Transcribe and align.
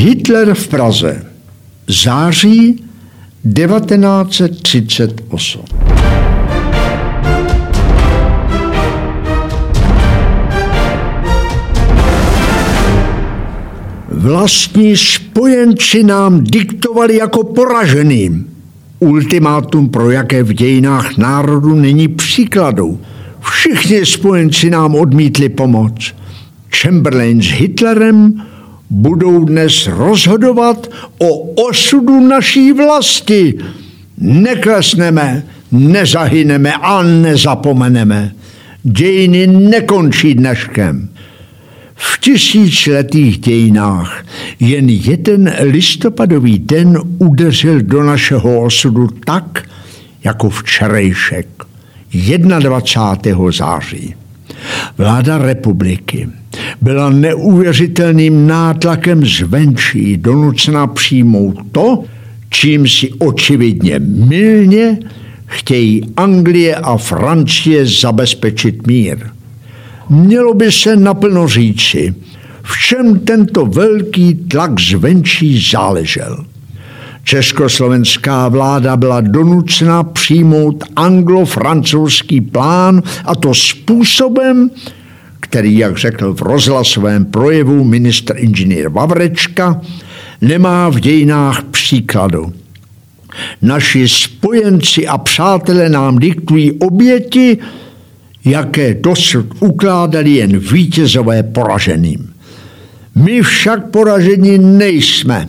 Hitler 0.00 0.54
v 0.54 0.68
Praze. 0.68 1.26
Září 2.04 2.84
1938. 3.54 5.64
Vlastní 14.08 14.96
spojenci 14.96 16.02
nám 16.02 16.44
diktovali 16.44 17.16
jako 17.16 17.44
poraženým. 17.44 18.46
Ultimátum, 18.98 19.88
pro 19.88 20.10
jaké 20.10 20.42
v 20.42 20.52
dějinách 20.52 21.16
národu 21.16 21.74
není 21.74 22.08
příkladu. 22.08 23.00
Všichni 23.40 24.06
spojenci 24.06 24.70
nám 24.70 24.94
odmítli 24.94 25.48
pomoc. 25.48 26.14
Chamberlain 26.70 27.42
s 27.42 27.46
Hitlerem 27.46 28.42
budou 28.90 29.44
dnes 29.44 29.86
rozhodovat 29.86 30.90
o 31.18 31.38
osudu 31.68 32.28
naší 32.28 32.72
vlasti. 32.72 33.54
Neklesneme, 34.18 35.42
nezahyneme 35.72 36.72
a 36.72 37.02
nezapomeneme. 37.02 38.32
Dějiny 38.82 39.46
nekončí 39.46 40.34
dneškem. 40.34 41.08
V 41.94 42.20
tisíciletých 42.20 43.38
dějinách 43.38 44.24
jen 44.60 44.88
jeden 44.88 45.54
listopadový 45.60 46.58
den 46.58 46.98
udeřil 47.18 47.82
do 47.82 48.02
našeho 48.02 48.60
osudu 48.60 49.08
tak, 49.24 49.68
jako 50.24 50.50
včerejšek, 50.50 51.48
21. 52.58 53.50
září. 53.50 54.14
Vláda 54.98 55.38
republiky 55.38 56.28
byla 56.80 57.10
neuvěřitelným 57.10 58.46
nátlakem 58.46 59.26
zvenčí 59.26 60.16
donucena 60.16 60.86
přijmout 60.86 61.56
to, 61.72 62.04
čím 62.50 62.88
si 62.88 63.12
očividně 63.18 63.98
milně 63.98 64.98
chtějí 65.46 66.02
Anglie 66.16 66.76
a 66.76 66.96
Francie 66.96 67.86
zabezpečit 67.86 68.86
mír. 68.86 69.18
Mělo 70.08 70.54
by 70.54 70.72
se 70.72 70.96
naplno 70.96 71.48
říci, 71.48 72.14
v 72.62 72.78
čem 72.86 73.18
tento 73.18 73.66
velký 73.66 74.34
tlak 74.34 74.80
zvenčí 74.80 75.68
záležel. 75.72 76.44
Československá 77.24 78.48
vláda 78.48 78.96
byla 78.96 79.20
donucena 79.20 80.02
přijmout 80.02 80.84
anglo-francouzský 80.96 82.40
plán 82.40 83.02
a 83.24 83.34
to 83.34 83.54
způsobem, 83.54 84.70
který, 85.50 85.78
jak 85.78 85.98
řekl 85.98 86.34
v 86.34 86.42
rozhlasovém 86.42 87.24
projevu 87.24 87.84
ministr 87.84 88.34
inženýr 88.38 88.88
Vavrečka, 88.88 89.80
nemá 90.40 90.88
v 90.88 91.00
dějinách 91.00 91.62
příkladu. 91.62 92.52
Naši 93.62 94.08
spojenci 94.08 95.06
a 95.06 95.18
přátelé 95.18 95.88
nám 95.88 96.18
diktují 96.18 96.72
oběti, 96.72 97.58
jaké 98.44 98.94
dosud 98.94 99.46
ukládali 99.60 100.30
jen 100.30 100.58
vítězové 100.58 101.42
poraženým. 101.42 102.32
My 103.14 103.42
však 103.42 103.90
poraženi 103.90 104.58
nejsme. 104.58 105.48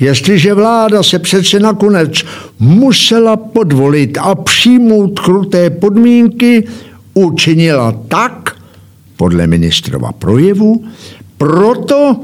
Jestliže 0.00 0.54
vláda 0.54 1.02
se 1.02 1.18
přece 1.18 1.60
nakonec 1.60 2.24
musela 2.58 3.36
podvolit 3.36 4.18
a 4.20 4.34
přijmout 4.34 5.20
kruté 5.20 5.70
podmínky, 5.70 6.68
učinila 7.14 7.92
tak, 8.08 8.55
podle 9.16 9.46
ministrova 9.46 10.12
projevu, 10.12 10.84
proto, 11.38 12.16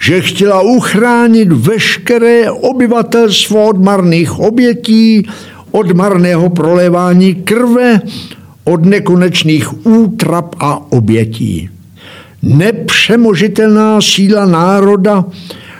že 0.00 0.20
chtěla 0.20 0.60
uchránit 0.60 1.52
veškeré 1.52 2.50
obyvatelstvo 2.50 3.68
od 3.68 3.84
marných 3.84 4.38
obětí, 4.38 5.28
od 5.70 5.92
marného 5.92 6.50
prolévání 6.50 7.34
krve, 7.34 8.00
od 8.64 8.84
nekonečných 8.84 9.86
útrap 9.86 10.54
a 10.58 10.92
obětí. 10.92 11.68
Nepřemožitelná 12.42 14.00
síla 14.00 14.46
národa, 14.46 15.24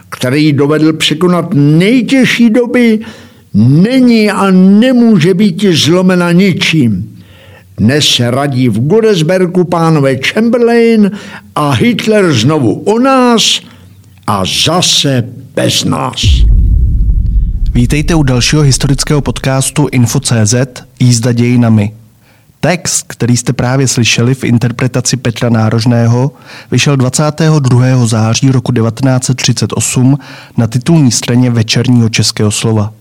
který 0.09 0.53
dovedl 0.53 0.93
překonat 0.93 1.49
nejtěžší 1.55 2.51
doby, 2.51 2.99
není 3.55 4.31
a 4.31 4.51
nemůže 4.51 5.35
být 5.35 5.65
zlomena 5.71 6.33
ničím. 6.33 7.12
Dnes 7.77 8.21
radí 8.21 8.69
v 8.69 8.87
Godesbergu 8.87 9.65
pánové 9.65 10.17
Chamberlain 10.17 11.11
a 11.55 11.71
Hitler 11.71 12.33
znovu 12.33 12.73
o 12.73 12.99
nás 12.99 13.61
a 14.27 14.43
zase 14.65 15.25
bez 15.55 15.85
nás. 15.85 16.23
Vítejte 17.75 18.15
u 18.15 18.23
dalšího 18.23 18.63
historického 18.63 19.21
podcastu 19.21 19.89
Info.cz 19.93 20.55
Jízda 21.01 21.33
dějinami. 21.33 21.93
Text, 22.61 23.05
který 23.09 23.37
jste 23.37 23.53
právě 23.53 23.89
slyšeli 23.89 24.35
v 24.35 24.45
interpretaci 24.45 25.17
Petra 25.17 25.49
Nárožného, 25.51 26.33
vyšel 26.71 26.97
22. 26.97 28.07
září 28.07 28.51
roku 28.51 28.73
1938 28.73 30.19
na 30.57 30.67
titulní 30.67 31.11
straně 31.11 31.51
večerního 31.51 32.09
českého 32.09 32.51
slova. 32.51 32.93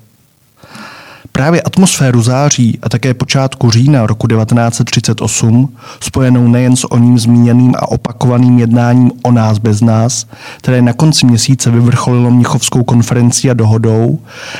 Právě 1.31 1.61
atmosféru 1.61 2.21
září 2.21 2.79
a 2.81 2.89
také 2.89 3.13
počátku 3.13 3.71
října 3.71 4.07
roku 4.07 4.27
1938, 4.27 5.75
spojenou 5.99 6.47
nejen 6.47 6.75
s 6.75 6.91
o 6.91 6.97
ním 6.97 7.19
zmíněným 7.19 7.75
a 7.75 7.91
opakovaným 7.91 8.59
jednáním 8.59 9.11
o 9.21 9.31
nás 9.31 9.57
bez 9.57 9.81
nás, 9.81 10.27
které 10.57 10.81
na 10.81 10.93
konci 10.93 11.25
měsíce 11.25 11.71
vyvrcholilo 11.71 12.31
Mnichovskou 12.31 12.83
konferencí 12.83 13.49
a 13.49 13.53
dohodou, 13.53 14.19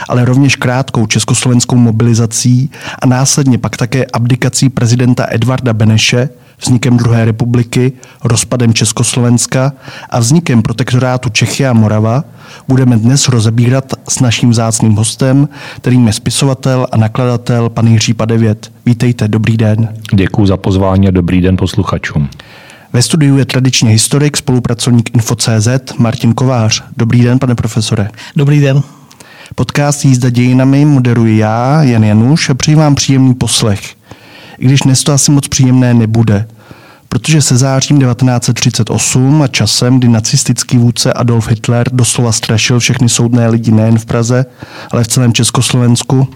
ale 0.10 0.26
rovněž 0.26 0.56
krátkou 0.56 1.08
československou 1.08 1.76
mobilizací 1.76 2.72
a 3.00 3.06
následně 3.06 3.58
pak 3.58 3.78
také 3.78 4.06
abdikací 4.06 4.70
prezidenta 4.70 5.28
Edvarda 5.30 5.74
Beneše, 5.74 6.30
vznikem 6.62 6.98
druhé 6.98 7.26
republiky, 7.26 7.94
rozpadem 8.24 8.74
Československa 8.74 9.74
a 10.10 10.20
vznikem 10.20 10.62
protektorátu 10.62 11.30
Čechy 11.30 11.66
a 11.66 11.74
Morava, 11.74 12.24
budeme 12.68 12.98
dnes 12.98 13.30
rozebírat 13.30 13.94
s 14.10 14.20
naším 14.20 14.54
zácným 14.54 14.96
hostem, 14.96 15.50
kterým 15.76 16.08
je 16.08 16.14
spisovatel 16.14 16.88
a 16.92 16.98
nakladatel 16.98 17.70
pan 17.70 17.88
Jiří 17.88 18.14
Padevět. 18.14 18.72
Vítejte, 18.86 19.28
dobrý 19.28 19.58
den. 19.58 19.90
Děkuji 20.14 20.46
za 20.46 20.58
pozvání 20.58 21.08
a 21.08 21.12
dobrý 21.12 21.42
den 21.42 21.58
posluchačům. 21.58 22.30
Ve 22.94 23.02
studiu 23.02 23.38
je 23.38 23.46
tradičně 23.46 23.90
historik, 23.90 24.38
spolupracovník 24.38 25.16
Info.cz 25.16 25.68
Martin 25.98 26.34
Kovář. 26.34 26.84
Dobrý 26.98 27.22
den, 27.22 27.40
pane 27.40 27.56
profesore. 27.56 28.10
Dobrý 28.36 28.60
den. 28.60 28.82
Podcast 29.56 30.06
Jízda 30.06 30.30
dějinami 30.30 30.86
moderuji 30.86 31.38
já, 31.38 31.84
Jan 31.84 32.04
Januš, 32.04 32.50
a 32.50 32.54
přeji 32.54 32.76
vám 32.76 32.96
příjemný 32.96 33.34
poslech. 33.34 34.01
I 34.62 34.66
když 34.66 34.80
dnes 34.80 35.04
to 35.04 35.14
asi 35.14 35.32
moc 35.32 35.48
příjemné 35.48 35.94
nebude– 35.94 36.48
protože 37.12 37.42
se 37.42 37.58
zářím 37.58 38.00
1938 38.00 39.42
a 39.42 39.48
časem, 39.48 40.00
kdy 40.00 40.08
nacistický 40.08 40.78
vůdce 40.78 41.14
Adolf 41.14 41.48
Hitler 41.48 41.88
doslova 41.94 42.32
strašil 42.32 42.80
všechny 42.80 43.10
soudné 43.10 43.50
lidi 43.50 43.72
nejen 43.72 44.00
v 44.00 44.06
Praze, 44.06 44.46
ale 44.92 45.04
v 45.04 45.08
celém 45.08 45.34
Československu, 45.34 46.28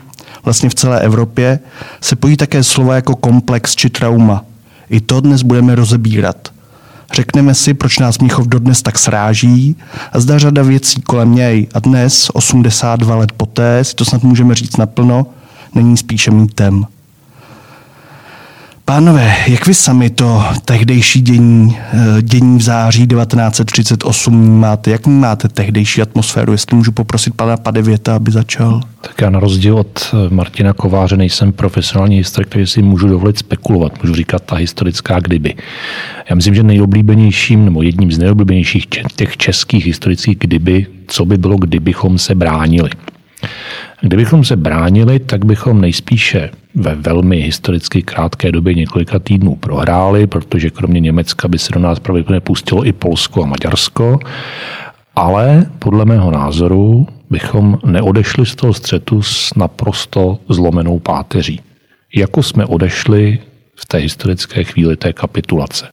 vlastně 0.43 0.69
v 0.69 0.75
celé 0.75 0.99
Evropě, 0.99 1.59
se 2.01 2.15
pojí 2.15 2.37
také 2.37 2.63
slova 2.63 2.95
jako 2.95 3.15
komplex 3.15 3.75
či 3.75 3.89
trauma. 3.89 4.45
I 4.89 5.01
to 5.01 5.21
dnes 5.21 5.41
budeme 5.41 5.75
rozebírat. 5.75 6.51
Řekneme 7.13 7.53
si, 7.53 7.73
proč 7.73 7.99
nás 7.99 8.19
Mnichov 8.19 8.47
dodnes 8.47 8.81
tak 8.81 8.99
sráží 8.99 9.75
a 10.11 10.19
zda 10.19 10.37
řada 10.37 10.63
věcí 10.63 11.01
kolem 11.01 11.35
něj 11.35 11.67
a 11.73 11.79
dnes, 11.79 12.29
82 12.33 13.15
let 13.15 13.31
poté, 13.31 13.83
si 13.83 13.95
to 13.95 14.05
snad 14.05 14.23
můžeme 14.23 14.55
říct 14.55 14.77
naplno, 14.77 15.25
není 15.75 15.97
spíše 15.97 16.31
mýtem. 16.31 16.85
Pánové, 18.87 19.35
jak 19.47 19.67
vy 19.67 19.73
sami 19.73 20.09
to 20.09 20.43
tehdejší 20.65 21.21
dění, 21.21 21.77
eh, 21.93 22.21
dění 22.21 22.57
v 22.57 22.61
září 22.61 23.07
1938 23.07 24.59
máte? 24.59 24.91
Jak 24.91 25.07
máte 25.07 25.47
tehdejší 25.47 26.01
atmosféru? 26.01 26.51
Jestli 26.51 26.77
můžu 26.77 26.91
poprosit 26.91 27.33
pana 27.35 27.57
Padevěta, 27.57 28.15
aby 28.15 28.31
začal. 28.31 28.81
Tak 29.01 29.21
já 29.21 29.29
na 29.29 29.39
rozdíl 29.39 29.77
od 29.77 30.13
eh, 30.13 30.33
Martina 30.33 30.73
Kováře 30.73 31.17
nejsem 31.17 31.53
profesionální 31.53 32.17
historik, 32.17 32.49
takže 32.49 32.67
si 32.67 32.81
můžu 32.81 33.07
dovolit 33.07 33.37
spekulovat. 33.37 34.03
Můžu 34.03 34.15
říkat 34.15 34.43
ta 34.43 34.55
historická 34.55 35.19
kdyby. 35.19 35.53
Já 36.29 36.35
myslím, 36.35 36.55
že 36.55 36.63
nejoblíbenějším, 36.63 37.65
nebo 37.65 37.81
jedním 37.81 38.11
z 38.11 38.17
nejoblíbenějších 38.17 38.87
těch 39.15 39.37
českých 39.37 39.85
historických 39.85 40.37
kdyby, 40.39 40.87
co 41.07 41.25
by 41.25 41.37
bylo, 41.37 41.57
kdybychom 41.57 42.17
se 42.17 42.35
bránili. 42.35 42.89
Kdybychom 44.01 44.43
se 44.43 44.55
bránili, 44.55 45.19
tak 45.19 45.45
bychom 45.45 45.81
nejspíše 45.81 46.49
ve 46.75 46.95
velmi 46.95 47.37
historicky 47.37 48.01
krátké 48.01 48.51
době 48.51 48.73
několika 48.73 49.19
týdnů 49.19 49.55
prohráli, 49.55 50.27
protože 50.27 50.69
kromě 50.69 50.99
Německa 50.99 51.47
by 51.47 51.59
se 51.59 51.73
do 51.73 51.79
nás 51.79 51.99
pravděpodobně 51.99 52.41
pustilo 52.41 52.85
i 52.85 52.93
Polsko 52.93 53.43
a 53.43 53.45
Maďarsko. 53.45 54.19
Ale 55.15 55.65
podle 55.79 56.05
mého 56.05 56.31
názoru 56.31 57.07
bychom 57.29 57.79
neodešli 57.85 58.45
z 58.45 58.55
toho 58.55 58.73
střetu 58.73 59.21
s 59.21 59.53
naprosto 59.55 60.39
zlomenou 60.49 60.99
páteří. 60.99 61.61
Jako 62.15 62.43
jsme 62.43 62.65
odešli 62.65 63.39
v 63.75 63.85
té 63.85 63.97
historické 63.97 64.63
chvíli 64.63 64.97
té 64.97 65.13
kapitulace. 65.13 65.87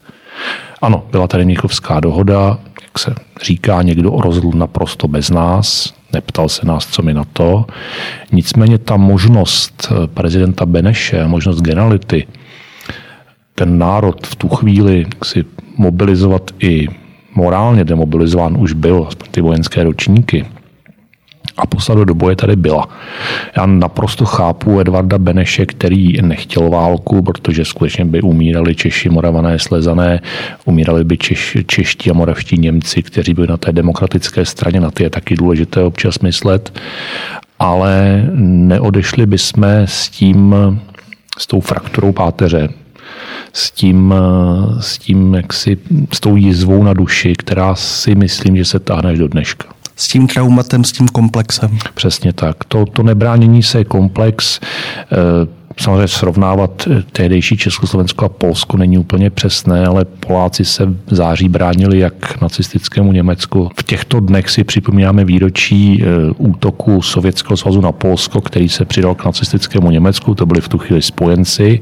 Ano, 0.82 1.06
byla 1.10 1.28
tady 1.28 1.44
Mnichovská 1.44 2.00
dohoda, 2.00 2.58
jak 2.92 2.98
se 2.98 3.14
říká, 3.42 3.82
někdo 3.82 4.10
rozhodl 4.10 4.58
naprosto 4.58 5.08
bez 5.08 5.30
nás, 5.30 5.94
neptal 6.12 6.48
se 6.48 6.66
nás, 6.66 6.86
co 6.86 7.02
mi 7.02 7.14
na 7.14 7.24
to. 7.32 7.66
Nicméně 8.32 8.78
ta 8.78 8.96
možnost 8.96 9.92
prezidenta 10.14 10.66
Beneše, 10.66 11.26
možnost 11.26 11.60
generality, 11.60 12.26
ten 13.54 13.78
národ 13.78 14.26
v 14.26 14.36
tu 14.36 14.48
chvíli 14.48 15.06
si 15.24 15.44
mobilizovat 15.76 16.50
i 16.58 16.88
morálně 17.34 17.84
demobilizován 17.84 18.56
už 18.60 18.72
byl, 18.72 19.04
aspoň 19.08 19.28
ty 19.30 19.40
vojenské 19.40 19.84
ročníky, 19.84 20.46
a 21.56 21.66
poslat 21.66 21.98
do 21.98 22.14
boje 22.14 22.36
tady 22.36 22.56
byla. 22.56 22.88
Já 23.56 23.66
naprosto 23.66 24.24
chápu 24.24 24.80
Edvarda 24.80 25.18
Beneše, 25.18 25.66
který 25.66 26.22
nechtěl 26.22 26.70
válku, 26.70 27.22
protože 27.22 27.64
skutečně 27.64 28.04
by 28.04 28.22
umírali 28.22 28.74
Češi, 28.74 29.08
Moravané, 29.08 29.58
Slezané, 29.58 30.20
umírali 30.64 31.04
by 31.04 31.18
Češ, 31.18 31.56
čeští 31.66 32.10
a 32.10 32.14
moravští 32.14 32.58
Němci, 32.58 33.02
kteří 33.02 33.34
byli 33.34 33.46
na 33.46 33.56
té 33.56 33.72
demokratické 33.72 34.44
straně, 34.44 34.80
na 34.80 34.90
ty 34.90 35.02
je 35.02 35.10
taky 35.10 35.36
důležité 35.36 35.82
občas 35.82 36.18
myslet, 36.18 36.78
ale 37.58 38.24
neodešli 38.34 39.26
bychom 39.26 39.64
s 39.84 40.08
tím, 40.08 40.54
s 41.38 41.46
tou 41.46 41.60
frakturou 41.60 42.12
páteře, 42.12 42.68
s 43.52 43.70
tím, 43.70 44.14
s 44.80 44.98
tím 44.98 45.34
jaksi, 45.34 45.78
s 46.12 46.20
tou 46.20 46.36
jizvou 46.36 46.82
na 46.82 46.92
duši, 46.92 47.34
která 47.38 47.74
si 47.74 48.14
myslím, 48.14 48.56
že 48.56 48.64
se 48.64 48.78
táhne 48.78 49.10
až 49.10 49.18
do 49.18 49.28
dneška 49.28 49.81
s 49.96 50.08
tím 50.08 50.26
traumatem, 50.26 50.84
s 50.84 50.92
tím 50.92 51.08
komplexem. 51.08 51.78
Přesně 51.94 52.32
tak. 52.32 52.64
To, 52.64 52.86
to 52.86 53.02
nebránění 53.02 53.62
se 53.62 53.78
je 53.78 53.84
komplex. 53.84 54.60
E, 55.12 55.62
samozřejmě 55.80 56.08
srovnávat 56.08 56.88
eh, 56.90 57.02
tehdejší 57.12 57.56
Československo 57.56 58.24
a 58.24 58.28
Polsko 58.28 58.76
není 58.76 58.98
úplně 58.98 59.30
přesné, 59.30 59.86
ale 59.86 60.04
Poláci 60.04 60.64
se 60.64 60.86
v 60.86 61.14
září 61.14 61.48
bránili 61.48 61.98
jak 61.98 62.42
nacistickému 62.42 63.12
Německu. 63.12 63.70
V 63.76 63.82
těchto 63.82 64.20
dnech 64.20 64.50
si 64.50 64.64
připomínáme 64.64 65.24
výročí 65.24 66.02
eh, 66.02 66.06
útoku 66.38 67.02
Sovětského 67.02 67.56
svazu 67.56 67.80
na 67.80 67.92
Polsko, 67.92 68.40
který 68.40 68.68
se 68.68 68.84
přidal 68.84 69.14
k 69.14 69.24
nacistickému 69.24 69.90
Německu, 69.90 70.34
to 70.34 70.46
byli 70.46 70.60
v 70.60 70.68
tu 70.68 70.78
chvíli 70.78 71.02
spojenci 71.02 71.80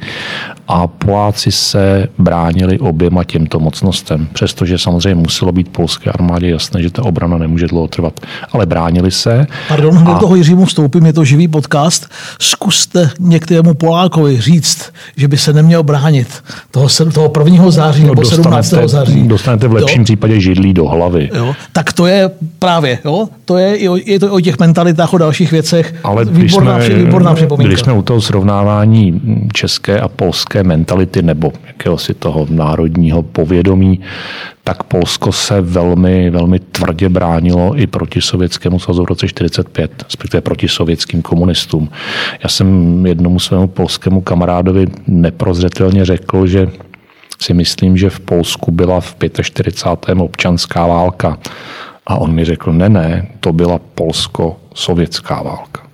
a 0.70 0.87
Poláci 0.87 1.52
se 1.52 2.08
bránili 2.19 2.78
oběma 2.78 3.25
těmto 3.25 3.61
mocnostem, 3.61 4.28
přestože 4.32 4.78
samozřejmě 4.78 5.14
muselo 5.14 5.52
být 5.52 5.69
polské 5.69 6.11
armádě 6.11 6.50
jasné, 6.50 6.82
že 6.82 6.90
ta 6.90 7.02
obrana 7.02 7.38
nemůže 7.38 7.67
dlouho 7.67 7.88
trvat, 7.88 8.20
ale 8.52 8.67
bránili 8.67 9.11
se. 9.11 9.46
Pardon, 9.69 9.99
a... 9.99 10.12
do 10.12 10.19
toho 10.19 10.34
Jiřímu 10.34 10.64
vstoupím, 10.64 11.06
je 11.06 11.12
to 11.12 11.25
živý 11.25 11.49
podcast. 11.49 12.08
Zkuste 12.40 13.11
některému 13.20 13.75
Polákovi 13.75 14.40
říct, 14.40 14.93
že 15.17 15.28
by 15.28 15.37
se 15.37 15.52
neměl 15.52 15.82
bránit 15.82 16.43
toho, 16.70 16.88
toho 17.12 17.32
1. 17.44 17.70
září 17.70 18.02
no, 18.02 18.08
nebo 18.08 18.25
17. 18.25 18.75
září. 18.87 19.28
Dostanete 19.28 19.69
v 19.69 19.73
lepším 19.73 20.00
jo? 20.00 20.05
případě 20.05 20.40
židlí 20.40 20.75
do 20.75 20.88
hlavy. 20.88 21.31
Jo? 21.34 21.55
Tak 21.73 21.93
to 21.93 22.06
je 22.06 22.31
právě, 22.58 22.99
jo? 23.05 23.28
to 23.44 23.58
je, 23.58 23.78
je 24.05 24.20
to 24.20 24.32
o 24.32 24.40
těch 24.40 24.58
mentalitách, 24.58 25.14
o 25.14 25.19
dalších 25.19 25.52
věcech. 25.52 25.94
Ale 26.05 26.25
výborná, 26.25 26.81
jsme, 26.81 26.94
výborná 26.94 27.34
připomínka. 27.34 27.69
Když 27.69 27.81
jsme 27.81 27.93
u 27.93 28.02
toho 28.02 28.20
srovnávání 28.20 29.20
české 29.52 30.00
a 30.00 30.08
polské 30.08 30.59
mentality 30.64 31.22
nebo 31.22 31.52
jakéhosi 31.66 32.14
toho 32.14 32.46
národního 32.50 33.22
povědomí, 33.22 34.00
tak 34.64 34.82
Polsko 34.82 35.32
se 35.32 35.60
velmi, 35.60 36.30
velmi 36.30 36.58
tvrdě 36.58 37.08
bránilo 37.08 37.78
i 37.78 37.86
proti 37.86 38.20
Sovětskému 38.20 38.78
svazu 38.78 39.02
v 39.02 39.08
roce 39.08 39.26
1945, 39.26 40.02
respektive 40.02 40.40
proti 40.40 40.68
sovětským 40.68 41.22
komunistům. 41.22 41.90
Já 42.42 42.48
jsem 42.48 43.06
jednomu 43.06 43.38
svému 43.38 43.66
polskému 43.66 44.20
kamarádovi 44.20 44.86
neprozřetelně 45.06 46.04
řekl, 46.04 46.46
že 46.46 46.68
si 47.42 47.54
myslím, 47.54 47.96
že 47.96 48.10
v 48.10 48.20
Polsku 48.20 48.70
byla 48.70 49.00
v 49.00 49.16
45. 49.42 50.18
občanská 50.18 50.86
válka. 50.86 51.38
A 52.06 52.16
on 52.16 52.32
mi 52.32 52.44
řekl, 52.44 52.72
ne, 52.72 52.88
ne, 52.88 53.28
to 53.40 53.52
byla 53.52 53.80
polsko-sovětská 53.94 55.42
válka. 55.42 55.89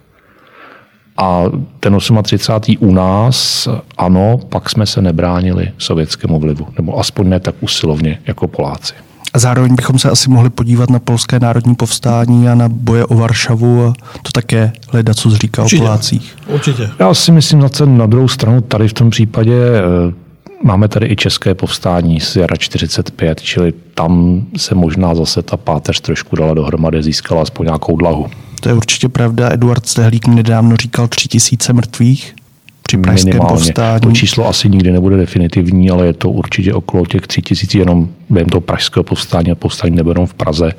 A 1.17 1.45
ten 1.81 1.99
38. 2.23 2.77
u 2.81 2.93
nás, 2.93 3.69
ano, 3.99 4.39
pak 4.49 4.71
jsme 4.71 4.87
se 4.87 5.03
nebránili 5.03 5.73
sovětskému 5.79 6.41
vlivu, 6.41 6.67
nebo 6.77 6.99
aspoň 6.99 7.29
ne 7.29 7.41
tak 7.41 7.55
usilovně 7.61 8.19
jako 8.27 8.49
Poláci. 8.49 8.95
A 9.35 9.39
zároveň 9.39 9.75
bychom 9.75 9.99
se 9.99 10.11
asi 10.11 10.31
mohli 10.31 10.51
podívat 10.51 10.91
na 10.91 10.99
polské 10.99 11.41
národní 11.41 11.75
povstání 11.75 12.49
a 12.49 12.55
na 12.55 12.69
boje 12.69 13.05
o 13.05 13.15
Varšavu 13.15 13.85
a 13.85 13.93
to 14.23 14.33
také 14.33 14.73
hleda, 14.89 15.15
co 15.15 15.31
říká 15.31 15.63
Určitě. 15.63 15.83
o 15.83 15.87
Polácích. 15.87 16.37
Určitě. 16.47 16.91
Já 16.99 17.15
si 17.15 17.33
myslím, 17.33 17.61
že 17.61 17.87
na 17.87 18.07
druhou 18.07 18.29
stranu 18.29 18.61
tady 18.61 18.89
v 18.89 18.93
tom 18.93 19.11
případě 19.11 19.55
eh, 19.55 20.27
Máme 20.63 20.89
tady 20.89 21.07
i 21.07 21.17
české 21.17 21.55
povstání 21.55 22.21
z 22.21 22.37
jara 22.37 22.57
45, 22.57 23.41
čili 23.41 23.73
tam 23.95 24.43
se 24.57 24.75
možná 24.75 25.15
zase 25.15 25.43
ta 25.43 25.57
páteř 25.57 26.01
trošku 26.01 26.37
dala 26.37 26.55
dohromady, 26.55 27.03
získala 27.03 27.43
aspoň 27.43 27.67
nějakou 27.67 27.97
dlahu. 27.97 28.27
To 28.61 28.69
je 28.69 28.75
určitě 28.75 29.09
pravda. 29.09 29.51
Eduard 29.53 29.87
Stehlík 29.87 30.27
nedávno 30.27 30.77
říkal 30.77 31.09
tři 31.09 31.29
tisíce 31.29 31.73
mrtvých 31.73 32.35
při 32.83 32.97
pražském 32.99 33.29
Minimálně. 33.29 33.55
povstání. 33.55 34.01
To 34.01 34.13
číslo 34.13 34.49
asi 34.49 34.69
nikdy 34.69 34.93
nebude 34.93 35.17
definitivní, 35.17 35.91
ale 35.91 36.07
je 36.07 36.13
to 36.13 36.31
určitě 36.31 36.75
okolo 36.75 37.07
těch 37.07 37.27
tři 37.27 37.43
tisíc 37.43 37.75
jenom 37.75 38.09
během 38.31 38.49
toho 38.49 38.61
pražského 38.61 39.05
povstání 39.05 39.51
a 39.51 39.55
povstání 39.55 39.97
nebylo 39.97 40.27
v 40.27 40.35
Praze. 40.35 40.73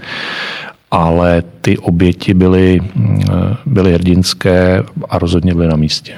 Ale 0.91 1.43
ty 1.61 1.77
oběti 1.77 2.33
byly, 2.33 2.79
mm, 2.95 3.21
byly 3.65 3.93
hrdinské 3.93 4.83
a 5.09 5.17
rozhodně 5.19 5.53
byly 5.53 5.67
na 5.67 5.75
místě. 5.75 6.13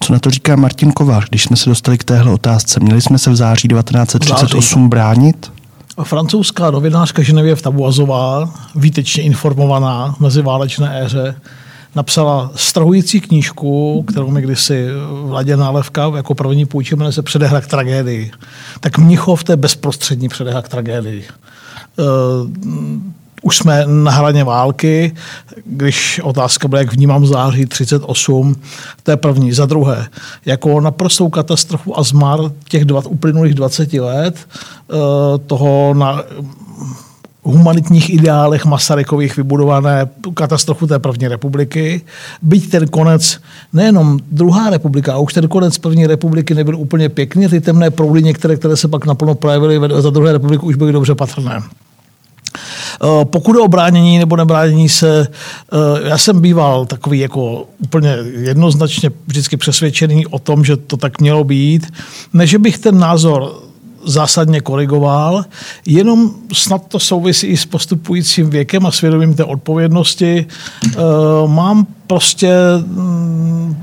Co 0.00 0.12
na 0.12 0.18
to 0.18 0.30
říká 0.30 0.56
Martin 0.56 0.92
Kovář, 0.92 1.28
když 1.28 1.42
jsme 1.42 1.56
se 1.56 1.70
dostali 1.70 1.98
k 1.98 2.04
téhle 2.04 2.32
otázce? 2.32 2.80
Měli 2.80 3.00
jsme 3.00 3.18
se 3.18 3.30
v 3.30 3.36
září 3.36 3.68
1938 3.68 4.80
září. 4.80 4.88
bránit? 4.88 5.52
Francouzská 6.02 6.70
novinářka 6.70 7.22
Ženevě 7.22 7.56
Tabuazová, 7.56 8.54
výtečně 8.74 9.22
informovaná 9.22 10.14
v 10.16 10.20
meziválečné 10.20 11.02
éře, 11.04 11.36
napsala 11.94 12.50
strahující 12.54 13.20
knížku, 13.20 14.02
kterou 14.02 14.30
mi 14.30 14.42
kdysi 14.42 14.88
Vladě 15.22 15.56
Nálevka 15.56 16.12
jako 16.16 16.34
první 16.34 16.66
půjčil, 16.66 16.98
jmenuje 16.98 17.12
se 17.12 17.22
Předehra 17.22 17.60
k 17.60 17.66
tragédii. 17.66 18.30
Tak 18.80 18.98
Mnichov 18.98 19.44
to 19.44 19.52
je 19.52 19.56
bezprostřední 19.56 20.28
předehra 20.28 20.62
k 20.62 20.68
tragédii. 20.68 21.24
Už 23.44 23.56
jsme 23.56 23.84
na 23.86 24.10
hraně 24.10 24.44
války, 24.44 25.14
když 25.64 26.20
otázka 26.24 26.68
byla, 26.68 26.80
jak 26.80 26.92
vnímám 26.92 27.26
září 27.26 27.66
38, 27.66 28.56
to 29.02 29.10
je 29.10 29.16
první. 29.16 29.52
Za 29.52 29.66
druhé, 29.66 30.06
jako 30.46 30.80
naprostou 30.80 31.28
katastrofu 31.28 31.98
a 31.98 32.02
zmar 32.02 32.40
těch 32.68 32.84
dva, 32.84 33.06
uplynulých 33.06 33.54
20 33.54 33.92
let 33.92 34.36
eh, 34.38 34.94
toho 35.46 35.94
na 35.94 36.22
humanitních 37.42 38.10
ideálech 38.14 38.64
Masarykových 38.64 39.36
vybudované 39.36 40.08
katastrofu 40.34 40.86
té 40.86 40.98
první 40.98 41.28
republiky. 41.28 42.00
Byť 42.42 42.70
ten 42.70 42.88
konec, 42.88 43.40
nejenom 43.72 44.18
druhá 44.32 44.70
republika, 44.70 45.14
a 45.14 45.18
už 45.18 45.32
ten 45.32 45.48
konec 45.48 45.78
první 45.78 46.06
republiky 46.06 46.54
nebyl 46.54 46.76
úplně 46.78 47.08
pěkný, 47.08 47.48
ty 47.48 47.60
temné 47.60 47.90
proudy 47.90 48.22
některé, 48.22 48.56
které 48.56 48.76
se 48.76 48.88
pak 48.88 49.06
naplno 49.06 49.34
projevily 49.34 50.02
za 50.02 50.10
druhé 50.10 50.32
republiky, 50.32 50.64
už 50.64 50.76
byly 50.76 50.92
dobře 50.92 51.14
patrné. 51.14 51.62
Eh, 52.54 53.24
pokud 53.24 53.56
o 53.56 53.68
bránění 53.68 54.18
nebo 54.18 54.36
nebránění 54.36 54.88
se, 54.88 55.28
eh, 55.28 56.08
já 56.08 56.18
jsem 56.18 56.40
býval 56.40 56.86
takový 56.86 57.18
jako 57.18 57.66
úplně 57.78 58.16
jednoznačně 58.38 59.10
vždycky 59.26 59.56
přesvědčený 59.56 60.26
o 60.26 60.38
tom, 60.38 60.64
že 60.64 60.76
to 60.76 60.96
tak 60.96 61.20
mělo 61.20 61.44
být. 61.44 61.92
Ne, 62.32 62.46
že 62.46 62.58
bych 62.58 62.78
ten 62.78 62.98
názor 62.98 63.62
zásadně 64.06 64.60
korigoval, 64.60 65.44
jenom 65.86 66.30
snad 66.52 66.88
to 66.88 66.98
souvisí 66.98 67.46
i 67.46 67.56
s 67.56 67.66
postupujícím 67.66 68.50
věkem 68.50 68.86
a 68.86 68.90
svědomím 68.90 69.34
té 69.34 69.44
odpovědnosti. 69.44 70.46
Eh, 70.86 70.98
mám 71.46 71.86
prostě 72.06 72.52
mm, 72.86 73.76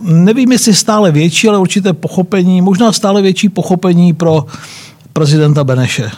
nevím, 0.00 0.52
jestli 0.52 0.74
stále 0.74 1.12
větší, 1.12 1.48
ale 1.48 1.58
určité 1.58 1.92
pochopení, 1.92 2.60
možná 2.62 2.92
stále 2.92 3.22
větší 3.22 3.48
pochopení 3.48 4.12
pro 4.12 4.46
prezidenta 5.12 5.64
Beneše. 5.64 6.10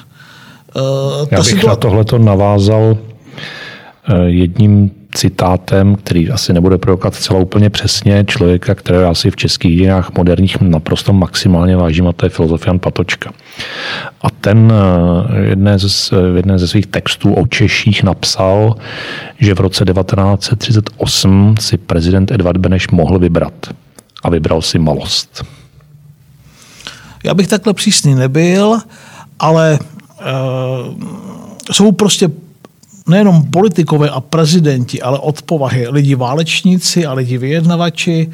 Uh, 0.76 1.28
Já 1.30 1.42
bych 1.42 1.64
na 1.64 1.76
tohleto 1.76 2.18
navázal 2.18 2.82
uh, 2.82 4.24
jedním 4.26 4.90
citátem, 5.14 5.96
který 5.96 6.30
asi 6.30 6.52
nebude 6.52 6.78
provokat 6.78 7.14
celá 7.14 7.40
úplně 7.40 7.70
přesně, 7.70 8.24
člověka, 8.24 8.74
kterého 8.74 9.02
já 9.02 9.14
si 9.14 9.30
v 9.30 9.36
českých 9.36 9.76
dějinách 9.76 10.10
moderních 10.18 10.60
naprosto 10.60 11.12
maximálně 11.12 11.76
vážím, 11.76 12.08
a 12.08 12.12
to 12.12 12.26
je 12.26 12.30
filozofian 12.30 12.78
Patočka. 12.78 13.32
A 14.22 14.30
ten 14.30 14.72
eh, 14.72 15.40
jedné 15.40 15.78
z, 15.78 16.12
jedné 16.36 16.58
ze 16.58 16.68
svých 16.68 16.86
textů 16.86 17.34
o 17.34 17.46
Češích 17.46 18.02
napsal, 18.02 18.74
že 19.38 19.54
v 19.54 19.60
roce 19.60 19.84
1938 19.84 21.54
si 21.60 21.78
prezident 21.78 22.30
Edvard 22.30 22.56
Beneš 22.56 22.88
mohl 22.88 23.18
vybrat. 23.18 23.54
A 24.24 24.30
vybral 24.30 24.62
si 24.62 24.78
malost. 24.78 25.44
Já 27.24 27.34
bych 27.34 27.48
takhle 27.48 27.74
přísný 27.74 28.14
nebyl, 28.14 28.78
ale 29.38 29.78
Eh, 29.82 29.99
jsou 31.72 31.92
prostě 31.92 32.30
nejenom 33.10 33.42
politikové 33.50 34.10
a 34.10 34.20
prezidenti, 34.20 35.02
ale 35.02 35.18
od 35.18 35.42
povahy 35.42 35.88
lidi 35.88 36.14
válečníci 36.14 37.06
a 37.06 37.12
lidi 37.12 37.38
vyjednavači. 37.38 38.30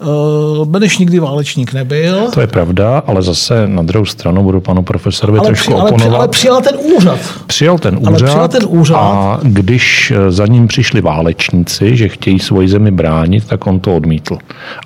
Eh, 0.00 0.64
Beneš 0.64 0.98
nikdy 0.98 1.18
válečník 1.18 1.72
nebyl. 1.72 2.30
To 2.34 2.40
je 2.40 2.46
pravda, 2.46 2.98
ale 3.06 3.22
zase 3.22 3.68
na 3.68 3.82
druhou 3.82 4.06
stranu 4.06 4.42
budu 4.42 4.60
panu 4.60 4.82
profesorovi 4.82 5.38
ale 5.38 5.48
trošku 5.48 5.72
při, 5.72 5.80
ale, 5.80 5.90
oponovat. 5.90 6.18
ale 6.18 6.28
přijal 6.28 6.60
ten 6.62 6.74
úřad. 6.96 7.18
Přijal 7.46 7.78
ten 7.78 7.96
úřad, 7.96 8.06
Ale 8.08 8.16
přijal 8.16 8.48
ten 8.48 8.62
úřad. 8.68 8.96
a 8.96 9.40
když 9.42 10.10
eh, 10.16 10.30
za 10.30 10.46
ním 10.46 10.66
přišli 10.66 11.00
válečníci, 11.00 11.96
že 11.96 12.08
chtějí 12.08 12.38
svoji 12.38 12.68
zemi 12.68 12.90
bránit, 12.90 13.44
tak 13.44 13.66
on 13.66 13.80
to 13.80 13.96
odmítl. 13.96 14.38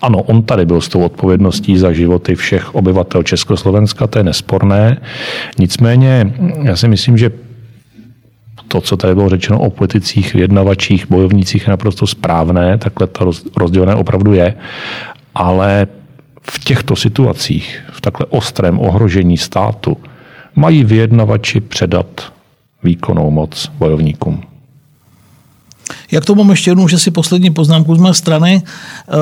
Ano, 0.02 0.22
on 0.22 0.42
tady 0.42 0.66
byl 0.66 0.80
s 0.80 0.88
tou 0.88 1.00
odpovědností 1.00 1.78
za 1.78 1.92
životy 1.92 2.34
všech 2.34 2.74
obyvatel 2.74 3.22
Československa, 3.22 4.06
to 4.06 4.18
je 4.18 4.24
nesporné. 4.24 5.00
Nicméně 5.58 6.32
já 6.62 6.76
si 6.76 6.88
myslím, 6.88 7.18
že 7.18 7.30
to, 8.74 8.80
co 8.80 8.96
tady 8.96 9.14
bylo 9.14 9.28
řečeno 9.28 9.58
o 9.58 9.70
politicích, 9.70 10.34
vyjednavačích, 10.34 11.06
bojovnících, 11.10 11.62
je 11.62 11.70
naprosto 11.70 12.06
správné, 12.06 12.78
takhle 12.78 13.06
to 13.06 13.24
roz- 13.24 13.50
rozdělené 13.56 13.94
opravdu 13.94 14.32
je, 14.32 14.54
ale 15.34 15.86
v 16.50 16.64
těchto 16.64 16.96
situacích, 16.96 17.82
v 17.92 18.00
takhle 18.00 18.26
ostrém 18.26 18.80
ohrožení 18.80 19.38
státu, 19.38 19.96
mají 20.56 20.84
vyjednavači 20.84 21.60
předat 21.60 22.32
výkonnou 22.82 23.30
moc 23.30 23.70
bojovníkům. 23.78 24.42
Jak 26.10 26.24
to 26.24 26.34
mám 26.34 26.50
ještě 26.50 26.70
jednou, 26.70 26.88
že 26.88 26.98
si 26.98 27.10
poslední 27.10 27.50
poznámku 27.50 27.94
z 27.94 27.98
mé 27.98 28.14
strany. 28.14 28.62
Eh, 28.62 29.12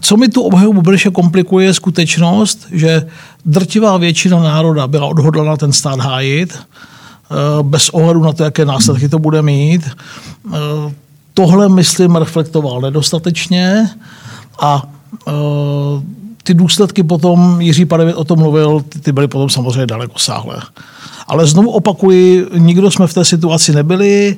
Co 0.00 0.16
mi 0.16 0.28
tu 0.28 0.42
obhajobu 0.42 0.82
Beneše 0.82 1.10
komplikuje, 1.10 1.66
je 1.66 1.74
skutečnost, 1.74 2.66
že 2.72 3.06
drtivá 3.44 3.96
většina 3.96 4.40
národa 4.40 4.86
byla 4.86 5.06
odhodlana 5.06 5.56
ten 5.56 5.72
stát 5.72 6.00
hájit, 6.00 6.58
bez 7.62 7.88
ohledu 7.88 8.22
na 8.22 8.32
to, 8.32 8.44
jaké 8.44 8.64
následky 8.64 9.08
to 9.08 9.18
bude 9.18 9.42
mít. 9.42 9.82
Eh, 10.54 10.58
Tohle, 11.34 11.68
myslím, 11.68 12.16
reflektoval 12.16 12.80
nedostatečně 12.80 13.90
a 14.60 14.82
eh, 15.28 15.32
ty 16.42 16.54
důsledky 16.54 17.02
potom, 17.02 17.60
Jiří 17.60 17.84
Padevět 17.84 18.16
o 18.16 18.24
tom 18.24 18.38
mluvil, 18.38 18.80
ty- 18.88 19.00
ty 19.00 19.12
byly 19.12 19.28
potom 19.28 19.50
samozřejmě 19.50 19.86
daleko 19.86 20.18
sáhlé. 20.18 20.56
Ale 21.26 21.46
znovu 21.46 21.70
opakuji, 21.70 22.46
nikdo 22.58 22.90
jsme 22.90 23.06
v 23.06 23.14
té 23.14 23.24
situaci 23.24 23.72
nebyli. 23.72 24.36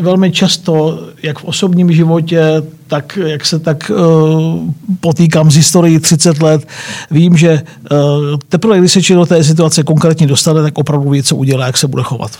Velmi 0.00 0.32
často, 0.32 1.00
jak 1.22 1.38
v 1.38 1.44
osobním 1.44 1.92
životě, 1.92 2.62
tak 2.86 3.18
jak 3.26 3.46
se 3.46 3.58
tak 3.58 3.90
eh, 3.90 3.94
potýkám 5.00 5.50
z 5.50 5.56
historií 5.56 5.98
30 5.98 6.42
let, 6.42 6.68
vím, 7.10 7.36
že 7.36 7.50
eh, 7.50 7.96
teprve, 8.48 8.78
když 8.78 8.92
se 8.92 9.02
člověk 9.02 9.28
do 9.28 9.36
té 9.36 9.44
situace 9.44 9.82
konkrétně 9.82 10.26
dostane, 10.26 10.62
tak 10.62 10.78
opravdu 10.78 11.10
ví, 11.10 11.22
co 11.22 11.36
udělá, 11.36 11.66
jak 11.66 11.76
se 11.76 11.88
bude 11.88 12.02
chovat. 12.02 12.30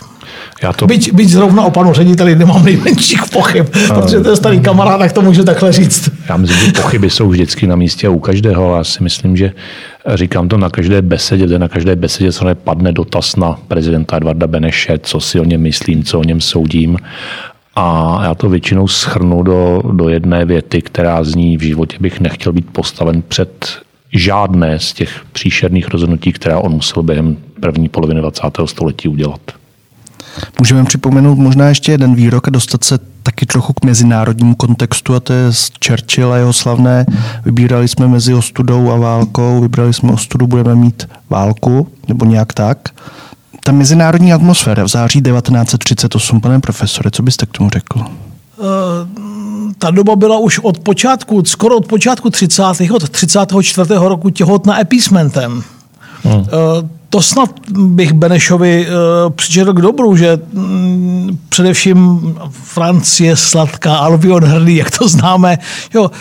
Já 0.65 0.73
to, 0.73 0.87
Byť, 0.87 1.13
byť 1.13 1.29
zrovna 1.29 1.63
o 1.63 1.71
panu 1.71 1.93
řediteli 1.93 2.35
nemám 2.35 2.65
nejmenších 2.65 3.21
pochyb, 3.31 3.65
protože 3.87 4.19
to 4.19 4.29
je 4.29 4.35
starý 4.35 4.59
kamarád, 4.59 4.99
tak 4.99 5.11
to 5.11 5.21
můžu 5.21 5.43
takhle 5.43 5.71
říct. 5.71 6.09
já 6.29 6.37
myslím, 6.37 6.59
že 6.59 6.71
pochyby 6.81 7.09
jsou 7.09 7.29
vždycky 7.29 7.67
na 7.67 7.75
místě 7.75 8.07
a 8.07 8.09
u 8.09 8.19
každého. 8.19 8.75
Já 8.75 8.83
si 8.83 9.03
myslím, 9.03 9.37
že 9.37 9.51
říkám 10.13 10.47
to 10.47 10.57
na 10.57 10.69
každé 10.69 11.01
besedě, 11.01 11.45
kde 11.45 11.59
na 11.59 11.67
každé 11.67 11.95
besedě 11.95 12.31
se 12.31 12.55
padne 12.55 12.91
dotaz 12.91 13.35
na 13.35 13.59
prezidenta 13.67 14.17
Edvarda 14.17 14.47
Beneše, 14.47 14.99
co 15.03 15.19
si 15.19 15.39
o 15.39 15.43
něm 15.43 15.61
myslím, 15.61 16.03
co 16.03 16.19
o 16.19 16.23
něm 16.23 16.41
soudím. 16.41 16.97
A 17.75 18.19
já 18.23 18.35
to 18.35 18.49
většinou 18.49 18.87
schrnu 18.87 19.43
do, 19.43 19.81
do 19.91 20.09
jedné 20.09 20.45
věty, 20.45 20.81
která 20.81 21.23
zní 21.23 21.57
v 21.57 21.61
životě 21.61 21.97
bych 21.99 22.19
nechtěl 22.19 22.53
být 22.53 22.67
postaven 22.71 23.23
před 23.27 23.77
žádné 24.13 24.79
z 24.79 24.93
těch 24.93 25.21
příšerných 25.31 25.87
rozhodnutí, 25.87 26.31
která 26.31 26.59
on 26.59 26.71
musel 26.71 27.03
během 27.03 27.37
první 27.59 27.89
poloviny 27.89 28.21
20. 28.21 28.41
století 28.65 29.07
udělat. 29.07 29.41
Můžeme 30.59 30.83
připomenout 30.83 31.37
možná 31.37 31.67
ještě 31.67 31.91
jeden 31.91 32.15
výrok 32.15 32.47
a 32.47 32.51
dostat 32.51 32.83
se 32.83 32.99
taky 33.23 33.45
trochu 33.45 33.73
k 33.73 33.85
mezinárodnímu 33.85 34.55
kontextu 34.55 35.15
a 35.15 35.19
to 35.19 35.33
je 35.33 35.53
z 35.53 35.71
Churchilla 35.87 36.37
jeho 36.37 36.53
slavné. 36.53 37.05
Vybírali 37.45 37.87
jsme 37.87 38.07
mezi 38.07 38.33
ostudou 38.33 38.91
a 38.91 38.97
válkou, 38.97 39.61
vybrali 39.61 39.93
jsme 39.93 40.11
ostudu, 40.11 40.47
budeme 40.47 40.75
mít 40.75 41.09
válku, 41.29 41.87
nebo 42.07 42.25
nějak 42.25 42.53
tak. 42.53 42.89
Ta 43.63 43.71
mezinárodní 43.71 44.33
atmosféra 44.33 44.83
v 44.83 44.87
září 44.87 45.21
1938, 45.21 46.41
pane 46.41 46.59
profesore, 46.59 47.11
co 47.11 47.23
byste 47.23 47.45
k 47.45 47.51
tomu 47.51 47.69
řekl? 47.69 48.05
ta 49.77 49.91
doba 49.91 50.15
byla 50.15 50.37
už 50.37 50.59
od 50.59 50.79
počátku, 50.79 51.43
skoro 51.45 51.77
od 51.77 51.87
počátku 51.87 52.29
30. 52.29 52.63
od 52.93 53.09
34. 53.09 53.89
roku 53.97 54.29
těhotná 54.29 54.81
epísmentem. 54.81 55.63
Hmm. 56.23 56.45
To 57.15 57.21
snad 57.21 57.49
bych 57.69 58.13
Benešovi 58.13 58.87
uh, 58.87 59.33
přičetl 59.33 59.73
k 59.73 59.81
dobru, 59.81 60.15
že 60.15 60.39
mm, 60.53 61.39
především 61.49 62.19
Francie 62.51 63.35
sladká, 63.35 63.97
Albion 63.97 64.43
hrdý, 64.43 64.75
jak 64.75 64.97
to 64.97 65.07
známe. 65.07 65.57
Jo, 65.93 66.11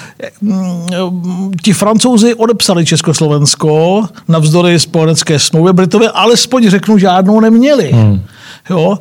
mm, 0.40 1.52
ti 1.62 1.72
francouzi 1.72 2.34
odepsali 2.34 2.86
Československo 2.86 4.04
navzdory 4.28 4.80
spojenecké 4.80 5.38
smlouvě. 5.38 5.72
Britové 5.72 6.10
alespoň 6.10 6.70
řeknu, 6.70 6.98
žádnou 6.98 7.40
neměli. 7.40 7.90
Hmm. 7.92 8.22
Jo. 8.70 8.98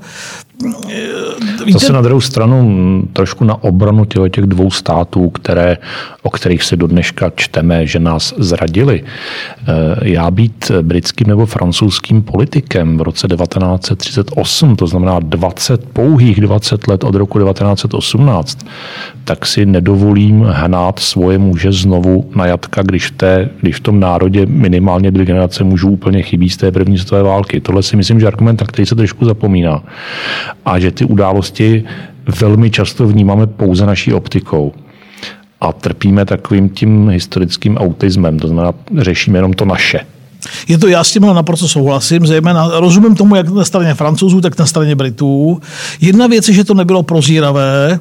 Zase 1.71 1.93
na 1.93 2.01
druhou 2.01 2.21
stranu 2.21 3.03
trošku 3.13 3.43
na 3.43 3.63
obranu 3.63 4.05
těch, 4.05 4.31
těch 4.31 4.45
dvou 4.45 4.71
států, 4.71 5.29
které, 5.29 5.77
o 6.21 6.29
kterých 6.29 6.63
se 6.63 6.75
do 6.75 6.87
dneška 6.87 7.31
čteme, 7.35 7.87
že 7.87 7.99
nás 7.99 8.33
zradili. 8.37 9.03
E, 9.03 10.09
Já 10.09 10.31
být 10.31 10.71
britským 10.81 11.27
nebo 11.27 11.45
francouzským 11.45 12.21
politikem 12.21 12.97
v 12.97 13.01
roce 13.01 13.27
1938, 13.27 14.75
to 14.75 14.87
znamená 14.87 15.19
20, 15.19 15.85
pouhých 15.85 16.41
20 16.41 16.87
let 16.87 17.03
od 17.03 17.15
roku 17.15 17.39
1918, 17.39 18.65
tak 19.23 19.45
si 19.45 19.65
nedovolím 19.65 20.41
hnát 20.41 20.99
svoje 20.99 21.37
muže 21.37 21.71
znovu 21.71 22.29
na 22.35 22.45
jatka, 22.45 22.81
když 22.81 23.07
v, 23.07 23.11
té, 23.11 23.49
když 23.61 23.75
v 23.75 23.79
tom 23.79 23.99
národě 23.99 24.45
minimálně 24.45 25.11
dvě 25.11 25.25
generace 25.25 25.63
mužů 25.63 25.89
úplně 25.89 26.21
chybí 26.21 26.49
z 26.49 26.57
té 26.57 26.71
první 26.71 26.97
světové 26.97 27.23
války. 27.23 27.61
Tohle 27.61 27.83
si 27.83 27.95
myslím, 27.95 28.19
že 28.19 28.27
argument, 28.27 28.63
který 28.67 28.85
se 28.85 28.95
trošku 28.95 29.25
zapomíná. 29.25 29.83
A 30.65 30.79
že 30.79 30.91
ty 30.91 31.05
události 31.05 31.83
velmi 32.39 32.71
často 32.71 33.07
vnímáme 33.07 33.47
pouze 33.47 33.85
naší 33.85 34.13
optikou. 34.13 34.73
A 35.61 35.73
trpíme 35.73 36.25
takovým 36.25 36.69
tím 36.69 37.09
historickým 37.09 37.77
autismem, 37.77 38.39
to 38.39 38.47
znamená, 38.47 38.73
řešíme 38.97 39.37
jenom 39.37 39.53
to 39.53 39.65
naše. 39.65 39.99
Je 40.67 40.77
to, 40.77 40.87
já 40.87 41.03
s 41.03 41.11
tím 41.11 41.21
naprosto 41.21 41.67
souhlasím, 41.67 42.27
zejména 42.27 42.79
rozumím 42.79 43.15
tomu, 43.15 43.35
jak 43.35 43.49
na 43.49 43.65
straně 43.65 43.93
francouzů, 43.93 44.41
tak 44.41 44.59
na 44.59 44.65
straně 44.65 44.95
Britů. 44.95 45.61
Jedna 46.01 46.27
věc 46.27 46.47
je, 46.47 46.53
že 46.53 46.63
to 46.63 46.73
nebylo 46.73 47.03
prozíravé. 47.03 47.99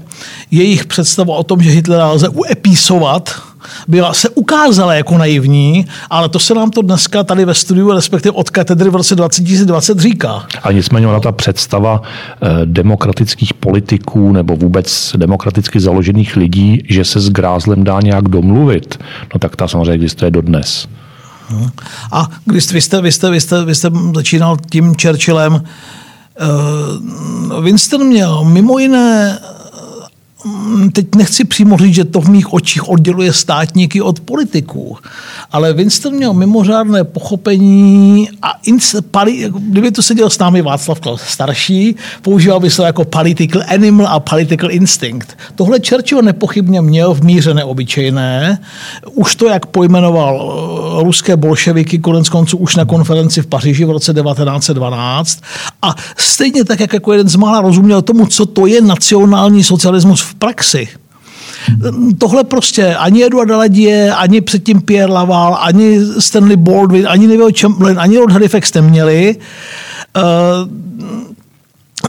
Jejich 0.50 0.86
představa 0.86 1.36
o 1.36 1.42
tom, 1.42 1.62
že 1.62 1.70
Hitlera 1.70 2.10
lze 2.10 2.28
uepísovat, 2.28 3.42
byla, 3.88 4.14
se 4.14 4.28
ukázala 4.28 4.94
jako 4.94 5.18
naivní, 5.18 5.86
ale 6.10 6.28
to 6.28 6.38
se 6.38 6.54
nám 6.54 6.70
to 6.70 6.82
dneska 6.82 7.24
tady 7.24 7.44
ve 7.44 7.54
studiu, 7.54 7.92
respektive 7.92 8.32
od 8.32 8.50
katedry 8.50 8.90
v 8.90 8.94
roce 8.94 9.14
2020 9.14 9.98
říká. 9.98 10.46
A 10.62 10.72
nicméně 10.72 11.06
ona 11.06 11.20
ta 11.20 11.32
představa 11.32 12.02
eh, 12.02 12.48
demokratických 12.64 13.54
politiků 13.54 14.32
nebo 14.32 14.56
vůbec 14.56 15.12
demokraticky 15.16 15.80
založených 15.80 16.36
lidí, 16.36 16.84
že 16.88 17.04
se 17.04 17.20
s 17.20 17.30
grázlem 17.30 17.84
dá 17.84 18.00
nějak 18.00 18.28
domluvit, 18.28 18.98
no 19.34 19.38
tak 19.38 19.56
ta 19.56 19.68
samozřejmě 19.68 19.92
existuje 19.92 20.30
dodnes. 20.30 20.88
A 22.12 22.28
když 22.44 22.72
vy 22.72 22.80
jste, 22.80 23.00
vy 23.00 23.12
jste, 23.12 23.30
vy 23.30 23.40
jste, 23.40 23.64
vy 23.64 23.74
jste 23.74 23.90
začínal 24.14 24.56
tím 24.70 24.94
Churchillem, 25.02 25.52
uh, 25.52 25.60
Winston 27.64 28.06
měl 28.06 28.44
mimo 28.44 28.78
jiné 28.78 29.38
teď 30.92 31.14
nechci 31.14 31.44
přímo 31.44 31.78
říct, 31.78 31.94
že 31.94 32.04
to 32.04 32.20
v 32.20 32.28
mých 32.28 32.52
očích 32.52 32.88
odděluje 32.88 33.32
státníky 33.32 34.02
od 34.02 34.20
politiků, 34.20 34.96
ale 35.52 35.72
Winston 35.72 36.14
měl 36.14 36.32
mimořádné 36.32 37.04
pochopení 37.04 38.28
a 38.42 38.52
pali, 39.10 39.50
kdyby 39.58 39.90
to 39.90 40.02
seděl 40.02 40.30
s 40.30 40.38
námi 40.38 40.62
Václav 40.62 41.00
Klaus 41.00 41.20
starší, 41.22 41.96
používal 42.22 42.60
by 42.60 42.70
se 42.70 42.82
jako 42.82 43.04
political 43.04 43.62
animal 43.68 44.06
a 44.06 44.20
political 44.20 44.70
instinct. 44.70 45.28
Tohle 45.54 45.78
Churchill 45.88 46.22
nepochybně 46.22 46.80
měl 46.80 47.14
v 47.14 47.24
míře 47.24 47.54
neobyčejné. 47.54 48.58
Už 49.14 49.36
to, 49.36 49.46
jak 49.46 49.66
pojmenoval 49.66 50.34
eh, 50.40 51.04
ruské 51.04 51.36
bolševiky, 51.36 51.98
konec 51.98 52.28
konců 52.28 52.56
už 52.56 52.76
na 52.76 52.84
konferenci 52.84 53.42
v 53.42 53.46
Paříži 53.46 53.84
v 53.84 53.90
roce 53.90 54.14
1912 54.14 55.40
a 55.82 55.94
stejně 56.16 56.64
tak, 56.64 56.80
jak 56.80 56.92
jako 56.92 57.12
jeden 57.12 57.28
z 57.28 57.36
mála 57.36 57.60
rozuměl 57.60 58.02
tomu, 58.02 58.26
co 58.26 58.46
to 58.46 58.66
je 58.66 58.80
nacionální 58.80 59.64
socialismus 59.64 60.20
v 60.20 60.31
praxi. 60.34 60.88
Tohle 62.18 62.44
prostě 62.44 62.94
ani 62.94 63.24
Eduard 63.24 63.48
Daladier, 63.48 64.14
ani 64.16 64.40
předtím 64.40 64.80
Pierre 64.80 65.12
Laval, 65.12 65.58
ani 65.60 65.98
Stanley 66.18 66.56
Baldwin, 66.56 67.08
ani 67.08 67.26
Neville 67.26 67.52
Chamberlain, 67.60 67.98
ani 67.98 68.18
Lord 68.18 68.32
Halifax 68.32 68.74
neměli. 68.74 69.36
Uh, 70.16 70.72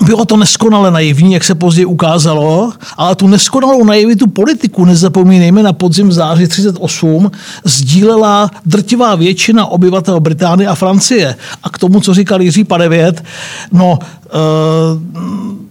bylo 0.07 0.25
to 0.25 0.37
neskonale 0.37 0.91
naivní, 0.91 1.33
jak 1.33 1.43
se 1.43 1.55
později 1.55 1.85
ukázalo, 1.85 2.73
ale 2.97 3.15
tu 3.15 3.27
neskonalou 3.27 3.83
naivitu 3.83 4.27
politiku, 4.27 4.85
nezapomínejme, 4.85 5.63
na 5.63 5.73
podzim 5.73 6.11
září 6.11 6.47
38 6.47 7.31
sdílela 7.63 8.51
drtivá 8.65 9.15
většina 9.15 9.65
obyvatel 9.65 10.19
Británie 10.19 10.67
a 10.67 10.75
Francie. 10.75 11.35
A 11.63 11.69
k 11.69 11.77
tomu, 11.77 12.01
co 12.01 12.13
říkal 12.13 12.41
Jiří 12.41 12.63
Padevět, 12.63 13.23
no, 13.71 13.99
uh, 13.99 15.62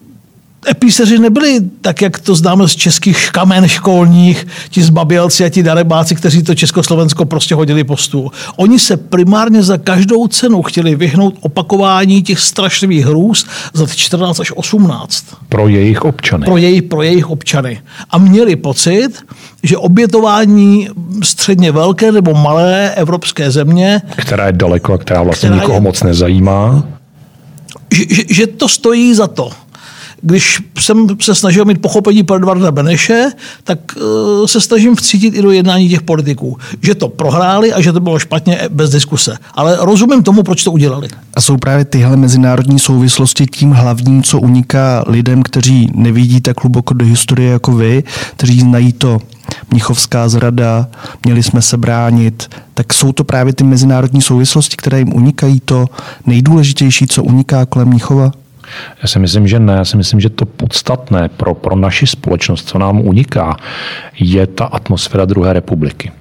epíseři 0.71 1.19
nebyli 1.19 1.61
tak, 1.81 2.03
jak 2.03 2.19
to 2.19 2.35
známe 2.35 2.69
z 2.69 2.77
českých 2.77 3.19
škamen 3.19 3.69
školních, 3.69 4.47
ti 4.71 4.83
zbabělci 4.83 5.45
a 5.45 5.49
ti 5.49 5.63
darebáci, 5.63 6.15
kteří 6.15 6.43
to 6.43 6.55
Československo 6.55 7.25
prostě 7.25 7.55
hodili 7.55 7.85
po 7.85 7.97
stůl. 7.97 8.31
Oni 8.57 8.79
se 8.79 8.97
primárně 8.97 9.63
za 9.63 9.79
každou 9.79 10.29
cenu 10.29 10.63
chtěli 10.63 10.95
vyhnout 10.95 11.35
opakování 11.41 12.23
těch 12.23 12.41
strašlivých 12.41 13.07
hrůz 13.07 13.47
za 13.73 13.87
14 13.87 14.41
až 14.41 14.53
18. 14.55 15.25
Pro 15.49 15.69
jejich 15.69 16.03
občany. 16.03 16.45
Pro, 16.45 16.57
jej, 16.57 16.83
pro 16.83 17.03
jejich 17.03 17.31
občany. 17.31 17.81
A 18.11 18.19
měli 18.19 18.57
pocit, 18.57 19.09
že 19.63 19.77
obětování 19.77 20.89
středně 21.23 21.73
velké 21.73 22.13
nebo 22.13 22.35
malé 22.35 22.95
evropské 22.95 23.51
země, 23.51 24.03
která 24.17 24.47
je 24.47 24.53
daleko 24.53 24.93
a 24.93 24.99
která 24.99 25.23
vlastně 25.23 25.49
která 25.49 25.61
nikoho 25.61 25.77
je, 25.77 25.81
moc 25.81 26.03
nezajímá, 26.03 26.85
že, 27.91 28.05
že, 28.11 28.23
že 28.31 28.47
to 28.47 28.69
stojí 28.69 29.15
za 29.15 29.27
to 29.27 29.51
když 30.23 30.63
jsem 30.79 31.07
se 31.21 31.35
snažil 31.35 31.65
mít 31.65 31.83
pochopení 31.83 32.23
pro 32.23 32.37
Edvarda 32.37 32.71
Beneše, 32.73 33.31
tak 33.65 33.79
uh, 33.97 34.47
se 34.47 34.61
snažím 34.61 34.97
vcítit 34.97 35.35
i 35.35 35.43
do 35.43 35.51
jednání 35.51 35.89
těch 35.89 36.03
politiků. 36.03 36.59
Že 36.83 36.95
to 36.95 37.09
prohráli 37.09 37.73
a 37.73 37.81
že 37.81 37.93
to 37.93 38.01
bylo 38.01 38.19
špatně 38.19 38.61
bez 38.69 38.91
diskuse. 38.91 39.37
Ale 39.55 39.77
rozumím 39.81 40.23
tomu, 40.23 40.43
proč 40.43 40.65
to 40.65 40.73
udělali. 40.73 41.09
A 41.35 41.41
jsou 41.41 41.57
právě 41.57 41.85
tyhle 41.85 42.17
mezinárodní 42.17 42.79
souvislosti 42.79 43.47
tím 43.47 43.71
hlavním, 43.71 44.23
co 44.23 44.41
uniká 44.41 45.05
lidem, 45.07 45.43
kteří 45.43 45.91
nevidí 45.95 46.41
tak 46.41 46.63
hluboko 46.63 46.95
do 46.95 47.05
historie 47.05 47.53
jako 47.53 47.73
vy, 47.73 48.05
kteří 48.37 48.61
znají 48.61 48.93
to 48.93 49.19
Mnichovská 49.71 50.29
zrada, 50.29 50.89
měli 51.25 51.43
jsme 51.43 51.63
se 51.63 51.77
bránit, 51.77 52.51
tak 52.75 52.93
jsou 52.93 53.13
to 53.13 53.25
právě 53.25 53.53
ty 53.53 53.65
mezinárodní 53.65 54.23
souvislosti, 54.23 54.77
které 54.77 54.99
jim 54.99 55.15
unikají 55.15 55.61
to 55.61 55.87
nejdůležitější, 56.27 57.07
co 57.07 57.23
uniká 57.23 57.67
kolem 57.67 57.89
Mnichova? 57.89 58.33
Já 59.03 59.09
si 59.09 59.19
myslím, 59.19 59.49
že 59.49 59.59
ne. 59.59 59.73
Já 59.73 59.85
si 59.85 59.97
myslím, 59.97 60.21
že 60.21 60.31
to 60.31 60.47
podstatné 60.47 61.29
pro, 61.29 61.55
pro 61.55 61.77
naši 61.77 62.07
společnost, 62.07 62.69
co 62.69 62.79
nám 62.79 63.01
uniká, 63.01 63.57
je 64.21 64.47
ta 64.47 64.65
atmosféra 64.65 65.25
druhé 65.25 65.53
republiky. 65.53 66.13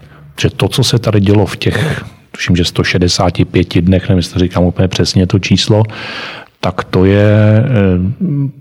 Že 0.41 0.49
to, 0.49 0.67
co 0.67 0.83
se 0.83 0.99
tady 0.99 1.19
dělo 1.19 1.45
v 1.45 1.57
těch, 1.57 2.05
tuším, 2.31 2.55
že 2.55 2.65
165 2.65 3.81
dnech, 3.81 4.09
nevím, 4.09 4.17
jestli 4.17 4.39
říkám 4.39 4.63
úplně 4.63 4.87
přesně 4.87 5.27
to 5.27 5.39
číslo, 5.39 5.83
tak 6.59 6.83
to 6.83 7.05
je 7.05 7.25
eh, 7.25 7.65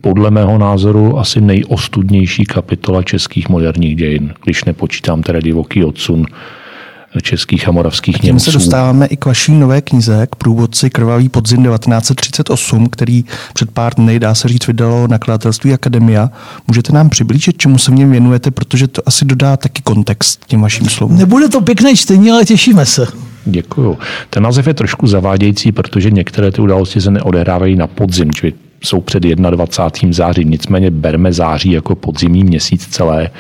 podle 0.00 0.30
mého 0.30 0.58
názoru 0.58 1.18
asi 1.18 1.40
nejostudnější 1.40 2.44
kapitola 2.44 3.02
českých 3.02 3.49
moderních 3.49 3.96
dějin, 3.96 4.34
když 4.44 4.64
nepočítám 4.64 5.22
teda 5.22 5.40
divoký 5.40 5.84
odsun 5.84 6.26
českých 7.23 7.69
a 7.69 7.73
moravských 7.73 8.14
a 8.14 8.19
tím 8.19 8.26
Němců. 8.26 8.45
se 8.45 8.52
dostáváme 8.52 9.07
i 9.07 9.17
k 9.17 9.26
vaší 9.26 9.52
nové 9.52 9.81
knize, 9.81 10.26
k 10.31 10.37
průvodci 10.37 10.90
Krvavý 10.90 11.29
podzim 11.29 11.64
1938, 11.64 12.88
který 12.88 13.25
před 13.55 13.71
pár 13.71 13.95
dny, 13.95 14.19
dá 14.19 14.35
se 14.35 14.49
říct, 14.49 14.67
vydalo 14.67 15.09
nakladatelství 15.09 15.73
Akademia. 15.73 16.31
Můžete 16.69 16.93
nám 16.93 17.09
přiblížit, 17.09 17.59
čemu 17.59 17.79
se 17.79 17.90
v 17.90 17.95
něm 17.95 18.11
věnujete, 18.11 18.50
protože 18.50 18.88
to 18.88 19.02
asi 19.07 19.25
dodá 19.25 19.57
taky 19.57 19.83
kontext 19.83 20.47
těm 20.47 20.61
vašim 20.61 20.88
slovům. 20.88 21.19
Nebude 21.19 21.49
to 21.49 21.61
pěkné 21.61 21.97
čtení, 21.97 22.31
ale 22.31 22.45
těšíme 22.45 22.87
se. 22.87 23.07
Děkuju. 23.45 23.99
Ten 24.31 24.43
název 24.43 24.67
je 24.67 24.75
trošku 24.75 25.07
zavádějící, 25.07 25.73
protože 25.73 26.11
některé 26.11 26.52
ty 26.52 26.61
události 26.61 27.00
se 27.00 27.11
neodehrávají 27.11 27.76
na 27.76 27.87
podzim, 27.87 28.33
čili 28.33 28.52
jsou 28.84 29.00
před 29.00 29.22
21. 29.22 30.12
září, 30.12 30.44
nicméně 30.44 30.90
berme 30.90 31.32
září 31.32 31.70
jako 31.70 31.94
podzimní 31.94 32.44
měsíc 32.44 32.87
celé. 32.87 33.30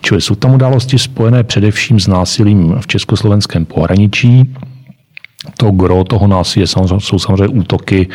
Čili 0.00 0.20
jsou 0.20 0.34
tam 0.34 0.54
události 0.54 0.98
spojené 0.98 1.44
především 1.44 2.00
s 2.00 2.06
násilím 2.06 2.74
v 2.80 2.86
československém 2.86 3.64
pohraničí, 3.64 4.54
to 5.56 5.70
gro 5.70 6.04
toho 6.04 6.26
násilí 6.26 6.66
jsou 6.66 7.18
samozřejmě 7.18 7.48
útoky 7.48 8.08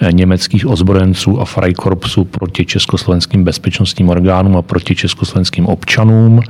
eh, 0.00 0.12
německých 0.12 0.66
ozbrojenců 0.66 1.40
a 1.40 1.44
Freikorpsu 1.44 2.24
proti 2.24 2.66
československým 2.66 3.44
bezpečnostním 3.44 4.08
orgánům 4.08 4.56
a 4.56 4.62
proti 4.62 4.94
československým 4.94 5.66
občanům. 5.66 6.40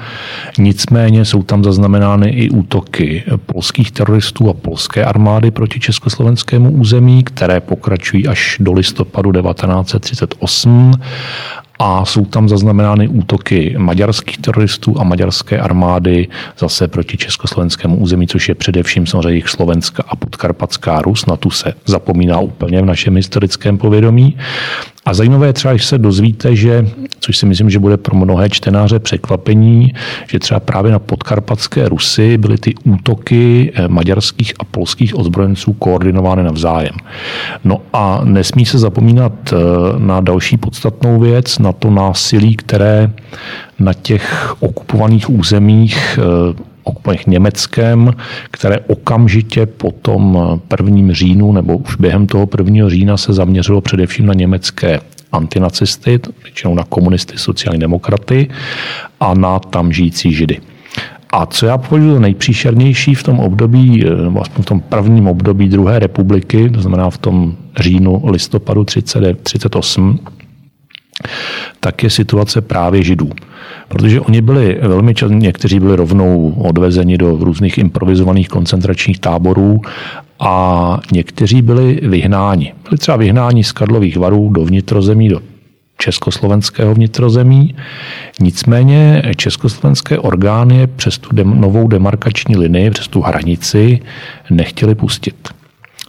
Nicméně 0.58 1.24
jsou 1.24 1.42
tam 1.42 1.64
zaznamenány 1.64 2.28
i 2.28 2.50
útoky 2.50 3.24
polských 3.46 3.90
teroristů 3.90 4.50
a 4.50 4.52
polské 4.52 5.04
armády 5.04 5.50
proti 5.50 5.80
československému 5.80 6.70
území, 6.70 7.24
které 7.24 7.60
pokračují 7.60 8.28
až 8.28 8.56
do 8.60 8.72
listopadu 8.72 9.32
1938 9.32 10.92
a 11.78 12.04
jsou 12.04 12.24
tam 12.24 12.48
zaznamenány 12.48 13.08
útoky 13.08 13.74
maďarských 13.78 14.38
teroristů 14.38 15.00
a 15.00 15.04
maďarské 15.04 15.58
armády 15.58 16.28
zase 16.58 16.88
proti 16.88 17.16
československému 17.16 17.96
území, 17.96 18.26
což 18.26 18.48
je 18.48 18.54
především 18.54 19.06
samozřejmě 19.06 19.28
jejich 19.28 19.48
Slovenská 19.48 20.04
a 20.08 20.16
podkarpatská 20.16 21.02
Rus. 21.02 21.26
Na 21.26 21.36
tu 21.36 21.50
se 21.50 21.74
zapomíná 21.86 22.40
úplně 22.40 22.82
v 22.82 22.84
našem 22.84 23.16
historickém 23.16 23.78
povědomí. 23.78 24.36
A 25.08 25.14
zajímavé 25.14 25.46
je 25.46 25.52
třeba, 25.52 25.76
že 25.76 25.84
se 25.84 25.98
dozvíte, 25.98 26.56
že, 26.56 26.88
což 27.20 27.38
si 27.38 27.46
myslím, 27.46 27.70
že 27.70 27.78
bude 27.78 27.96
pro 27.96 28.16
mnohé 28.16 28.50
čtenáře 28.50 28.98
překvapení, 28.98 29.92
že 30.30 30.38
třeba 30.38 30.60
právě 30.60 30.92
na 30.92 30.98
podkarpatské 30.98 31.88
Rusy 31.88 32.38
byly 32.38 32.58
ty 32.58 32.74
útoky 32.84 33.72
eh, 33.74 33.88
maďarských 33.88 34.52
a 34.58 34.64
polských 34.64 35.18
ozbrojenců 35.18 35.72
koordinovány 35.72 36.42
navzájem. 36.42 36.94
No 37.64 37.80
a 37.92 38.20
nesmí 38.24 38.66
se 38.66 38.78
zapomínat 38.78 39.32
eh, 39.52 39.56
na 39.98 40.20
další 40.20 40.56
podstatnou 40.56 41.20
věc, 41.20 41.58
na 41.58 41.72
to 41.72 41.90
násilí, 41.90 42.56
které 42.56 43.10
na 43.78 43.92
těch 43.92 44.54
okupovaných 44.60 45.30
územích 45.30 46.18
eh, 46.88 46.90
okupovaných 46.90 47.26
Německem, 47.26 48.12
které 48.50 48.78
okamžitě 48.78 49.66
po 49.66 49.90
tom 49.92 50.38
prvním 50.68 51.12
říjnu 51.12 51.52
nebo 51.52 51.76
už 51.76 51.96
během 51.96 52.26
toho 52.26 52.46
prvního 52.46 52.90
října 52.90 53.16
se 53.16 53.32
zaměřilo 53.32 53.80
především 53.80 54.26
na 54.26 54.34
německé 54.34 55.00
antinacisty, 55.32 56.20
většinou 56.42 56.74
na 56.74 56.84
komunisty, 56.84 57.38
sociální 57.38 57.80
demokraty 57.80 58.48
a 59.20 59.34
na 59.34 59.58
tam 59.58 59.92
žijící 59.92 60.32
židy. 60.32 60.60
A 61.30 61.46
co 61.46 61.66
já 61.66 61.78
považuji 61.78 62.14
za 62.14 62.20
nejpříšernější 62.20 63.14
v 63.14 63.22
tom 63.22 63.40
období, 63.40 64.04
nebo 64.24 64.40
aspoň 64.40 64.62
v 64.62 64.66
tom 64.66 64.80
prvním 64.80 65.26
období 65.26 65.68
druhé 65.68 65.98
republiky, 65.98 66.70
to 66.70 66.80
znamená 66.80 67.10
v 67.10 67.18
tom 67.18 67.56
říjnu, 67.80 68.22
listopadu 68.30 68.84
1938, 68.84 70.18
tak 71.80 72.02
je 72.02 72.10
situace 72.10 72.60
právě 72.60 73.02
židů. 73.02 73.30
Protože 73.88 74.20
oni 74.20 74.40
byli 74.40 74.78
velmi 74.82 75.14
často, 75.14 75.34
někteří 75.34 75.80
byli 75.80 75.96
rovnou 75.96 76.54
odvezeni 76.58 77.18
do 77.18 77.36
různých 77.36 77.78
improvizovaných 77.78 78.48
koncentračních 78.48 79.18
táborů 79.18 79.80
a 80.40 81.00
někteří 81.12 81.62
byli 81.62 82.00
vyhnáni. 82.02 82.74
Byli 82.88 82.98
třeba 82.98 83.16
vyhnáni 83.16 83.64
z 83.64 83.72
Karlových 83.72 84.16
varů 84.16 84.48
do 84.48 84.64
vnitrozemí, 84.64 85.28
do 85.28 85.40
československého 85.98 86.94
vnitrozemí. 86.94 87.74
Nicméně 88.40 89.22
československé 89.36 90.18
orgány 90.18 90.86
přes 90.86 91.18
tu 91.18 91.34
dem, 91.34 91.60
novou 91.60 91.88
demarkační 91.88 92.56
linii, 92.56 92.90
přes 92.90 93.08
tu 93.08 93.20
hranici 93.20 94.00
nechtěli 94.50 94.94
pustit. 94.94 95.57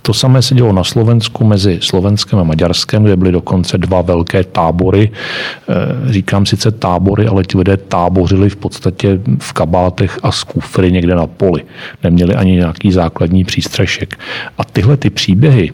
To 0.02 0.14
samé 0.14 0.42
se 0.42 0.56
dělo 0.56 0.74
na 0.74 0.84
Slovensku 0.84 1.44
mezi 1.44 1.80
Slovenskem 1.82 2.40
a 2.40 2.44
Maďarskem, 2.44 3.04
kde 3.04 3.16
byly 3.16 3.32
dokonce 3.32 3.78
dva 3.78 4.02
velké 4.02 4.44
tábory. 4.44 5.12
E, 5.12 6.12
říkám 6.12 6.46
sice 6.46 6.72
tábory, 6.72 7.28
ale 7.28 7.44
ti 7.44 7.58
lidé 7.58 7.78
tábořili 7.78 8.50
v 8.50 8.56
podstatě 8.56 9.20
v 9.40 9.54
kabátech 9.54 10.20
a 10.24 10.32
z 10.32 10.44
kufry 10.44 10.92
někde 10.92 11.16
na 11.16 11.28
poli. 11.28 11.64
Neměli 12.04 12.36
ani 12.36 12.52
nějaký 12.52 12.92
základní 12.92 13.44
přístřešek. 13.44 14.20
A 14.58 14.66
tyhle 14.66 14.98
ty 14.98 15.10
příběhy 15.10 15.72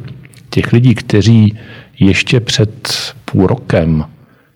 těch 0.50 0.74
lidí, 0.74 0.96
kteří 0.96 1.58
ještě 2.00 2.40
před 2.40 2.94
půl 3.26 3.48
rokem 3.48 4.06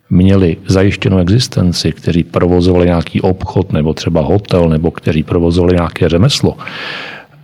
měli 0.09 0.57
zajištěnou 0.67 1.17
existenci, 1.17 1.91
kteří 1.91 2.23
provozovali 2.23 2.85
nějaký 2.85 3.21
obchod 3.21 3.73
nebo 3.73 3.93
třeba 3.93 4.21
hotel, 4.21 4.69
nebo 4.69 4.91
kteří 4.91 5.23
provozovali 5.23 5.73
nějaké 5.73 6.09
řemeslo, 6.09 6.57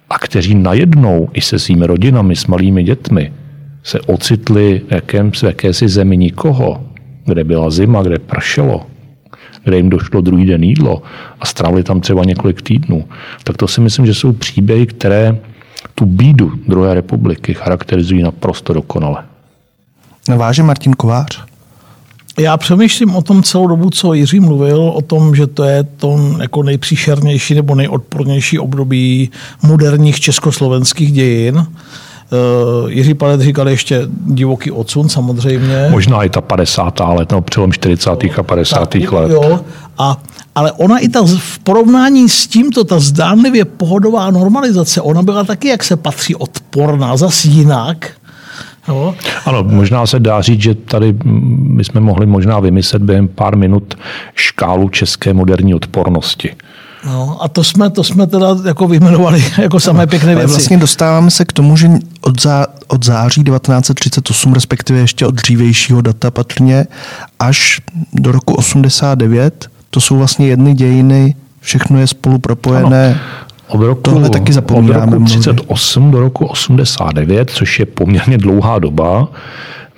a 0.10 0.20
kteří 0.20 0.56
najednou 0.56 1.30
i 1.34 1.41
se 1.41 1.60
svými 1.60 1.88
rodinami, 1.88 2.36
s 2.36 2.48
malými 2.48 2.84
dětmi, 2.84 3.34
se 3.84 4.02
ocitli 4.02 4.82
v, 4.88 4.91
jakém, 4.91 5.32
v 5.32 5.44
jakési 5.44 5.89
zemi 5.89 6.18
nikoho, 6.18 6.84
kde 7.26 7.44
byla 7.44 7.70
zima, 7.70 8.04
kde 8.04 8.20
pršelo, 8.20 8.86
kde 9.63 9.78
jim 9.78 9.89
došlo 9.89 10.22
druhý 10.22 10.46
den 10.46 10.63
jídlo 10.63 11.02
a 11.39 11.46
strávili 11.46 11.84
tam 11.84 12.02
třeba 12.02 12.24
několik 12.24 12.62
týdnů, 12.62 13.06
tak 13.44 13.58
to 13.58 13.68
si 13.68 13.82
myslím, 13.82 14.06
že 14.06 14.13
jsou 14.13 14.34
příběhy, 14.34 14.86
které 14.86 15.38
tu 15.96 16.06
bídu 16.06 16.52
druhé 16.68 16.94
republiky 16.94 17.54
charakterizují 17.54 18.24
naprosto 18.24 18.74
dokonale. 18.74 19.24
Váže 20.38 20.63
Martin 20.63 20.94
Kovář? 20.94 21.46
Já 22.38 22.58
přemýšlím 22.58 23.15
o 23.15 23.21
tom 23.21 23.43
celou 23.43 23.67
dobu, 23.67 23.89
co 23.89 24.13
Jiří 24.13 24.39
mluvil, 24.39 24.82
o 24.82 25.02
tom, 25.02 25.36
že 25.36 25.48
to 25.48 25.63
je 25.63 25.84
to 25.84 26.19
jako 26.41 26.63
nejpříšernější 26.63 27.56
nebo 27.56 27.76
nejodpornější 27.76 28.60
období 28.60 29.32
moderních 29.63 30.19
československých 30.19 31.12
dějin, 31.12 31.65
Jiří 32.88 33.13
Palet 33.13 33.41
říkal 33.41 33.69
ještě 33.69 34.02
divoký 34.26 34.71
odsun 34.71 35.10
samozřejmě. 35.10 35.88
Možná 35.91 36.24
i 36.24 36.30
ta 36.30 36.41
50. 36.41 37.00
let, 37.00 37.32
no 37.32 37.41
přelom 37.41 37.71
40. 37.71 38.10
a 38.38 38.43
50. 38.43 38.89
Tak, 38.89 39.12
let. 39.12 39.32
Jo, 39.32 39.60
a, 39.98 40.17
ale 40.56 40.71
ona 40.71 40.98
i 40.98 41.10
ta 41.10 41.21
v 41.38 41.60
porovnání 41.60 42.30
s 42.30 42.48
tímto, 42.48 42.84
ta 42.84 43.00
zdánlivě 43.00 43.65
pohodová 43.65 44.32
normalizace, 44.32 45.02
ona 45.02 45.21
byla 45.24 45.43
taky, 45.43 45.67
jak 45.67 45.84
se 45.84 45.95
patří, 45.95 46.36
odporná, 46.36 47.17
zas 47.17 47.45
jinak. 47.45 48.12
No. 48.88 49.15
Ano, 49.45 49.63
možná 49.63 50.06
se 50.06 50.19
dá 50.19 50.41
říct, 50.41 50.62
že 50.62 50.76
tady 50.76 51.15
bychom 51.76 52.02
mohli 52.02 52.26
možná 52.26 52.60
vymyslet 52.60 53.02
během 53.02 53.28
pár 53.28 53.58
minut 53.58 53.98
škálu 54.36 54.89
české 54.89 55.34
moderní 55.34 55.76
odpornosti. 55.76 56.56
No, 57.06 57.38
a 57.43 57.48
to 57.48 57.63
jsme, 57.63 57.89
to 57.89 58.04
jsme 58.04 58.28
teda 58.28 58.48
jako 58.65 58.88
vyjmenovali 58.88 59.43
jako 59.62 59.80
samé 59.80 60.08
pěkné 60.08 60.36
věci. 60.36 60.48
Vlastně 60.48 60.78
dostáváme 60.78 61.32
se 61.32 61.45
k 61.45 61.54
tomu, 61.54 61.78
že 61.78 61.91
od, 62.21 62.41
zá, 62.41 62.67
od 62.88 63.06
září 63.06 63.43
1938, 63.43 64.54
respektive 64.54 65.00
ještě 65.00 65.26
od 65.26 65.36
dřívějšího 65.36 66.02
data 66.02 66.32
patrně, 66.32 66.86
až 67.39 67.82
do 68.13 68.32
roku 68.32 68.54
89, 68.54 69.69
to 69.89 70.02
jsou 70.02 70.17
vlastně 70.17 70.48
jedny 70.48 70.74
dějiny, 70.74 71.36
všechno 71.60 72.00
je 72.00 72.08
spolu 72.08 72.39
propojené. 72.39 73.08
Ano. 73.08 73.19
Od 73.67 73.82
roku, 73.82 74.01
Tohle 74.01 74.30
taky. 74.30 74.54
Od 74.73 74.89
roku 74.89 75.23
38 75.23 76.12
do 76.12 76.19
roku 76.19 76.45
89, 76.45 77.49
což 77.49 77.80
je 77.80 77.86
poměrně 77.86 78.38
dlouhá 78.38 78.80
doba, 78.80 79.28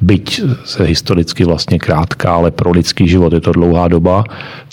byť 0.01 0.41
se 0.65 0.83
historicky 0.83 1.43
vlastně 1.43 1.79
krátká, 1.79 2.33
ale 2.33 2.51
pro 2.51 2.71
lidský 2.71 3.07
život 3.07 3.33
je 3.33 3.41
to 3.41 3.51
dlouhá 3.51 3.87
doba, 3.87 4.23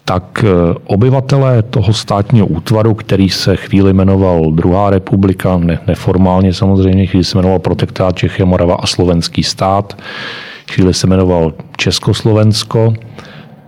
tak 0.05 0.45
eh, 0.45 0.75
obyvatelé 0.85 1.63
toho 1.63 1.93
státního 1.93 2.47
útvaru, 2.47 2.95
který 2.95 3.31
se 3.31 3.57
chvíli 3.57 3.93
jmenoval 3.93 4.53
Druhá 4.53 4.91
republika, 4.91 5.59
ne, 5.59 5.79
neformálně 5.87 6.53
samozřejmě, 6.53 7.07
chvíli 7.07 7.25
se 7.25 7.39
jmenoval 7.39 7.59
Protektát 7.59 8.17
Čechy, 8.17 8.45
Morava 8.45 8.75
a 8.75 8.87
Slovenský 8.87 9.43
stát, 9.43 9.99
chvíli 10.71 10.95
se 10.95 11.07
jmenoval 11.07 11.53
Československo, 11.77 12.95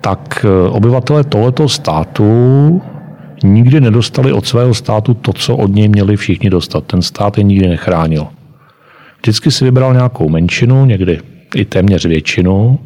tak 0.01 0.45
eh, 0.45 0.71
obyvatelé 0.71 1.25
tohoto 1.25 1.69
státu 1.69 2.83
nikdy 3.45 3.81
nedostali 3.81 4.33
od 4.33 4.47
svého 4.47 4.75
státu 4.75 5.15
to, 5.15 5.33
co 5.33 5.57
od 5.57 5.75
něj 5.75 5.89
měli 5.89 6.17
všichni 6.17 6.51
dostat. 6.51 6.85
Ten 6.85 7.03
stát 7.03 7.39
je 7.39 7.45
nikdy 7.45 7.69
nechránil. 7.69 8.27
Vždycky 9.21 9.51
si 9.51 9.65
vybral 9.65 9.95
nějakou 9.95 10.29
menšinu, 10.29 10.85
někdy 10.85 11.21
i 11.55 11.65
téměř 11.65 12.07
většinu 12.07 12.79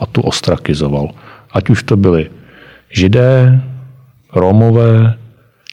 a 0.00 0.06
tu 0.06 0.20
ostrakizoval. 0.20 1.10
Ať 1.52 1.70
už 1.70 1.82
to 1.82 1.96
byli 1.96 2.30
židé, 2.90 3.62
Romové, 4.32 5.14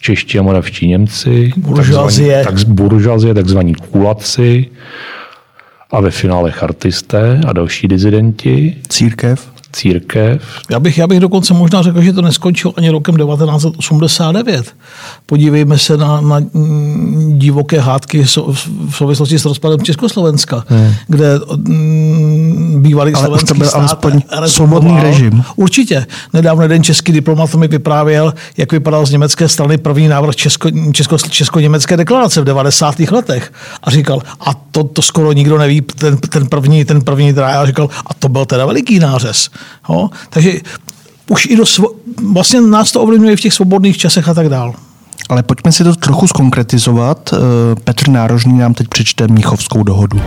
čeští 0.02 0.39
a 0.39 0.41
moravští 0.41 0.88
Němci, 0.88 1.52
buržuazie, 1.58 2.44
tak, 2.44 2.67
buržuazie, 2.67 3.34
takzvaní 3.34 3.76
kulaci 3.76 4.65
a 5.91 6.02
ve 6.02 6.12
finále 6.12 6.52
chartisté 6.52 7.41
a 7.48 7.54
další 7.54 7.88
dizidenti. 7.88 8.76
Církev 8.89 9.52
církev. 9.73 10.41
Já 10.69 10.79
bych, 10.79 10.97
já 10.97 11.07
bych 11.07 11.19
dokonce 11.19 11.53
možná 11.53 11.81
řekl, 11.81 12.01
že 12.01 12.13
to 12.13 12.21
neskončilo 12.21 12.73
ani 12.77 12.89
rokem 12.89 13.15
1989. 13.15 14.75
Podívejme 15.25 15.77
se 15.77 15.97
na, 15.97 16.21
na 16.21 16.39
mm, 16.53 17.34
divoké 17.38 17.79
hádky 17.79 18.23
v 18.23 18.95
souvislosti 18.95 19.39
s 19.39 19.45
rozpadem 19.45 19.79
Československa, 19.79 20.63
hmm. 20.67 20.93
kde 21.07 21.39
mm, 21.55 22.81
bývalý 22.81 23.13
Ale 23.13 23.23
slovenský 23.23 23.47
to 23.47 23.53
byl 23.53 23.67
stát 23.67 23.99
svobodný 24.45 25.01
režim. 25.01 25.43
Určitě. 25.55 26.05
Nedávno 26.34 26.63
jeden 26.63 26.84
český 26.84 27.12
diplomat 27.12 27.55
mi 27.55 27.67
vyprávěl, 27.67 28.34
jak 28.57 28.71
vypadal 28.71 29.05
z 29.05 29.12
německé 29.12 29.47
strany 29.47 29.77
první 29.77 30.07
návrh 30.07 30.36
Česko, 30.36 30.69
Česko, 30.93 31.17
Česko-německé 31.17 31.97
deklarace 31.97 32.41
v 32.41 32.43
90. 32.43 32.99
letech. 32.99 33.53
A 33.84 33.91
říkal, 33.91 34.21
a 34.39 34.53
to, 34.53 34.84
to 34.84 35.01
skoro 35.01 35.31
nikdo 35.31 35.57
neví, 35.57 35.81
ten, 35.81 36.17
ten 36.17 36.47
první, 36.47 36.86
ten 36.86 37.01
první 37.01 37.34
dráj. 37.34 37.55
A 37.55 37.65
říkal, 37.65 37.89
a 38.05 38.13
to 38.13 38.29
byl 38.29 38.45
teda 38.45 38.65
veliký 38.65 38.99
nářez. 38.99 39.49
Jo? 39.89 40.10
Takže 40.30 40.54
už 41.30 41.45
i 41.45 41.56
do 41.56 41.63
svo- 41.63 41.95
vlastně 42.32 42.62
nás 42.62 42.91
to 42.91 43.02
ovlivňuje 43.02 43.36
v 43.36 43.41
těch 43.41 43.54
svobodných 43.54 43.97
časech 43.97 44.30
a 44.30 44.34
tak 44.34 44.50
dál. 44.50 44.74
Ale 45.30 45.43
pojďme 45.43 45.71
si 45.71 45.84
to 45.84 45.95
trochu 45.95 46.28
zkonkretizovat. 46.28 47.34
Eh, 47.34 47.38
Petr 47.84 48.10
Nárožný 48.10 48.58
nám 48.58 48.74
teď 48.74 48.88
přečte 48.88 49.28
Mnichovskou 49.28 49.84
dohodu. 49.84 50.21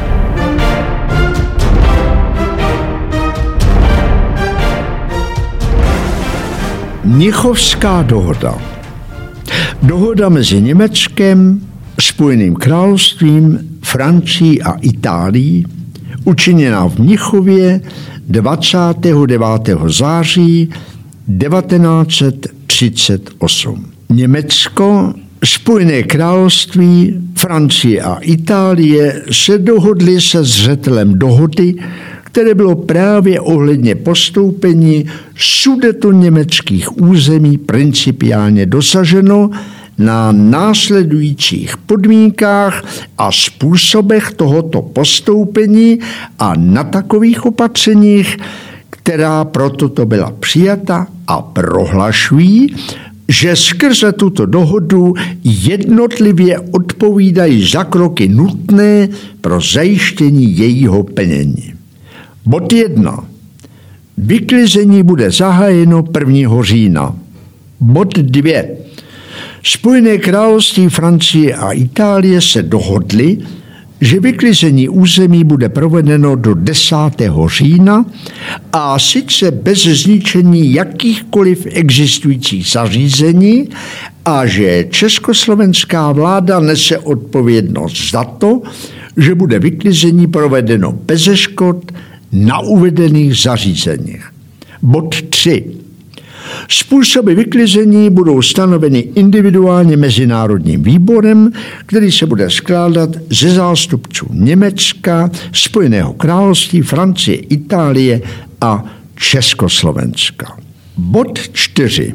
Mnichovská 7.05 8.03
dohoda. 8.03 8.55
Dohoda 9.83 10.29
mezi 10.29 10.63
Německem, 10.63 11.61
Spojeným 12.01 12.55
královstvím, 12.55 13.59
Francií 13.83 14.63
a 14.63 14.73
Itálií, 14.73 15.67
učiněná 16.25 16.89
v 16.89 16.99
Mnichově 16.99 17.81
29. 18.29 19.43
září 19.87 20.71
1938. 21.39 23.87
Německo, 24.09 25.15
Spojené 25.45 26.03
království, 26.03 27.21
Francie 27.35 28.03
a 28.03 28.15
Itálie 28.15 29.23
se 29.31 29.59
dohodly 29.59 30.21
se 30.21 30.45
zřetelem 30.45 31.19
dohody, 31.19 31.75
které 32.25 32.55
bylo 32.55 32.75
právě 32.75 33.41
ohledně 33.41 33.95
postoupení 33.95 35.07
sudeto 35.37 36.13
německých 36.13 37.03
území 37.03 37.59
principiálně 37.59 38.67
dosaženo 38.67 39.51
na 39.99 40.33
následujících 40.33 41.77
podmínkách 41.77 42.85
a 43.19 43.33
způsobech 43.33 44.31
tohoto 44.31 44.83
postoupení 44.83 45.99
a 46.39 46.53
na 46.57 46.85
takových 46.85 47.47
opatřeních, 47.47 48.37
která 48.91 49.45
proto 49.45 49.89
to 49.89 50.07
byla 50.07 50.33
přijata 50.41 51.07
a 51.27 51.43
prohlašují, 51.43 52.77
že 53.29 53.57
skrze 53.57 54.13
tuto 54.13 54.47
dohodu 54.47 55.15
jednotlivě 55.45 56.59
odpovídají 56.59 57.69
za 57.69 57.85
kroky 57.85 58.29
nutné 58.29 59.09
pro 59.41 59.61
zajištění 59.61 60.59
jejího 60.59 61.03
plnění. 61.03 61.75
Bod 62.47 62.73
1. 62.73 63.25
Vyklizení 64.19 65.03
bude 65.03 65.31
zahájeno 65.31 66.05
1. 66.19 66.63
října. 66.63 67.17
Bod 67.81 68.19
2. 68.19 68.84
Spojené 69.67 70.19
království 70.19 70.89
Francie 70.89 71.55
a 71.55 71.73
Itálie 71.73 72.41
se 72.41 72.63
dohodly, 72.63 73.39
že 74.01 74.21
vyklizení 74.21 74.89
území 74.89 75.45
bude 75.45 75.69
provedeno 75.69 76.37
do 76.37 76.55
10. 76.55 76.97
října 77.47 78.07
a 78.73 78.99
sice 78.99 79.51
bez 79.51 79.83
zničení 79.83 80.73
jakýchkoliv 80.73 81.67
existujících 81.71 82.69
zařízení 82.71 83.69
a 84.25 84.47
že 84.47 84.87
československá 84.91 86.13
vláda 86.13 86.61
nese 86.61 86.99
odpovědnost 86.99 88.11
za 88.11 88.25
to, 88.25 88.63
že 89.17 89.35
bude 89.35 89.59
vyklizení 89.59 90.27
provedeno 90.27 90.93
bez 90.93 91.23
škod 91.35 91.93
na 92.33 92.61
uvedených 92.61 93.37
zařízeních. 93.37 94.25
Bod 94.83 95.23
3. 95.23 95.84
Způsoby 96.69 97.35
vyklizení 97.35 98.11
budou 98.11 98.43
stanoveny 98.43 98.99
individuálně 98.99 99.97
mezinárodním 99.97 100.83
výborem, 100.83 101.53
který 101.87 102.13
se 102.13 102.27
bude 102.27 102.51
skládat 102.51 103.11
ze 103.31 103.51
zástupců 103.51 104.27
Německa, 104.31 105.31
Spojeného 105.53 106.13
království, 106.13 106.83
Francie, 106.83 107.37
Itálie 107.37 108.21
a 108.61 108.85
Československa. 109.17 110.57
Bod 110.97 111.39
4. 111.53 112.15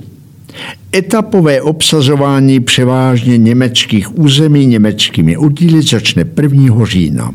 Etapové 0.95 1.61
obsazování 1.61 2.59
převážně 2.59 3.37
německých 3.37 4.19
území 4.19 4.65
německými 4.65 5.37
oddíly 5.37 5.81
začne 5.81 6.25
1. 6.41 6.85
října. 6.85 7.31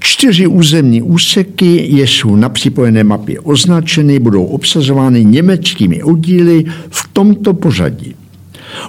Čtyři 0.00 0.46
územní 0.46 1.02
úseky, 1.02 1.86
jež 1.96 2.18
jsou 2.18 2.36
na 2.36 2.48
připojené 2.48 3.04
mapě 3.04 3.40
označeny, 3.40 4.18
budou 4.18 4.44
obsazovány 4.44 5.24
německými 5.24 6.02
oddíly 6.02 6.64
v 6.90 7.08
tomto 7.12 7.54
pořadí. 7.54 8.14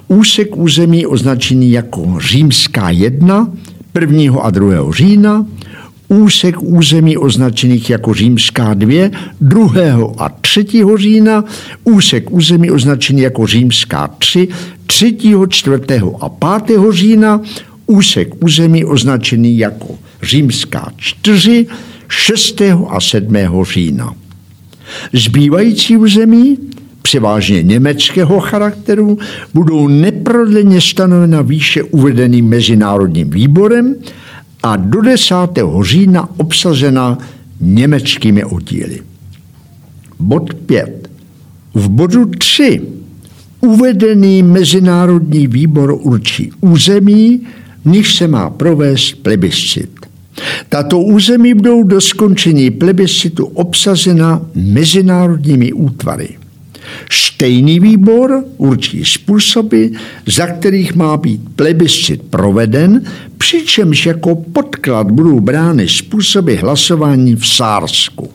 Úsek 0.07 0.57
území 0.57 1.05
označený 1.05 1.71
jako 1.71 2.17
Římská 2.19 2.89
1 2.89 3.51
1. 4.01 4.41
a 4.41 4.49
2. 4.49 4.91
října, 4.91 5.45
úsek 6.07 6.55
území 6.61 7.17
označených 7.17 7.89
jako 7.89 8.13
Římská 8.13 8.73
2 8.73 9.09
2. 9.41 10.13
a 10.17 10.29
3. 10.29 10.65
října, 10.95 11.43
úsek 11.83 12.31
území 12.31 12.71
označený 12.71 13.21
jako 13.21 13.47
Římská 13.47 14.07
3 14.07 14.47
3., 14.87 15.17
4. 15.49 15.77
a 16.19 16.29
5. 16.29 16.79
října, 16.91 17.41
úsek 17.87 18.43
území 18.43 18.85
označený 18.85 19.57
jako 19.57 19.87
římská 20.25 20.91
4 20.97 21.67
6. 22.07 22.61
a 22.89 23.01
7. 23.01 23.35
října. 23.63 24.13
Zbývající 25.13 25.97
území, 25.97 26.57
převážně 27.01 27.63
německého 27.63 28.39
charakteru, 28.39 29.17
budou 29.53 29.87
neprodleně 29.87 30.81
stanovena 30.81 31.41
výše 31.41 31.83
uvedeným 31.83 32.47
mezinárodním 32.49 33.29
výborem 33.29 33.95
a 34.63 34.75
do 34.75 35.01
10. 35.01 35.35
října 35.81 36.29
obsazena 36.37 37.17
německými 37.61 38.45
oddíly. 38.45 39.01
Bod 40.19 40.53
5. 40.53 41.09
V 41.73 41.89
bodu 41.89 42.25
3 42.25 42.81
uvedený 43.61 44.43
Mezinárodní 44.43 45.47
výbor 45.47 45.97
určí 46.01 46.51
území, 46.61 47.41
v 47.85 48.13
se 48.13 48.27
má 48.27 48.49
provést 48.49 49.13
plebiscit. 49.13 49.94
Tato 50.69 50.99
území 50.99 51.53
budou 51.53 51.83
do 51.83 52.01
skončení 52.01 52.71
plebiscitu 52.71 53.45
obsazena 53.45 54.41
mezinárodními 54.55 55.73
útvary. 55.73 56.29
Stejný 57.11 57.79
výbor 57.79 58.43
určí 58.57 59.05
způsoby, 59.05 59.85
za 60.25 60.47
kterých 60.47 60.95
má 60.95 61.17
být 61.17 61.41
plebiscit 61.55 62.21
proveden, 62.21 63.03
přičemž 63.37 64.05
jako 64.05 64.35
podklad 64.35 65.11
budou 65.11 65.39
brány 65.39 65.89
způsoby 65.89 66.55
hlasování 66.55 67.35
v 67.35 67.47
Sársku. 67.47 68.29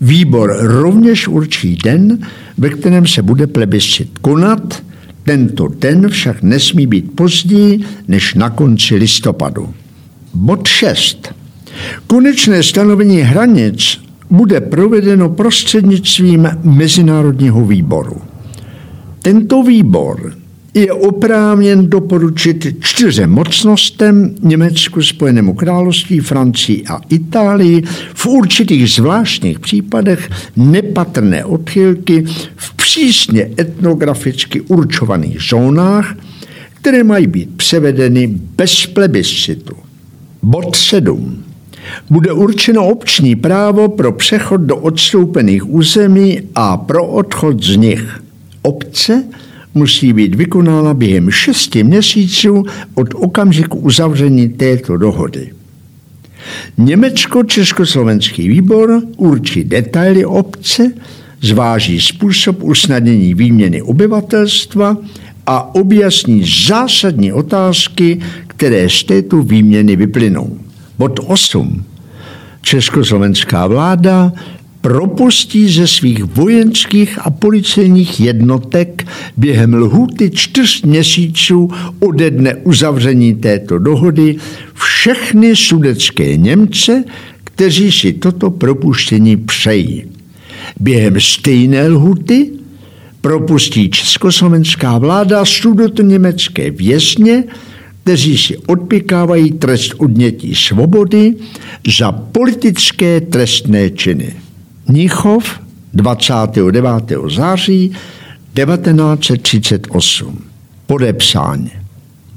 Výbor 0.00 0.56
rovněž 0.60 1.28
určí 1.28 1.76
den, 1.84 2.18
ve 2.58 2.70
kterém 2.70 3.06
se 3.06 3.22
bude 3.22 3.46
plebiscit 3.46 4.18
konat, 4.18 4.82
tento 5.24 5.68
den 5.78 6.08
však 6.08 6.42
nesmí 6.42 6.86
být 6.86 7.12
později 7.14 7.80
než 8.08 8.34
na 8.34 8.50
konci 8.50 8.94
listopadu. 8.94 9.74
Bod 10.34 10.68
6. 10.68 11.34
Konečné 12.06 12.62
stanovení 12.62 13.20
hranic 13.20 14.00
bude 14.30 14.60
provedeno 14.60 15.28
prostřednictvím 15.28 16.48
Mezinárodního 16.62 17.64
výboru. 17.66 18.20
Tento 19.22 19.62
výbor 19.62 20.34
je 20.74 20.92
oprávněn 20.92 21.90
doporučit 21.90 22.76
čtyřem 22.80 23.30
mocnostem 23.30 24.34
Německu, 24.42 25.02
Spojenému 25.02 25.54
království, 25.54 26.20
Francii 26.20 26.84
a 26.88 27.00
Itálii 27.08 27.82
v 28.14 28.26
určitých 28.26 28.90
zvláštních 28.90 29.60
případech 29.60 30.30
nepatrné 30.56 31.44
odchylky 31.44 32.24
v 32.56 32.74
přísně 32.74 33.50
etnograficky 33.58 34.60
určovaných 34.60 35.38
zónách, 35.50 36.16
které 36.74 37.04
mají 37.04 37.26
být 37.26 37.56
převedeny 37.56 38.26
bez 38.56 38.86
plebiscitu. 38.86 39.83
Bod 40.44 40.76
7. 40.76 41.44
Bude 42.10 42.32
určeno 42.32 42.86
obční 42.86 43.36
právo 43.36 43.88
pro 43.88 44.12
přechod 44.12 44.60
do 44.60 44.76
odstoupených 44.76 45.70
území 45.70 46.40
a 46.54 46.76
pro 46.76 47.06
odchod 47.06 47.62
z 47.62 47.76
nich. 47.76 48.22
Obce 48.62 49.24
musí 49.74 50.12
být 50.12 50.34
vykonána 50.34 50.94
během 50.94 51.30
šesti 51.30 51.84
měsíců 51.84 52.62
od 52.94 53.08
okamžiku 53.14 53.78
uzavření 53.78 54.48
této 54.48 54.96
dohody. 54.96 55.50
Německo-Československý 56.78 58.48
výbor 58.48 59.02
určí 59.16 59.64
detaily 59.64 60.24
obce, 60.24 60.92
zváží 61.42 62.00
způsob 62.00 62.62
usnadnění 62.62 63.34
výměny 63.34 63.82
obyvatelstva 63.82 64.96
a 65.46 65.74
objasní 65.74 66.44
zásadní 66.68 67.32
otázky, 67.32 68.20
které 68.64 68.88
z 68.88 69.04
této 69.04 69.42
výměny 69.42 69.96
vyplynou. 69.96 70.58
Bod 70.98 71.20
8. 71.26 71.84
Československá 72.62 73.66
vláda 73.66 74.32
propustí 74.80 75.68
ze 75.72 75.86
svých 75.86 76.24
vojenských 76.24 77.18
a 77.22 77.30
policejních 77.30 78.20
jednotek 78.20 79.06
během 79.36 79.74
lhuty 79.74 80.30
čtyř 80.30 80.82
měsíců 80.82 81.70
ode 82.00 82.30
dne 82.30 82.54
uzavření 82.54 83.34
této 83.34 83.78
dohody 83.78 84.36
všechny 84.74 85.56
sudecké 85.56 86.36
Němce, 86.36 87.04
kteří 87.44 87.92
si 87.92 88.12
toto 88.12 88.50
propuštění 88.50 89.36
přejí. 89.36 90.04
Během 90.80 91.20
stejné 91.20 91.88
lhuty 91.88 92.50
propustí 93.20 93.90
československá 93.90 94.98
vláda 94.98 95.44
německé 96.02 96.70
vězně, 96.70 97.44
kteří 98.04 98.38
si 98.38 98.56
odpikávají 98.56 99.52
trest 99.52 99.94
odnětí 99.98 100.54
svobody 100.54 101.34
za 101.98 102.12
politické 102.12 103.20
trestné 103.20 103.90
činy. 103.90 104.32
Mnichov 104.88 105.60
29. 105.94 106.88
září 107.36 107.88
1938. 108.54 110.38
Podepsání 110.86 111.70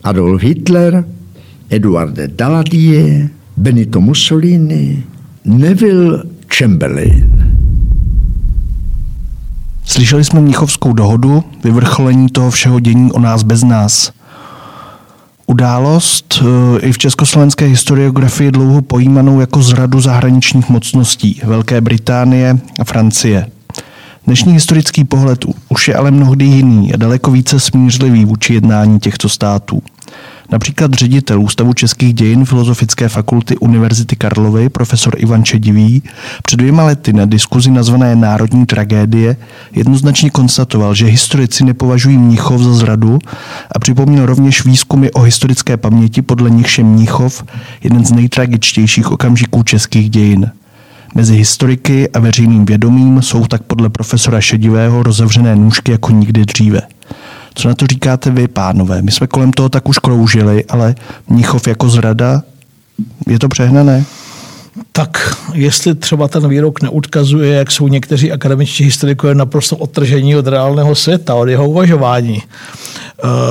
Adolf 0.03 0.43
Hitler, 0.43 1.06
Eduarde 1.69 2.27
Daladier, 2.27 3.30
Benito 3.58 4.01
Mussolini, 4.01 5.03
Neville 5.45 6.23
Chamberlain. 6.58 7.53
Slyšeli 9.84 10.23
jsme 10.23 10.41
Mnichovskou 10.41 10.93
dohodu, 10.93 11.43
vyvrcholení 11.63 12.30
toho 12.30 12.51
všeho 12.51 12.80
dění 12.80 13.12
o 13.12 13.19
nás 13.19 13.43
bez 13.43 13.63
nás. 13.63 14.16
Událost 15.50 16.42
eh, 16.42 16.80
i 16.80 16.92
v 16.92 16.98
československé 16.98 17.66
historiografii 17.66 18.52
dlouho 18.52 18.82
pojímanou 18.82 19.40
jako 19.40 19.62
zradu 19.62 20.02
zahraničních 20.02 20.70
mocností 20.70 21.42
Velké 21.44 21.82
Británie 21.82 22.58
a 22.80 22.84
Francie. 22.84 23.48
Dnešní 24.26 24.54
historický 24.54 25.04
pohled 25.04 25.46
už 25.70 25.88
je 25.88 25.96
ale 25.96 26.12
mnohdy 26.12 26.46
jiný 26.46 26.94
a 26.94 26.98
daleko 26.98 27.32
více 27.32 27.60
smířlivý 27.60 28.26
vůči 28.26 28.54
jednání 28.54 29.00
těchto 29.00 29.30
států. 29.30 29.82
Například 30.52 30.94
ředitel 30.94 31.42
Ústavu 31.42 31.74
českých 31.74 32.14
dějin 32.14 32.46
Filozofické 32.46 33.10
fakulty 33.10 33.58
Univerzity 33.58 34.16
Karlovy, 34.16 34.70
profesor 34.70 35.16
Ivan 35.18 35.44
Čedivý, 35.44 36.04
před 36.44 36.58
dvěma 36.58 36.84
lety 36.84 37.14
na 37.14 37.26
diskuzi 37.26 37.72
nazvané 37.72 38.16
Národní 38.16 38.66
tragédie 38.66 39.38
jednoznačně 39.72 40.30
konstatoval, 40.30 40.96
že 40.96 41.06
historici 41.06 41.64
nepovažují 41.64 42.18
Mnichov 42.18 42.62
za 42.62 42.74
zradu 42.74 43.20
a 43.72 43.80
připomněl 43.80 44.26
rovněž 44.26 44.66
výzkumy 44.66 45.10
o 45.12 45.22
historické 45.22 45.78
paměti, 45.78 46.22
podle 46.22 46.50
nichž 46.50 46.78
je 46.78 46.84
Mnichov 46.84 47.44
jeden 47.84 48.06
z 48.06 48.12
nejtragičtějších 48.12 49.12
okamžiků 49.12 49.64
českých 49.64 50.10
dějin. 50.10 50.52
Mezi 51.16 51.36
historiky 51.36 52.10
a 52.10 52.20
veřejným 52.20 52.66
vědomím 52.66 53.22
jsou 53.22 53.46
tak 53.46 53.64
podle 53.64 53.90
profesora 53.90 54.42
Šedivého 54.42 55.04
rozevřené 55.04 55.56
nůžky 55.56 55.92
jako 55.92 56.12
nikdy 56.12 56.46
dříve. 56.46 56.82
Co 57.58 57.67
na 57.67 57.76
to 57.76 57.88
říkáte 57.88 58.32
vy, 58.32 58.48
pánové? 58.48 59.02
My 59.02 59.12
jsme 59.12 59.28
kolem 59.28 59.52
toho 59.52 59.70
tak 59.70 59.89
už 59.89 60.00
kroužili, 60.00 60.65
ale 60.65 60.96
Mnichov 61.28 61.67
jako 61.67 61.89
zrada, 61.89 62.43
je 63.28 63.39
to 63.39 63.50
přehnané? 63.50 64.06
Tak 64.91 65.38
jestli 65.54 65.96
třeba 65.96 66.28
ten 66.28 66.50
výrok 66.50 66.82
neodkazuje, 66.82 67.56
jak 67.56 67.72
jsou 67.72 67.88
někteří 67.88 68.32
akademičtí 68.32 68.84
historikové 68.84 69.36
naprosto 69.36 69.78
odtržení 69.78 70.36
od 70.36 70.48
reálného 70.48 70.96
světa, 70.96 71.36
od 71.36 71.48
jeho 71.48 71.70
uvažování, 71.70 72.41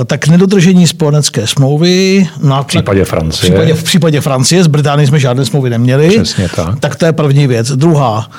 tak 0.07 0.29
nedodržení 0.29 0.87
spojenecké 0.87 1.47
smlouvy, 1.47 2.29
nátlak, 2.43 2.65
v 2.65 2.67
případě 2.67 3.05
Francie. 3.05 3.51
V 3.51 3.53
případě, 3.53 3.75
v 3.75 3.83
případě 3.83 4.21
Francie, 4.21 4.65
z 4.65 4.67
Británie 4.67 5.07
jsme 5.07 5.19
žádné 5.19 5.45
smlouvy 5.45 5.71
neměli. 5.71 6.09
Přesně 6.09 6.49
tak. 6.49 6.81
Tak 6.81 6.97
to 6.97 7.07
je 7.07 7.13
první 7.13 7.47
věc. 7.47 7.73
Druhá, 7.73 8.31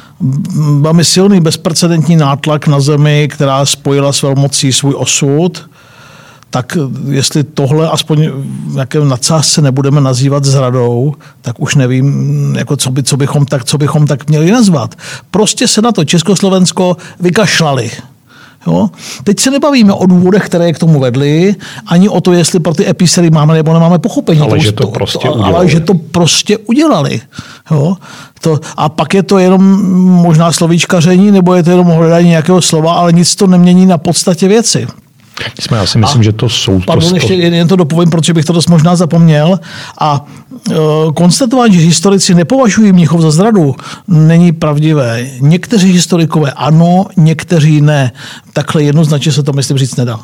máme 0.59 1.03
silný 1.03 1.39
bezprecedentní 1.39 2.15
nátlak 2.15 2.67
na 2.67 2.79
zemi, 2.79 3.27
která 3.31 3.65
spojila 3.65 4.13
s 4.13 4.21
velmocí 4.21 4.73
svůj 4.73 4.93
osud 4.97 5.69
tak 6.49 6.77
jestli 7.09 7.43
tohle 7.43 7.89
aspoň 7.89 8.29
v 8.67 8.73
nějakém 8.73 9.09
nadsázce 9.09 9.61
nebudeme 9.61 10.01
nazývat 10.01 10.45
zradou, 10.45 11.13
tak 11.41 11.59
už 11.59 11.75
nevím, 11.75 12.55
jako 12.57 12.77
co, 12.77 12.91
by, 12.91 13.03
co, 13.03 13.17
bychom 13.17 13.45
tak, 13.45 13.63
co 13.63 13.77
bychom 13.77 14.07
tak 14.07 14.29
měli 14.29 14.51
nazvat. 14.51 14.95
Prostě 15.31 15.67
se 15.67 15.81
na 15.81 15.91
to 15.91 16.05
Československo 16.05 16.97
vykašlali. 17.19 17.91
Jo? 18.67 18.89
Teď 19.23 19.39
se 19.39 19.51
nebavíme 19.51 19.93
o 19.93 20.05
důvodech, 20.05 20.45
které 20.45 20.73
k 20.73 20.79
tomu 20.79 20.99
vedly, 20.99 21.55
ani 21.87 22.09
o 22.09 22.21
to, 22.21 22.33
jestli 22.33 22.59
pro 22.59 22.73
ty 22.73 22.89
episery 22.89 23.29
máme 23.29 23.53
nebo 23.53 23.73
nemáme 23.73 23.99
pochopení. 23.99 24.41
Ale 24.41 24.49
to, 24.49 24.57
že 24.57 24.71
to 24.71 24.87
prostě 24.87 25.27
to, 25.27 25.33
udělali. 25.33 25.55
Ale 25.55 25.69
že 25.69 25.79
to 25.79 25.93
prostě 25.93 26.57
udělali. 26.57 27.21
Jo? 27.71 27.95
To, 28.41 28.59
a 28.77 28.89
pak 28.89 29.13
je 29.13 29.23
to 29.23 29.37
jenom 29.37 29.81
možná 30.21 30.51
slovíčkaření, 30.51 31.31
nebo 31.31 31.55
je 31.55 31.63
to 31.63 31.69
jenom 31.69 31.87
hledání 31.87 32.29
nějakého 32.29 32.61
slova, 32.61 32.93
ale 32.93 33.13
nic 33.13 33.35
to 33.35 33.47
nemění 33.47 33.85
na 33.85 33.97
podstatě 33.97 34.47
věci. 34.47 34.87
Jsme, 35.59 35.77
já 35.77 35.85
si 35.85 35.97
myslím, 35.97 36.21
a, 36.21 36.23
že 36.23 36.31
to 36.31 36.49
jsou... 36.49 36.79
Pardon, 36.79 37.09
to, 37.09 37.15
ještě 37.15 37.33
jen 37.33 37.67
to 37.67 37.75
dopovím, 37.75 38.09
protože 38.09 38.33
bych 38.33 38.45
to 38.45 38.53
dost 38.53 38.69
možná 38.69 38.95
zapomněl. 38.95 39.59
A 39.99 40.25
e, 40.71 40.73
konstatování, 41.13 41.73
že 41.73 41.79
historici 41.79 42.35
nepovažují 42.35 42.91
Mnichov 42.91 43.21
za 43.21 43.31
zradu, 43.31 43.75
není 44.07 44.51
pravdivé. 44.51 45.27
Někteří 45.39 45.91
historikové 45.91 46.51
ano, 46.51 47.05
někteří 47.17 47.81
ne. 47.81 48.11
Takhle 48.53 48.83
jednoznačně 48.83 49.31
se 49.31 49.43
to, 49.43 49.53
myslím, 49.53 49.77
říct 49.77 49.95
nedá. 49.95 50.19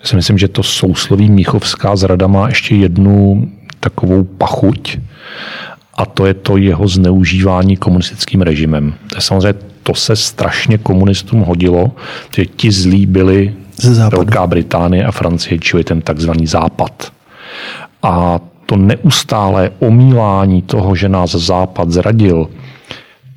Já 0.00 0.06
si 0.06 0.16
myslím, 0.16 0.38
že 0.38 0.48
to 0.48 0.62
sousloví 0.62 1.30
Míchovská 1.30 1.96
zrada 1.96 2.26
má 2.26 2.48
ještě 2.48 2.74
jednu 2.74 3.48
takovou 3.80 4.24
pachuť 4.24 4.98
a 5.94 6.06
to 6.06 6.26
je 6.26 6.34
to 6.34 6.56
jeho 6.56 6.88
zneužívání 6.88 7.76
komunistickým 7.76 8.42
režimem. 8.42 8.94
To 9.10 9.16
je 9.16 9.20
samozřejmě 9.20 9.67
to 9.88 9.94
se 9.94 10.16
strašně 10.16 10.78
komunistům 10.78 11.40
hodilo, 11.40 11.90
že 12.36 12.46
ti 12.46 12.72
zlí 12.72 13.06
byli 13.06 13.54
Velká 14.10 14.46
Británie 14.46 15.04
a 15.04 15.12
Francie, 15.12 15.58
čili 15.58 15.84
ten 15.84 16.00
takzvaný 16.00 16.46
západ. 16.46 17.12
A 18.02 18.40
to 18.66 18.76
neustálé 18.76 19.70
omílání 19.78 20.62
toho, 20.62 20.94
že 20.96 21.08
nás 21.08 21.30
Západ 21.30 21.90
zradil, 21.90 22.48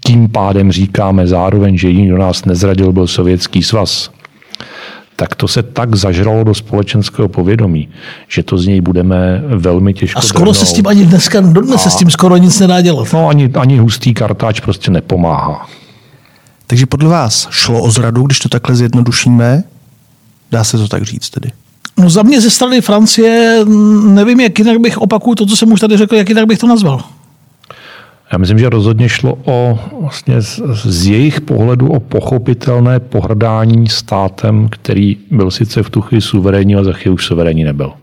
tím 0.05 0.29
pádem 0.29 0.71
říkáme 0.71 1.27
zároveň, 1.27 1.77
že 1.77 1.89
jiný 1.89 2.09
do 2.09 2.17
nás 2.17 2.45
nezradil, 2.45 2.91
byl 2.91 3.07
Sovětský 3.07 3.63
svaz, 3.63 4.11
tak 5.15 5.35
to 5.35 5.47
se 5.47 5.63
tak 5.63 5.95
zažralo 5.95 6.43
do 6.43 6.53
společenského 6.53 7.27
povědomí, 7.27 7.89
že 8.27 8.43
to 8.43 8.57
z 8.57 8.67
něj 8.67 8.81
budeme 8.81 9.43
velmi 9.47 9.93
těžko 9.93 10.19
A 10.19 10.21
skoro 10.21 10.51
drhnout. 10.51 10.57
se 10.57 10.65
s 10.65 10.73
tím 10.73 10.87
ani 10.87 11.05
dneska, 11.05 11.41
dodnes 11.41 11.81
se 11.81 11.89
s 11.89 11.95
tím 11.95 12.09
skoro 12.11 12.37
nic 12.37 12.59
nedá 12.59 12.81
dělat. 12.81 13.07
No 13.13 13.27
ani, 13.27 13.49
ani 13.55 13.77
hustý 13.77 14.13
kartáč 14.13 14.59
prostě 14.59 14.91
nepomáhá. 14.91 15.67
Takže 16.71 16.85
podle 16.85 17.09
vás 17.09 17.47
šlo 17.51 17.83
o 17.83 17.91
zradu, 17.91 18.23
když 18.23 18.39
to 18.39 18.49
takhle 18.49 18.75
zjednodušíme? 18.75 19.63
Dá 20.51 20.63
se 20.63 20.77
to 20.77 20.87
tak 20.87 21.03
říct 21.03 21.29
tedy. 21.29 21.51
No 21.97 22.09
za 22.09 22.23
mě 22.23 22.41
ze 22.41 22.49
strany 22.49 22.81
Francie, 22.81 23.59
mm, 23.65 24.15
nevím, 24.15 24.39
jak 24.39 24.59
jinak 24.59 24.77
bych 24.79 24.97
opakuju 24.97 25.35
to, 25.35 25.45
co 25.45 25.57
jsem 25.57 25.71
už 25.71 25.79
tady 25.79 25.97
řekl, 25.97 26.15
jak 26.15 26.29
jinak 26.29 26.45
bych 26.45 26.59
to 26.59 26.67
nazval. 26.67 27.03
Já 28.31 28.37
myslím, 28.37 28.59
že 28.59 28.69
rozhodně 28.69 29.09
šlo 29.09 29.37
o 29.45 29.79
vlastně 30.01 30.41
z, 30.41 30.61
z 30.73 31.05
jejich 31.07 31.41
pohledu 31.41 31.87
o 31.87 31.99
pochopitelné 31.99 32.99
pohrdání 32.99 33.89
státem, 33.89 34.69
který 34.69 35.17
byl 35.31 35.51
sice 35.51 35.83
v 35.83 35.89
tu 35.89 36.01
chvíli 36.01 36.21
suverénní, 36.21 36.75
ale 36.75 36.83
za 36.83 36.93
chvíli 36.93 37.13
už 37.13 37.25
suverénní 37.25 37.63
nebyl. 37.63 37.93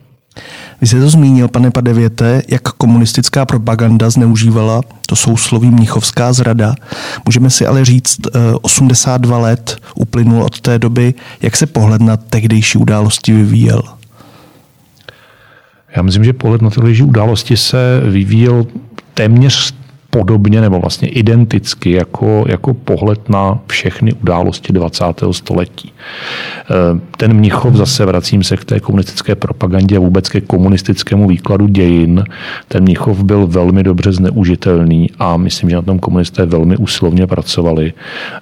Vy 0.80 0.86
jste 0.86 1.00
to 1.00 1.10
zmínil, 1.10 1.48
pane 1.48 1.70
Padevěte, 1.70 2.42
jak 2.48 2.62
komunistická 2.62 3.46
propaganda 3.46 4.10
zneužívala 4.10 4.80
to 5.06 5.16
sousloví 5.16 5.70
mnichovská 5.70 6.32
zrada. 6.32 6.74
Můžeme 7.24 7.50
si 7.50 7.66
ale 7.66 7.84
říct, 7.84 8.18
eh, 8.26 8.38
82 8.62 9.38
let 9.38 9.76
uplynul 9.94 10.42
od 10.42 10.60
té 10.60 10.78
doby, 10.78 11.14
jak 11.42 11.56
se 11.56 11.66
pohled 11.66 12.02
na 12.02 12.16
tehdejší 12.16 12.78
události 12.78 13.32
vyvíjel. 13.32 13.82
Já 15.96 16.02
myslím, 16.02 16.24
že 16.24 16.32
pohled 16.32 16.62
na 16.62 16.70
tyhle 16.70 17.02
události 17.04 17.56
se 17.56 18.00
vyvíjel 18.10 18.66
téměř 19.14 19.74
podobně 20.10 20.60
nebo 20.60 20.80
vlastně 20.80 21.08
identicky 21.08 21.90
jako, 21.90 22.44
jako 22.48 22.74
pohled 22.74 23.28
na 23.28 23.58
všechny 23.66 24.12
události 24.12 24.72
20. 24.72 25.04
století. 25.30 25.92
Eh, 26.70 27.00
Ten 27.16 27.32
Mnichov, 27.32 27.74
zase 27.74 28.06
vracím 28.06 28.42
se 28.42 28.56
k 28.56 28.64
té 28.64 28.80
komunistické 28.80 29.34
propagandě 29.34 29.96
a 29.96 30.00
vůbec 30.00 30.28
ke 30.28 30.40
komunistickému 30.40 31.28
výkladu 31.28 31.66
dějin, 31.66 32.24
ten 32.68 32.82
Mnichov 32.82 33.22
byl 33.22 33.46
velmi 33.46 33.82
dobře 33.82 34.12
zneužitelný 34.12 35.10
a 35.18 35.36
myslím, 35.36 35.70
že 35.70 35.76
na 35.76 35.82
tom 35.82 35.98
komunisté 35.98 36.46
velmi 36.46 36.76
usilovně 36.76 37.26
pracovali. 37.26 37.92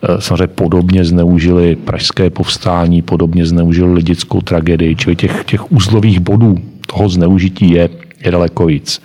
Eh, 0.02 0.20
Samozřejmě 0.20 0.46
podobně 0.46 1.04
zneužili 1.04 1.76
pražské 1.76 2.30
povstání, 2.30 3.02
podobně 3.02 3.46
zneužili 3.46 3.92
lidickou 3.92 4.40
tragédii, 4.40 4.96
čili 4.96 5.16
těch, 5.16 5.44
těch 5.44 5.72
uzlových 5.72 6.20
bodů 6.20 6.58
toho 6.86 7.08
zneužití 7.08 7.70
je 7.70 7.88
je 8.26 8.32
daleko 8.32 8.66
víc. 8.66 9.02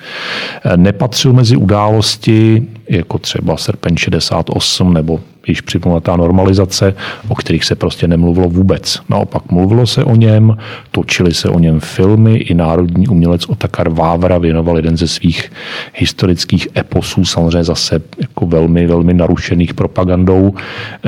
Nepatřil 0.76 1.34
mezi 1.34 1.56
události, 1.56 2.68
jako 2.90 3.18
třeba 3.18 3.58
srpen 3.58 3.98
68 3.98 4.94
nebo 4.94 5.20
již 5.48 5.62
připomenutá 5.62 6.16
normalizace, 6.16 6.94
o 7.28 7.36
kterých 7.36 7.66
se 7.66 7.76
prostě 7.76 8.08
nemluvilo 8.08 8.50
vůbec. 8.50 9.00
Naopak 9.10 9.52
mluvilo 9.52 9.88
se 9.88 10.04
o 10.04 10.16
něm, 10.16 10.58
točily 10.92 11.34
se 11.34 11.50
o 11.50 11.60
něm 11.60 11.80
filmy, 11.80 12.36
i 12.36 12.54
národní 12.54 13.08
umělec 13.08 13.50
Otakar 13.50 13.90
Vávra 13.90 14.38
věnoval 14.38 14.76
jeden 14.76 14.98
ze 14.98 15.08
svých 15.08 15.52
historických 15.96 16.68
eposů, 16.78 17.26
samozřejmě 17.26 17.64
zase 17.64 18.02
jako 18.22 18.46
velmi, 18.46 18.88
velmi 18.88 19.14
narušených 19.14 19.74
propagandou, 19.74 20.54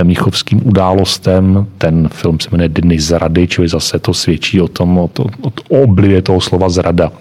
mnichovským 0.04 0.68
událostem. 0.68 1.68
Ten 1.78 2.10
film 2.10 2.40
se 2.40 2.50
jmenuje 2.52 2.70
Dny 2.70 3.00
zrady, 3.00 3.48
čili 3.48 3.68
zase 3.68 4.00
to 4.00 4.14
svědčí 4.14 4.62
o 4.62 4.68
tom, 4.68 4.98
o, 4.98 5.08
to, 5.08 5.24
o 5.70 5.82
oblivě 5.82 6.22
toho 6.22 6.42
slova 6.42 6.70
zrada. 6.70 7.12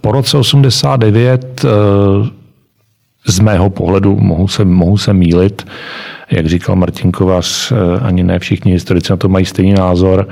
Po 0.00 0.12
roce 0.12 0.38
89 0.38 1.64
z 3.26 3.40
mého 3.40 3.70
pohledu, 3.70 4.16
mohu 4.16 4.48
se, 4.48 4.64
mohu 4.64 4.98
se 4.98 5.14
mílit, 5.14 5.66
jak 6.30 6.46
říkal 6.46 6.76
Martin 6.76 7.12
Kovář, 7.12 7.72
ani 8.02 8.22
ne 8.22 8.38
všichni 8.38 8.72
historici 8.72 9.12
na 9.12 9.16
to 9.16 9.28
mají 9.28 9.44
stejný 9.44 9.72
názor, 9.72 10.28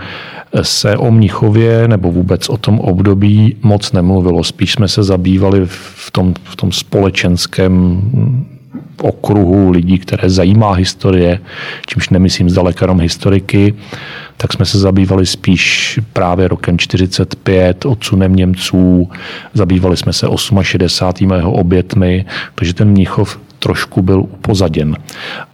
se 0.62 0.96
o 0.96 1.10
Mnichově 1.10 1.88
nebo 1.88 2.12
vůbec 2.12 2.48
o 2.48 2.56
tom 2.56 2.80
období 2.80 3.56
moc 3.62 3.92
nemluvilo. 3.92 4.44
Spíš 4.44 4.72
jsme 4.72 4.88
se 4.88 5.02
zabývali 5.02 5.60
v 5.64 6.10
tom, 6.10 6.34
v 6.44 6.56
tom 6.56 6.72
společenském 6.72 8.02
okruhu 9.02 9.70
lidí, 9.70 9.98
které 9.98 10.30
zajímá 10.30 10.72
historie, 10.72 11.40
čímž 11.86 12.08
nemyslím 12.08 12.50
zdaleka 12.50 12.84
jenom 12.84 13.00
historiky, 13.00 13.74
tak 14.36 14.52
jsme 14.52 14.64
se 14.64 14.78
zabývali 14.78 15.26
spíš 15.26 16.00
právě 16.12 16.48
rokem 16.48 16.78
45, 16.78 17.86
odsunem 17.86 18.36
Němců, 18.36 19.10
zabývali 19.54 19.96
jsme 19.96 20.12
se 20.12 20.26
68. 20.62 21.30
jeho 21.30 21.52
obětmi, 21.52 22.24
takže 22.54 22.74
ten 22.74 22.88
Mnichov 22.88 23.38
trošku 23.58 24.02
byl 24.02 24.20
upozaděn. 24.20 24.96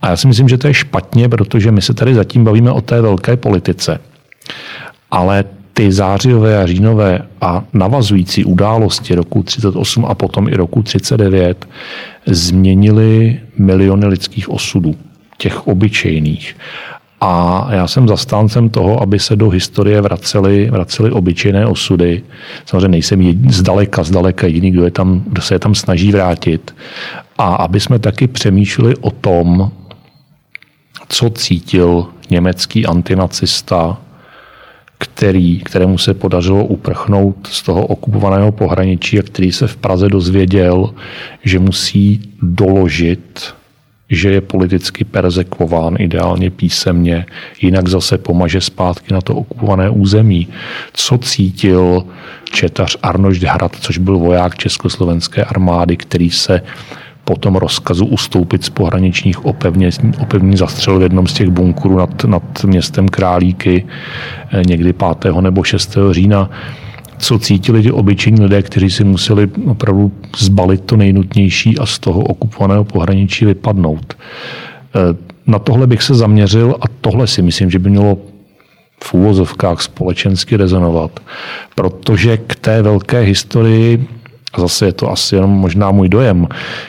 A 0.03 0.09
já 0.09 0.17
si 0.17 0.27
myslím, 0.27 0.49
že 0.49 0.59
to 0.59 0.67
je 0.67 0.75
špatně, 0.75 1.29
protože 1.29 1.73
my 1.73 1.83
se 1.83 1.95
tady 1.95 2.15
zatím 2.15 2.45
bavíme 2.45 2.73
o 2.73 2.81
té 2.81 3.01
velké 3.01 3.37
politice. 3.37 4.01
Ale 5.11 5.45
ty 5.79 5.93
zářijové 5.93 6.62
a 6.62 6.67
říjnové 6.67 7.23
a 7.41 7.64
navazující 7.73 8.45
události 8.45 9.14
roku 9.14 9.43
38 9.43 10.05
a 10.05 10.14
potom 10.14 10.49
i 10.49 10.55
roku 10.55 10.83
39 10.83 11.69
změnily 12.27 13.41
miliony 13.59 14.07
lidských 14.07 14.49
osudů, 14.49 14.95
těch 15.37 15.67
obyčejných. 15.67 16.57
A 17.21 17.67
já 17.71 17.87
jsem 17.87 18.09
zastáncem 18.09 18.69
toho, 18.69 19.03
aby 19.03 19.19
se 19.19 19.37
do 19.37 19.49
historie 19.49 20.01
vracely, 20.01 20.71
vracely 20.71 21.11
obyčejné 21.11 21.67
osudy. 21.67 22.23
Samozřejmě 22.67 22.88
nejsem 22.88 23.21
jediný, 23.21 23.53
zdaleka, 23.53 24.03
zdaleka 24.03 24.47
jediný, 24.47 24.71
kdo, 24.71 24.85
je 24.85 24.91
tam, 24.91 25.23
kdo 25.27 25.43
se 25.43 25.55
je 25.55 25.59
tam 25.59 25.75
snaží 25.75 26.12
vrátit. 26.12 26.75
A 27.38 27.55
aby 27.55 27.81
jsme 27.81 27.99
taky 27.99 28.27
přemýšleli 28.27 28.97
o 28.97 29.11
tom, 29.11 29.71
co 31.09 31.31
cítil 31.31 32.07
německý 32.31 32.87
antinacista, 32.87 33.99
který, 34.99 35.61
kterému 35.61 35.99
se 35.99 36.15
podařilo 36.15 36.65
uprchnout 36.65 37.47
z 37.47 37.63
toho 37.63 37.87
okupovaného 37.87 38.53
pohraničí 38.53 39.19
a 39.19 39.23
který 39.23 39.53
se 39.53 39.67
v 39.67 39.77
Praze 39.77 40.09
dozvěděl, 40.09 40.95
že 41.45 41.59
musí 41.59 42.33
doložit 42.43 43.55
že 44.11 44.31
je 44.31 44.41
politicky 44.41 45.05
persekvován, 45.05 45.97
ideálně 45.99 46.51
písemně, 46.51 47.27
jinak 47.63 47.89
zase 47.89 48.19
pomaže 48.19 48.61
zpátky 48.61 49.15
na 49.15 49.21
to 49.21 49.35
okupované 49.35 49.91
území. 49.91 50.49
Co 50.93 51.19
cítil 51.19 52.05
četař 52.45 52.97
Arnošt 53.03 53.43
Hrad, 53.43 53.77
což 53.81 53.99
byl 53.99 54.19
voják 54.19 54.57
československé 54.57 55.45
armády, 55.45 55.97
který 55.97 56.31
se 56.31 56.63
po 57.29 57.37
tom 57.37 57.57
rozkazu 57.57 58.07
ustoupit 58.07 58.64
z 58.64 58.71
pohraničních 58.71 59.45
opevnění, 59.45 59.93
opevnění 60.21 60.57
zastřelil 60.57 60.99
v 61.01 61.03
jednom 61.03 61.27
z 61.27 61.33
těch 61.33 61.49
bunkurů 61.49 61.97
nad, 61.97 62.25
nad 62.25 62.64
městem 62.64 63.09
Králíky 63.09 63.85
někdy 64.67 64.93
5. 64.93 65.35
nebo 65.41 65.64
6. 65.64 65.99
října 66.11 66.51
co 67.19 67.38
cítili 67.38 67.83
ty 67.83 67.93
obyčejní 67.93 68.41
lidé, 68.41 68.62
kteří 68.62 68.91
si 68.91 69.05
museli 69.05 69.51
opravdu 69.67 70.12
zbalit 70.37 70.81
to 70.85 70.97
nejnutnější 70.97 71.79
a 71.79 71.87
z 71.87 71.99
toho 71.99 72.21
okupovaného 72.21 72.85
pohraničí 72.85 73.45
vypadnout. 73.45 74.17
Na 75.47 75.59
tohle 75.59 75.87
bych 75.87 76.03
se 76.03 76.14
zaměřil 76.14 76.77
a 76.81 76.85
tohle 77.01 77.27
si 77.27 77.43
myslím, 77.43 77.71
že 77.71 77.79
by 77.79 77.91
mělo 77.91 78.19
v 79.05 79.14
úvozovkách 79.14 79.83
společensky 79.83 80.57
rezonovat, 80.57 81.21
protože 81.75 82.37
k 82.37 82.55
té 82.55 82.83
velké 82.83 83.21
historii, 83.21 84.07
a 84.53 84.61
zase 84.61 84.87
je 84.87 84.93
to 84.93 85.11
asi 85.11 85.35
jenom 85.35 85.51
možná 85.51 85.91
můj 85.91 86.09
dojem, 86.09 86.47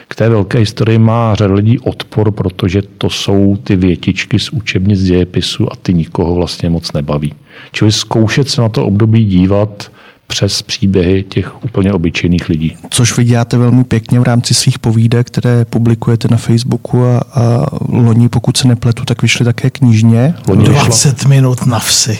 k 0.08 0.14
té 0.14 0.28
velké 0.28 0.58
historii 0.58 0.98
má 0.98 1.34
řada 1.34 1.54
lidí 1.54 1.78
odpor, 1.78 2.30
protože 2.30 2.82
to 2.82 3.10
jsou 3.10 3.56
ty 3.64 3.76
větičky 3.76 4.38
z 4.38 4.50
učebnic 4.50 5.02
dějepisu 5.02 5.72
a 5.72 5.76
ty 5.82 5.94
nikoho 5.94 6.34
vlastně 6.34 6.70
moc 6.70 6.92
nebaví. 6.92 7.34
Čili 7.72 7.92
zkoušet 7.92 8.48
se 8.48 8.60
na 8.60 8.68
to 8.68 8.86
období 8.86 9.24
dívat 9.24 9.90
přes 10.30 10.62
příběhy 10.62 11.22
těch 11.22 11.64
úplně 11.64 11.92
obyčejných 11.92 12.48
lidí. 12.48 12.76
Což 12.90 13.16
vy 13.16 13.24
děláte 13.24 13.58
velmi 13.58 13.84
pěkně 13.84 14.20
v 14.20 14.22
rámci 14.22 14.54
svých 14.54 14.78
povídek, 14.78 15.26
které 15.26 15.64
publikujete 15.64 16.28
na 16.30 16.36
Facebooku 16.36 17.04
a, 17.04 17.18
a 17.34 17.66
loni, 17.88 18.28
pokud 18.28 18.56
se 18.56 18.68
nepletu, 18.68 19.04
tak 19.04 19.22
vyšly 19.22 19.44
také 19.44 19.70
knižně. 19.70 20.34
Loni 20.48 20.64
20 20.64 21.12
vyšlo... 21.12 21.28
minut 21.28 21.66
na 21.66 21.78
vsi. 21.78 22.18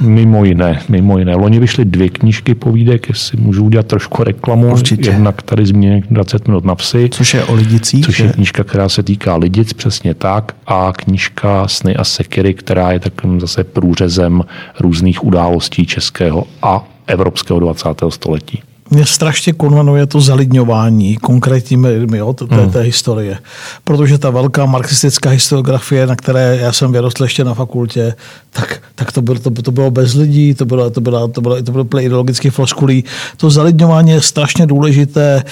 Mimo 0.00 0.44
jiné, 0.44 0.80
mimo 0.88 1.18
jiné. 1.18 1.34
Loni 1.34 1.58
vyšly 1.58 1.84
dvě 1.84 2.08
knížky 2.08 2.54
povídek, 2.54 3.08
jestli 3.08 3.40
můžu 3.40 3.64
udělat 3.64 3.86
trošku 3.86 4.24
reklamu. 4.24 4.72
Určitě. 4.72 5.10
Jednak 5.10 5.42
tady 5.42 5.66
zmíněn 5.66 6.02
20 6.10 6.48
minut 6.48 6.64
na 6.64 6.74
vsi. 6.74 7.08
Což 7.12 7.34
je 7.34 7.44
o 7.44 7.54
lidicích. 7.54 8.04
Což 8.04 8.18
je 8.18 8.32
knížka, 8.32 8.64
která 8.64 8.88
se 8.88 9.02
týká 9.02 9.36
lidic, 9.36 9.72
přesně 9.72 10.14
tak. 10.14 10.56
A 10.66 10.92
knížka 10.96 11.68
Sny 11.68 11.96
a 11.96 12.04
sekery, 12.04 12.54
která 12.54 12.92
je 12.92 13.00
takovým 13.00 13.40
zase 13.40 13.64
průřezem 13.64 14.44
různých 14.80 15.24
událostí 15.24 15.86
českého 15.86 16.44
a 16.62 16.84
evropského 17.06 17.60
20. 17.60 17.88
století. 18.08 18.62
Mě 18.90 19.06
strašně 19.06 19.52
konvenuje 19.52 20.06
to 20.06 20.20
zalidňování 20.20 21.16
konkrétními 21.16 21.88
lidmi 21.88 22.22
od 22.22 22.48
té, 22.48 22.54
hmm. 22.54 22.70
té 22.70 22.80
historie. 22.80 23.38
Protože 23.84 24.18
ta 24.18 24.30
velká 24.30 24.66
marxistická 24.66 25.30
historiografie, 25.30 26.06
na 26.06 26.16
které 26.16 26.58
já 26.60 26.72
jsem 26.72 26.92
vyrostl 26.92 27.22
ještě 27.22 27.44
na 27.44 27.54
fakultě, 27.54 28.14
tak, 28.50 28.82
tak 28.94 29.12
to, 29.12 29.22
bylo, 29.22 29.38
to, 29.38 29.50
to 29.50 29.72
bylo 29.72 29.90
bez 29.90 30.14
lidí, 30.14 30.54
to 30.54 30.64
bylo, 30.64 30.90
to 30.90 31.00
bylo, 31.00 31.28
to 31.28 31.40
bylo, 31.40 31.62
to 31.62 31.72
bylo, 31.72 31.84
to 31.84 31.94
bylo 31.94 32.02
ideologické 32.02 32.50
floskulí. 32.50 33.04
To 33.36 33.50
zalidňování 33.50 34.10
je 34.10 34.20
strašně 34.20 34.66
důležité 34.66 35.44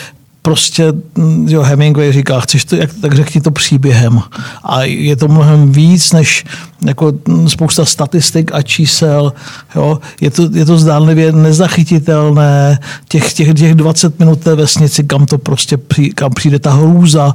prostě 0.47 0.93
mm, 1.15 1.49
jo, 1.49 1.63
Hemingway 1.63 2.13
říká, 2.13 2.41
chceš 2.41 2.65
to, 2.65 2.77
jak, 2.77 2.91
tak 3.01 3.15
řekni 3.15 3.41
to 3.41 3.51
příběhem. 3.51 4.21
A 4.65 4.83
je 4.83 5.17
to 5.17 5.29
mnohem 5.29 5.73
víc 5.73 6.13
než 6.13 6.45
jako 6.87 7.13
mm, 7.29 7.49
spousta 7.49 7.85
statistik 7.85 8.51
a 8.55 8.63
čísel. 8.63 9.33
Jo. 9.77 9.99
Je, 10.21 10.31
to, 10.31 10.49
je 10.53 10.65
to 10.65 10.79
zdánlivě 10.79 11.33
nezachytitelné, 11.33 12.79
těch, 13.09 13.33
těch, 13.33 13.55
těch 13.55 13.75
20 13.75 14.19
minut 14.19 14.41
té 14.41 14.55
vesnici, 14.55 15.05
kam 15.05 15.27
to 15.27 15.39
prostě 15.39 15.77
při, 15.77 16.11
kam 16.11 16.31
přijde 16.31 16.59
ta 16.59 16.73
hrůza. 16.73 17.35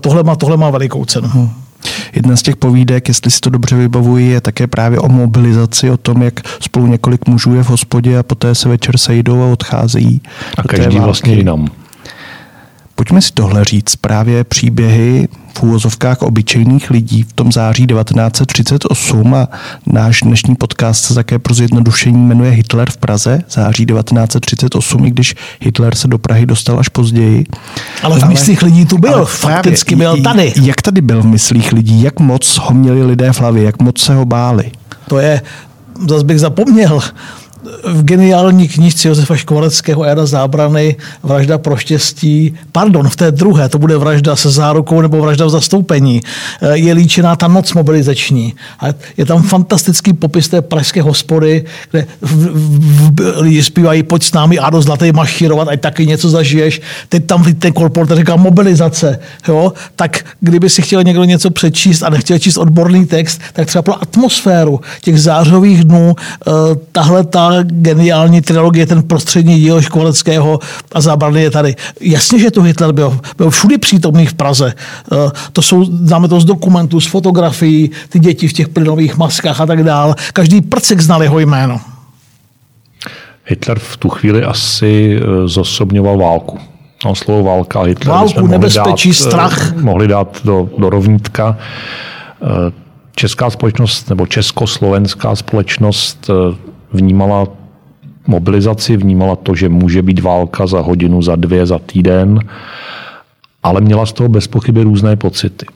Tohle 0.00 0.22
má, 0.22 0.36
tohle 0.36 0.56
má 0.56 0.70
velikou 0.70 1.04
cenu. 1.04 1.28
Hmm. 1.28 1.50
Jedna 2.12 2.36
z 2.36 2.42
těch 2.42 2.56
povídek, 2.56 3.08
jestli 3.08 3.30
si 3.30 3.40
to 3.40 3.50
dobře 3.50 3.76
vybavuji, 3.76 4.30
je 4.30 4.40
také 4.40 4.66
právě 4.66 4.98
o 4.98 5.08
mobilizaci, 5.08 5.90
o 5.90 5.96
tom, 5.96 6.22
jak 6.22 6.40
spolu 6.60 6.86
několik 6.86 7.28
mužů 7.28 7.54
je 7.54 7.62
v 7.62 7.68
hospodě 7.68 8.18
a 8.18 8.22
poté 8.22 8.54
se 8.54 8.68
večer 8.68 8.98
sejdou 8.98 9.42
a 9.42 9.52
odcházejí. 9.52 10.20
A 10.58 10.62
každý 10.62 10.98
vlastně 10.98 11.34
jinam. 11.34 11.68
Pojďme 12.94 13.22
si 13.22 13.32
tohle 13.32 13.64
říct. 13.64 13.96
Právě 13.96 14.44
příběhy 14.44 15.28
v 15.58 15.62
úvozovkách 15.62 16.22
obyčejných 16.22 16.90
lidí 16.90 17.22
v 17.22 17.32
tom 17.32 17.52
září 17.52 17.86
1938 17.86 19.34
a 19.34 19.48
náš 19.86 20.20
dnešní 20.20 20.54
podcast 20.56 21.04
se 21.04 21.14
také 21.14 21.38
pro 21.38 21.54
zjednodušení 21.54 22.26
jmenuje 22.26 22.50
Hitler 22.50 22.90
v 22.90 22.96
Praze, 22.96 23.42
září 23.50 23.86
1938, 23.86 25.04
i 25.04 25.10
když 25.10 25.34
Hitler 25.60 25.94
se 25.94 26.08
do 26.08 26.18
Prahy 26.18 26.46
dostal 26.46 26.78
až 26.78 26.88
později. 26.88 27.46
Ale 28.02 28.20
v 28.20 28.28
myslích 28.28 28.62
lidí 28.62 28.86
tu 28.86 28.98
byl, 28.98 29.24
fakticky 29.24 29.96
byl 29.96 30.22
tady. 30.22 30.52
Jak 30.62 30.82
tady 30.82 31.00
byl 31.00 31.22
v 31.22 31.26
myslích 31.26 31.72
lidí? 31.72 32.02
Jak 32.02 32.20
moc 32.20 32.56
ho 32.56 32.74
měli 32.74 33.06
lidé 33.06 33.32
v 33.32 33.40
hlavě? 33.40 33.64
Jak 33.64 33.82
moc 33.82 34.00
se 34.00 34.14
ho 34.14 34.24
báli? 34.24 34.70
To 35.08 35.18
je, 35.18 35.42
zase 36.08 36.24
bych 36.24 36.40
zapomněl, 36.40 37.00
v 37.86 38.04
geniální 38.04 38.68
knižce 38.68 39.08
Josefa 39.08 39.36
Škvaleckého 39.36 40.04
Jana 40.04 40.26
Zábrany 40.26 40.96
Vražda 41.22 41.58
pro 41.58 41.76
štěstí, 41.76 42.54
pardon, 42.72 43.08
v 43.08 43.16
té 43.16 43.30
druhé, 43.30 43.68
to 43.68 43.78
bude 43.78 43.96
vražda 43.96 44.36
se 44.36 44.50
zárukou 44.50 45.00
nebo 45.00 45.20
vražda 45.20 45.46
v 45.46 45.50
zastoupení, 45.50 46.22
eh, 46.62 46.76
je 46.76 46.94
líčená 46.94 47.36
ta 47.36 47.48
noc 47.48 47.72
mobilizační. 47.72 48.54
A 48.80 48.86
je 49.16 49.26
tam 49.26 49.42
fantastický 49.42 50.12
popis 50.12 50.48
té 50.48 50.62
pražské 50.62 51.02
hospody, 51.02 51.64
kde 51.90 52.06
lidi 53.36 53.62
zpívají, 53.62 54.02
pojď 54.02 54.22
s 54.22 54.32
námi 54.32 54.58
Ado 54.58 54.82
Zlatý 54.82 55.12
mašírovat, 55.12 55.68
ať 55.68 55.80
taky 55.80 56.06
něco 56.06 56.28
zažiješ. 56.28 56.80
Teď 57.08 57.26
tam 57.26 57.54
ten 57.54 57.72
kolporter 57.72 58.16
říká 58.16 58.36
mobilizace. 58.36 59.18
Jo? 59.48 59.72
Tak 59.96 60.24
kdyby 60.40 60.70
si 60.70 60.82
chtěl 60.82 61.04
někdo 61.04 61.24
něco 61.24 61.50
přečíst 61.50 62.02
a 62.02 62.10
nechtěl 62.10 62.38
číst 62.38 62.56
odborný 62.56 63.06
text, 63.06 63.40
tak 63.52 63.66
třeba 63.66 63.82
pro 63.82 64.02
atmosféru 64.02 64.80
těch 65.00 65.20
zářových 65.20 65.84
dnů 65.84 66.14
eh, 66.16 66.50
tahle 66.92 67.24
ta 67.24 67.50
geniální 67.82 68.40
trilogie, 68.40 68.86
ten 68.86 69.02
prostřední 69.02 69.60
díl 69.60 69.82
Školeckého 69.82 70.58
a 70.92 71.00
zábrany 71.00 71.42
je 71.42 71.50
tady. 71.50 71.76
Jasně, 72.00 72.38
že 72.38 72.50
tu 72.50 72.62
Hitler 72.62 72.92
byl, 72.92 73.20
byl 73.36 73.50
všude 73.50 73.78
přítomný 73.78 74.26
v 74.26 74.34
Praze. 74.34 74.74
Eh, 75.12 75.16
to 75.52 75.62
jsou, 75.62 75.84
známe 75.84 76.28
to 76.28 76.40
z 76.40 76.44
dokumentů, 76.44 77.00
z 77.00 77.06
fotografií, 77.06 77.90
ty 78.08 78.18
děti 78.18 78.48
v 78.48 78.52
těch 78.52 78.68
plynových 78.68 79.16
maskách 79.16 79.60
a 79.60 79.66
tak 79.66 79.84
dál. 79.84 80.14
Každý 80.32 80.60
prcek 80.60 81.00
znal 81.00 81.22
jeho 81.22 81.38
jméno. 81.38 81.80
Hitler 83.44 83.78
v 83.78 83.96
tu 83.96 84.08
chvíli 84.08 84.44
asi 84.44 85.18
eh, 85.20 85.48
zosobňoval 85.48 86.18
válku. 86.18 86.58
No, 87.04 87.14
slovo 87.14 87.42
válka 87.42 87.80
a 87.80 87.84
Hitler 87.84 88.14
válku, 88.14 88.46
nebezpečí, 88.46 89.08
dát, 89.08 89.14
strach. 89.14 89.76
Mohli 89.76 90.08
dát 90.08 90.40
do, 90.44 90.68
do 90.78 90.90
rovnítka. 90.90 91.58
Eh, 92.42 92.72
česká 93.16 93.50
společnost 93.50 94.10
nebo 94.10 94.26
československá 94.26 95.36
společnost 95.36 96.30
vnímala 96.92 97.46
mobilizaci, 98.26 98.96
vnímala 98.96 99.36
to, 99.36 99.54
že 99.54 99.68
může 99.68 100.02
být 100.02 100.20
válka 100.20 100.66
za 100.66 100.80
hodinu, 100.80 101.22
za 101.22 101.36
dvě, 101.36 101.66
za 101.66 101.78
týden, 101.78 102.38
ale 103.62 103.80
měla 103.80 104.06
z 104.06 104.12
toho 104.12 104.28
bez 104.28 104.46
pochyby 104.46 104.82
různé 104.82 105.16
pocity. 105.16 105.66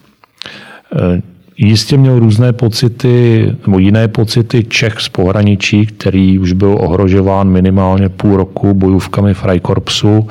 E, 0.96 1.22
jistě 1.56 1.96
měl 1.96 2.18
různé 2.18 2.52
pocity, 2.52 3.46
nebo 3.66 3.78
jiné 3.78 4.08
pocity 4.08 4.64
Čech 4.64 5.00
z 5.00 5.08
pohraničí, 5.08 5.86
který 5.86 6.38
už 6.38 6.52
byl 6.52 6.76
ohrožován 6.80 7.48
minimálně 7.48 8.08
půl 8.08 8.36
roku 8.36 8.74
bojůvkami 8.74 9.34
Freikorpsu. 9.34 10.28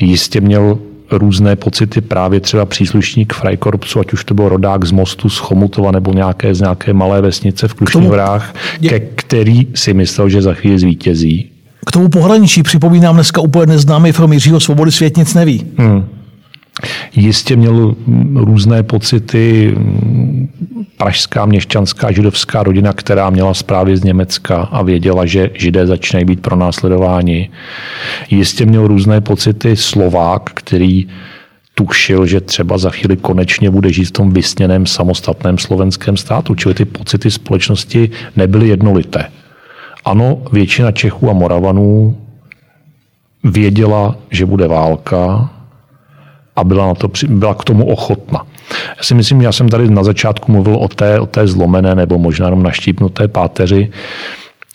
Jistě 0.00 0.40
měl 0.40 0.78
různé 1.18 1.56
pocity 1.56 2.00
právě 2.00 2.40
třeba 2.40 2.64
příslušník 2.64 3.32
Freikorpsu, 3.32 4.00
ať 4.00 4.12
už 4.12 4.24
to 4.24 4.34
byl 4.34 4.48
rodák 4.48 4.84
z 4.84 4.92
Mostu, 4.92 5.28
z 5.28 5.38
Chomutova 5.38 5.90
nebo 5.90 6.12
nějaké 6.12 6.54
z 6.54 6.60
nějaké 6.60 6.92
malé 6.92 7.20
vesnice 7.20 7.68
v 7.68 7.74
Krušných 7.74 8.08
horách, 8.08 8.54
ke 8.88 9.00
který 9.00 9.66
si 9.74 9.94
myslel, 9.94 10.28
že 10.28 10.42
za 10.42 10.54
chvíli 10.54 10.78
zvítězí. 10.78 11.50
K 11.86 11.92
tomu 11.92 12.08
pohraničí 12.08 12.62
připomínám 12.62 13.14
dneska 13.14 13.40
úplně 13.40 13.66
neznámý 13.66 14.12
film 14.12 14.32
Jiřího 14.32 14.60
Svobody 14.60 14.92
Svět 14.92 15.16
nic 15.16 15.34
neví. 15.34 15.66
Hmm. 15.76 16.04
Jistě 17.16 17.56
měl 17.56 17.94
různé 18.34 18.82
pocity 18.82 19.74
pražská 20.96 21.46
měšťanská 21.46 22.12
židovská 22.12 22.62
rodina, 22.62 22.92
která 22.92 23.30
měla 23.30 23.54
zprávy 23.54 23.96
z 23.96 24.04
Německa 24.04 24.62
a 24.62 24.82
věděla, 24.82 25.26
že 25.26 25.50
židé 25.54 25.86
začínají 25.86 26.24
být 26.24 26.40
pronásledováni. 26.40 27.50
Jistě 28.30 28.66
měl 28.66 28.86
různé 28.86 29.20
pocity 29.20 29.76
Slovák, 29.76 30.50
který 30.54 31.08
tušil, 31.74 32.26
že 32.26 32.40
třeba 32.40 32.78
za 32.78 32.90
chvíli 32.90 33.16
konečně 33.16 33.70
bude 33.70 33.92
žít 33.92 34.04
v 34.04 34.10
tom 34.10 34.32
vysněném 34.32 34.86
samostatném 34.86 35.58
slovenském 35.58 36.16
státu. 36.16 36.54
Čili 36.54 36.74
ty 36.74 36.84
pocity 36.84 37.30
společnosti 37.30 38.10
nebyly 38.36 38.68
jednolité. 38.68 39.30
Ano, 40.04 40.42
většina 40.52 40.92
Čechů 40.92 41.30
a 41.30 41.32
Moravanů 41.32 42.16
věděla, 43.44 44.16
že 44.30 44.46
bude 44.46 44.68
válka, 44.68 45.50
a 46.56 46.64
byla, 46.64 46.86
na 46.86 46.94
to, 46.94 47.10
byla 47.28 47.54
k 47.54 47.64
tomu 47.64 47.86
ochotna. 47.86 48.46
Já 48.96 49.02
si 49.02 49.14
myslím, 49.14 49.42
já 49.42 49.52
jsem 49.52 49.68
tady 49.68 49.90
na 49.90 50.04
začátku 50.04 50.52
mluvil 50.52 50.76
o 50.76 50.88
té, 50.88 51.20
o 51.20 51.26
té 51.26 51.46
zlomené 51.46 51.94
nebo 51.94 52.18
možná 52.18 52.46
jenom 52.46 52.62
naštípnuté 52.62 53.28
páteři. 53.28 53.90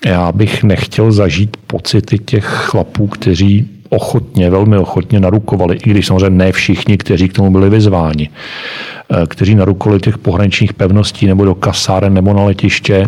Já 0.05 0.31
bych 0.31 0.63
nechtěl 0.63 1.11
zažít 1.11 1.57
pocity 1.67 2.19
těch 2.19 2.45
chlapů, 2.45 3.07
kteří 3.07 3.69
ochotně, 3.89 4.49
velmi 4.49 4.77
ochotně 4.77 5.19
narukovali, 5.19 5.77
i 5.85 5.89
když 5.89 6.07
samozřejmě 6.07 6.29
ne 6.29 6.51
všichni, 6.51 6.97
kteří 6.97 7.29
k 7.29 7.33
tomu 7.33 7.51
byli 7.51 7.69
vyzváni, 7.69 8.29
eh, 8.29 9.25
kteří 9.27 9.55
narukovali 9.55 9.99
těch 9.99 10.17
pohraničních 10.17 10.73
pevností 10.73 11.27
nebo 11.27 11.45
do 11.45 11.55
kasáren 11.55 12.13
nebo 12.13 12.33
na 12.33 12.43
letiště, 12.43 13.07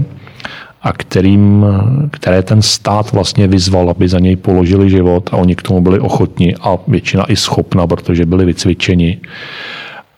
a 0.82 0.94
kterým, 0.94 1.66
které 2.12 2.44
ten 2.44 2.62
stát 2.62 3.12
vlastně 3.12 3.48
vyzval, 3.48 3.90
aby 3.90 4.08
za 4.08 4.20
něj 4.20 4.36
položili 4.36 4.90
život 4.90 5.30
a 5.34 5.38
oni 5.38 5.56
k 5.56 5.62
tomu 5.62 5.82
byli 5.82 6.00
ochotni 6.00 6.56
a 6.62 6.78
většina 6.88 7.32
i 7.32 7.36
schopna, 7.36 7.88
protože 7.88 8.26
byli 8.26 8.46
vycvičeni. 8.46 9.20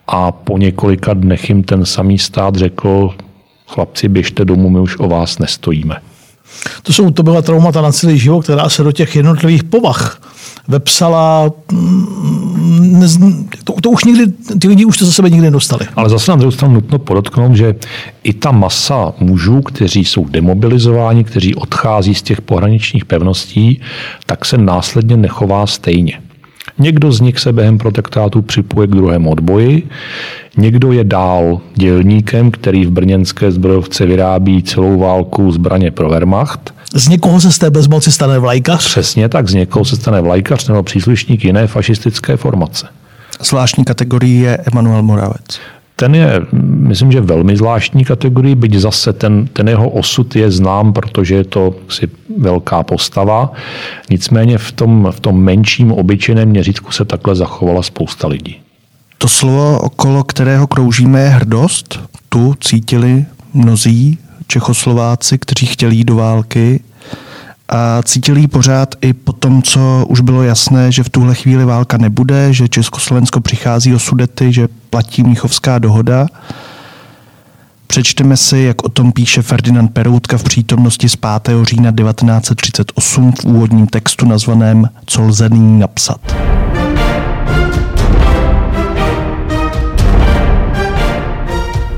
A 0.06 0.32
po 0.32 0.58
několika 0.58 1.14
dnech 1.14 1.48
jim 1.48 1.62
ten 1.62 1.84
samý 1.84 2.18
stát 2.18 2.56
řekl, 2.56 3.10
chlapci, 3.66 4.08
běžte 4.08 4.44
domů, 4.44 4.70
my 4.70 4.80
už 4.80 4.96
o 4.98 5.08
vás 5.08 5.38
nestojíme. 5.38 5.96
To, 6.82 6.92
jsou, 6.92 7.10
to 7.10 7.22
byla 7.22 7.42
traumata 7.42 7.82
na 7.82 7.92
celý 7.92 8.18
život, 8.18 8.42
která 8.42 8.68
se 8.68 8.82
do 8.82 8.92
těch 8.92 9.16
jednotlivých 9.16 9.64
povah 9.64 10.20
vepsala, 10.68 11.52
mm, 11.72 13.00
ne, 13.00 13.06
to, 13.64 13.72
to 13.80 13.90
už 13.90 14.04
nikdy, 14.04 14.32
ty 14.60 14.68
lidi 14.68 14.84
už 14.84 14.98
to 14.98 15.06
za 15.06 15.12
sebe 15.12 15.30
nikdy 15.30 15.44
nedostali. 15.44 15.86
Ale 15.96 16.08
zase 16.08 16.30
na 16.30 16.36
druhou 16.36 16.50
stranu 16.50 16.74
nutno 16.74 16.98
podotknout, 16.98 17.56
že 17.56 17.74
i 18.22 18.32
ta 18.32 18.52
masa 18.52 19.12
mužů, 19.20 19.62
kteří 19.62 20.04
jsou 20.04 20.24
demobilizováni, 20.24 21.24
kteří 21.24 21.54
odchází 21.54 22.14
z 22.14 22.22
těch 22.22 22.40
pohraničních 22.40 23.04
pevností, 23.04 23.80
tak 24.26 24.44
se 24.44 24.58
následně 24.58 25.16
nechová 25.16 25.66
stejně. 25.66 26.20
Někdo 26.78 27.12
z 27.12 27.20
nich 27.20 27.38
se 27.38 27.52
během 27.52 27.78
protektátu 27.78 28.42
připoje 28.42 28.86
k 28.86 28.90
druhému 28.90 29.30
odboji, 29.30 29.88
někdo 30.56 30.92
je 30.92 31.04
dál 31.04 31.60
dělníkem, 31.74 32.50
který 32.50 32.86
v 32.86 32.90
brněnské 32.90 33.52
zbrojovce 33.52 34.06
vyrábí 34.06 34.62
celou 34.62 34.98
válku 34.98 35.52
zbraně 35.52 35.90
pro 35.90 36.08
Wehrmacht. 36.08 36.74
Z 36.94 37.08
někoho 37.08 37.40
se 37.40 37.52
z 37.52 37.58
té 37.58 37.70
bezmoci 37.70 38.12
stane 38.12 38.38
vlajkař? 38.38 38.86
Přesně 38.86 39.28
tak, 39.28 39.48
z 39.48 39.54
někoho 39.54 39.84
se 39.84 39.96
stane 39.96 40.20
vlajkař 40.20 40.68
nebo 40.68 40.82
příslušník 40.82 41.44
jiné 41.44 41.66
fašistické 41.66 42.36
formace. 42.36 42.86
Zvláštní 43.40 43.84
kategorii 43.84 44.40
je 44.40 44.58
Emanuel 44.72 45.02
Moravec. 45.02 45.60
Ten 45.96 46.14
je, 46.14 46.40
myslím, 46.62 47.12
že 47.12 47.20
velmi 47.20 47.56
zvláštní 47.56 48.04
kategorii, 48.04 48.54
byť 48.54 48.74
zase 48.74 49.12
ten, 49.12 49.46
ten 49.46 49.68
jeho 49.68 49.88
osud 49.88 50.36
je 50.36 50.50
znám, 50.50 50.92
protože 50.92 51.34
je 51.34 51.44
to 51.44 51.74
si 51.88 52.08
velká 52.38 52.82
postava. 52.82 53.52
Nicméně 54.10 54.58
v 54.58 54.72
tom, 54.72 55.08
v 55.10 55.20
tom 55.20 55.42
menším 55.42 55.92
obyčejném 55.92 56.48
měřítku 56.48 56.92
se 56.92 57.04
takhle 57.04 57.34
zachovala 57.34 57.82
spousta 57.82 58.28
lidí. 58.28 58.56
To 59.18 59.28
slovo, 59.28 59.80
okolo 59.80 60.24
kterého 60.24 60.66
kroužíme, 60.66 61.20
je 61.20 61.28
hrdost. 61.28 62.00
Tu 62.28 62.54
cítili 62.60 63.24
mnozí 63.54 64.18
Čechoslováci, 64.46 65.38
kteří 65.38 65.66
chtěli 65.66 65.96
jít 65.96 66.04
do 66.04 66.14
války. 66.14 66.80
A 67.68 68.02
cítili 68.02 68.40
ji 68.40 68.46
pořád 68.46 68.94
i 69.00 69.12
po 69.12 69.32
tom, 69.32 69.62
co 69.62 70.06
už 70.08 70.20
bylo 70.20 70.42
jasné, 70.42 70.92
že 70.92 71.02
v 71.02 71.08
tuhle 71.08 71.34
chvíli 71.34 71.64
válka 71.64 71.96
nebude, 71.96 72.52
že 72.52 72.68
Československo 72.68 73.40
přichází 73.40 73.94
o 73.94 73.98
sudety, 73.98 74.52
že 74.52 74.68
platí 74.90 75.22
Míchovská 75.22 75.78
dohoda. 75.78 76.26
Přečteme 77.86 78.36
si, 78.36 78.58
jak 78.58 78.84
o 78.84 78.88
tom 78.88 79.12
píše 79.12 79.42
Ferdinand 79.42 79.92
Peroutka 79.92 80.38
v 80.38 80.42
přítomnosti 80.42 81.08
z 81.08 81.16
5. 81.16 81.56
října 81.62 81.92
1938 81.92 83.32
v 83.32 83.44
úvodním 83.44 83.86
textu 83.86 84.28
nazvaném 84.28 84.88
Co 85.06 85.22
lze 85.22 85.48
nyní 85.48 85.78
napsat. 85.78 86.20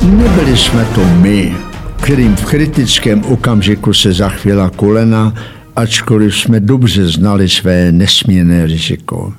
Nebyli 0.03 0.57
jsme 0.57 0.85
to 0.85 1.05
my, 1.05 1.55
kterým 1.97 2.37
v 2.37 2.45
kritickém 2.45 3.25
okamžiku 3.25 3.93
se 3.93 4.13
zachvěla 4.13 4.71
kolena, 4.71 5.33
ačkoliv 5.77 6.37
jsme 6.37 6.61
dobře 6.61 7.07
znali 7.07 7.49
své 7.49 7.93
nesmírné 7.93 8.67
riziko. 8.67 9.33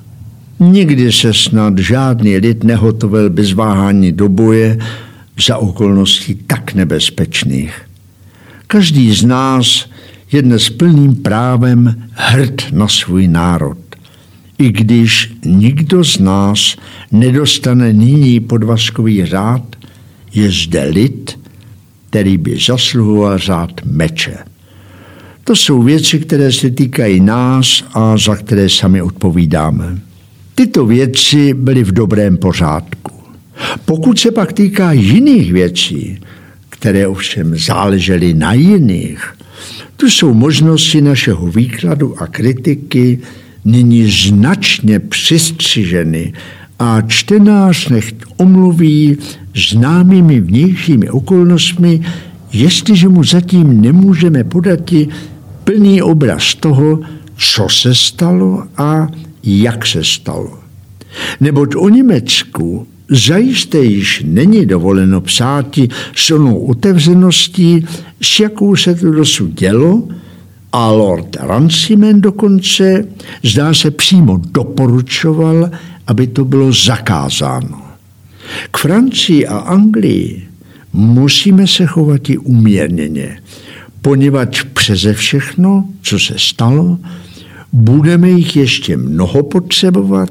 Nikdy 0.60 1.12
se 1.12 1.34
snad 1.34 1.78
žádný 1.78 2.36
lid 2.36 2.64
nehotovil 2.64 3.30
bez 3.30 3.52
váhání 3.52 4.12
do 4.12 4.28
boje 4.28 4.78
za 5.46 5.56
okolností 5.56 6.34
tak 6.34 6.74
nebezpečných. 6.74 7.82
Každý 8.66 9.14
z 9.14 9.24
nás 9.24 9.90
je 10.32 10.42
dnes 10.42 10.70
plným 10.70 11.16
právem 11.16 12.02
hrd 12.12 12.72
na 12.72 12.88
svůj 12.88 13.28
národ. 13.28 13.78
I 14.58 14.72
když 14.72 15.32
nikdo 15.44 16.04
z 16.04 16.18
nás 16.18 16.76
nedostane 17.12 17.92
nyní 17.92 18.40
podvazkový 18.40 19.26
řád, 19.26 19.76
je 20.34 20.50
zde 20.50 20.84
lid, 20.84 21.38
který 22.10 22.38
by 22.38 22.58
zasluhoval 22.66 23.38
řád 23.38 23.70
meče. 23.84 24.47
To 25.48 25.56
jsou 25.56 25.82
věci, 25.82 26.18
které 26.18 26.52
se 26.52 26.70
týkají 26.70 27.20
nás 27.20 27.84
a 27.94 28.16
za 28.16 28.36
které 28.36 28.68
sami 28.68 29.02
odpovídáme. 29.02 29.98
Tyto 30.54 30.86
věci 30.86 31.54
byly 31.54 31.84
v 31.84 31.92
dobrém 31.92 32.36
pořádku. 32.36 33.12
Pokud 33.84 34.18
se 34.18 34.30
pak 34.30 34.52
týká 34.52 34.92
jiných 34.92 35.52
věcí, 35.52 36.18
které 36.68 37.06
ovšem 37.06 37.58
záležely 37.58 38.34
na 38.34 38.52
jiných, 38.52 39.24
tu 39.96 40.06
jsou 40.06 40.34
možnosti 40.34 41.00
našeho 41.00 41.46
výkladu 41.46 42.22
a 42.22 42.26
kritiky 42.26 43.18
nyní 43.64 44.10
značně 44.10 44.98
přistřiženy 45.00 46.32
a 46.78 47.00
čtenář 47.00 47.88
nech 47.88 48.12
omluví 48.36 49.16
známými 49.70 50.40
vnějšími 50.40 51.10
okolnostmi, 51.10 52.00
jestliže 52.52 53.08
mu 53.08 53.24
zatím 53.24 53.80
nemůžeme 53.80 54.44
podat 54.44 54.80
plný 55.68 56.02
obraz 56.02 56.54
toho, 56.54 57.00
co 57.36 57.68
se 57.68 57.94
stalo 57.94 58.64
a 58.76 59.08
jak 59.44 59.86
se 59.86 60.04
stalo. 60.04 60.58
Neboť 61.40 61.74
o 61.76 61.88
Německu 61.88 62.86
zajisté 63.10 63.78
již 63.78 64.22
není 64.26 64.66
dovoleno 64.66 65.20
psáti 65.20 65.88
s 66.16 66.30
onou 66.30 66.58
otevřeností, 66.58 67.86
s 68.22 68.40
jakou 68.40 68.76
se 68.76 68.94
to 68.94 69.12
dosud 69.12 69.50
dělo, 69.50 70.08
a 70.72 70.90
Lord 70.90 71.36
Rancimen 71.40 72.20
dokonce 72.20 73.04
zdá 73.42 73.74
se 73.74 73.90
přímo 73.90 74.40
doporučoval, 74.50 75.70
aby 76.06 76.26
to 76.26 76.44
bylo 76.44 76.72
zakázáno. 76.72 77.82
K 78.70 78.78
Francii 78.78 79.46
a 79.46 79.58
Anglii 79.58 80.48
musíme 80.92 81.66
se 81.66 81.86
chovat 81.86 82.30
i 82.30 82.38
umírněně, 82.38 83.38
poněvadž 84.08 84.62
přeze 84.62 85.14
všechno, 85.14 85.84
co 86.02 86.18
se 86.18 86.34
stalo, 86.36 86.98
budeme 87.72 88.30
jich 88.30 88.56
ještě 88.56 88.96
mnoho 88.96 89.42
potřebovat 89.42 90.30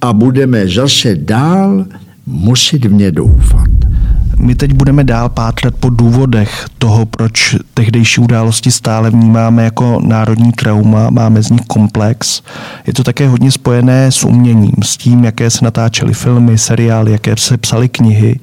a 0.00 0.12
budeme 0.12 0.68
zase 0.68 1.14
dál 1.14 1.86
muset 2.26 2.84
v 2.84 2.92
ně 2.92 3.10
doufat. 3.12 3.77
My 4.40 4.54
teď 4.54 4.72
budeme 4.72 5.04
dál 5.04 5.28
pátrat 5.28 5.74
po 5.74 5.90
důvodech 5.90 6.66
toho, 6.78 7.06
proč 7.06 7.56
tehdejší 7.74 8.20
události 8.20 8.70
stále 8.70 9.10
vnímáme 9.10 9.64
jako 9.64 10.00
národní 10.04 10.52
trauma, 10.52 11.10
máme 11.10 11.42
z 11.42 11.50
nich 11.50 11.60
komplex. 11.60 12.42
Je 12.86 12.92
to 12.92 13.04
také 13.04 13.28
hodně 13.28 13.50
spojené 13.50 14.12
s 14.12 14.24
uměním, 14.24 14.74
s 14.82 14.96
tím, 14.96 15.24
jaké 15.24 15.50
se 15.50 15.64
natáčely 15.64 16.14
filmy, 16.14 16.58
seriály, 16.58 17.12
jaké 17.12 17.36
se 17.36 17.56
psaly 17.56 17.88
knihy. 17.88 18.40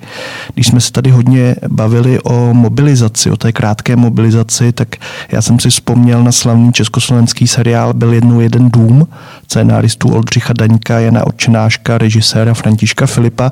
Když 0.53 0.67
jsme 0.67 0.81
se 0.81 0.91
tady 0.91 1.11
hodně 1.11 1.55
bavili 1.67 2.19
o 2.19 2.53
mobilizaci, 2.53 3.31
o 3.31 3.37
té 3.37 3.51
krátké 3.51 3.95
mobilizaci, 3.95 4.71
tak 4.71 4.95
já 5.31 5.41
jsem 5.41 5.59
si 5.59 5.69
vzpomněl 5.69 6.23
na 6.23 6.31
slavný 6.31 6.73
československý 6.73 7.47
seriál 7.47 7.93
Byl 7.93 8.13
jednou 8.13 8.39
jeden 8.39 8.69
dům, 8.69 9.07
scénáristů 9.43 10.09
Oldřicha 10.09 10.53
Daňka, 10.53 10.99
Jana 10.99 11.27
Očenáška, 11.27 11.97
režiséra 11.97 12.53
Františka 12.53 13.05
Filipa. 13.05 13.51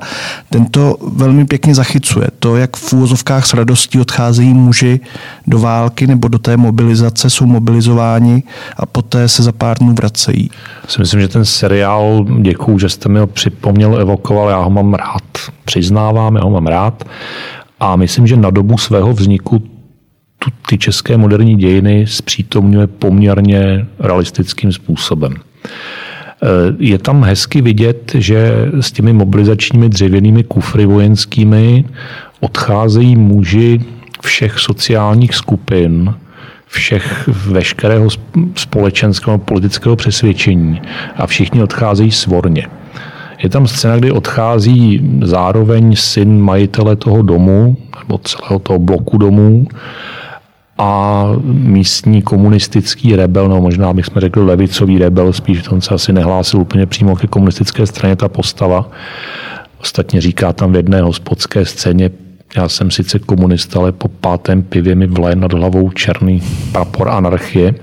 Tento 0.50 0.96
velmi 1.12 1.44
pěkně 1.44 1.74
zachycuje 1.74 2.26
to, 2.44 2.56
jak 2.56 2.76
v 2.76 2.92
úvozovkách 2.92 3.46
s 3.46 3.54
radostí 3.54 4.00
odcházejí 4.00 4.54
muži 4.54 5.00
do 5.46 5.58
války 5.58 6.06
nebo 6.06 6.28
do 6.28 6.38
té 6.38 6.56
mobilizace, 6.56 7.30
jsou 7.30 7.46
mobilizováni 7.46 8.42
a 8.76 8.86
poté 8.86 9.28
se 9.28 9.42
za 9.42 9.52
pár 9.52 9.78
dnů 9.78 9.94
vracejí. 9.94 10.50
Si 10.88 11.00
myslím, 11.00 11.20
že 11.20 11.28
ten 11.28 11.44
seriál, 11.44 12.26
děkuju, 12.40 12.78
že 12.78 12.88
jste 12.88 13.08
mi 13.08 13.18
ho 13.18 13.26
připomněl, 13.26 14.00
evokoval, 14.00 14.48
já 14.48 14.58
ho 14.58 14.70
mám 14.70 14.94
rád. 14.94 15.22
Přiznávám, 15.64 16.36
já 16.36 16.42
ho 16.42 16.50
mám 16.50 16.66
rád. 16.66 17.04
A 17.80 17.96
myslím, 17.96 18.26
že 18.26 18.36
na 18.36 18.50
dobu 18.50 18.78
svého 18.78 19.12
vzniku 19.12 19.58
tu, 20.38 20.50
ty 20.68 20.78
české 20.78 21.16
moderní 21.16 21.56
dějiny 21.56 22.06
zpřítomňuje 22.06 22.86
poměrně 22.86 23.86
realistickým 23.98 24.72
způsobem. 24.72 25.34
Eh, 26.44 26.76
je 26.78 26.98
tam 26.98 27.24
hezky 27.24 27.62
vidět, 27.62 28.12
že 28.14 28.52
s 28.80 28.92
těmi 28.92 29.12
mobilizačními 29.12 29.88
dřevěnými 29.88 30.44
kufry 30.44 30.86
vojenskými 30.86 31.84
odcházejí 32.44 33.16
muži 33.16 33.80
všech 34.22 34.58
sociálních 34.58 35.34
skupin, 35.34 36.14
všech 36.66 37.28
veškerého 37.28 38.08
společenského 38.54 39.38
politického 39.38 39.96
přesvědčení 39.96 40.82
a 41.16 41.26
všichni 41.26 41.62
odcházejí 41.62 42.10
svorně. 42.10 42.66
Je 43.42 43.48
tam 43.48 43.66
scéna, 43.66 43.96
kdy 43.96 44.10
odchází 44.10 45.00
zároveň 45.22 45.96
syn 45.96 46.40
majitele 46.40 46.96
toho 46.96 47.22
domu, 47.22 47.76
nebo 47.98 48.18
celého 48.18 48.58
toho 48.58 48.78
bloku 48.78 49.18
domů, 49.18 49.66
a 50.78 51.28
místní 51.44 52.22
komunistický 52.22 53.16
rebel, 53.16 53.48
no 53.48 53.60
možná 53.60 53.92
bychom 53.92 54.20
řekli 54.20 54.44
levicový 54.44 54.98
rebel, 54.98 55.32
spíš 55.32 55.68
on 55.68 55.80
se 55.80 55.94
asi 55.94 56.12
nehlásil 56.12 56.60
úplně 56.60 56.86
přímo 56.86 57.16
ke 57.16 57.26
komunistické 57.26 57.86
straně 57.86 58.16
ta 58.16 58.28
postava. 58.28 58.90
Ostatně 59.80 60.20
říká 60.20 60.52
tam 60.52 60.72
v 60.72 60.76
jedné 60.76 61.02
hospodské 61.02 61.64
scéně, 61.64 62.10
já 62.56 62.68
jsem 62.68 62.90
sice 62.90 63.18
komunista, 63.18 63.78
ale 63.78 63.92
po 63.92 64.08
pátém 64.08 64.62
pivě 64.62 64.94
mi 64.94 65.06
vle 65.06 65.36
nad 65.36 65.52
hlavou 65.52 65.90
černý 65.90 66.42
prapor 66.72 67.08
anarchie, 67.08 67.74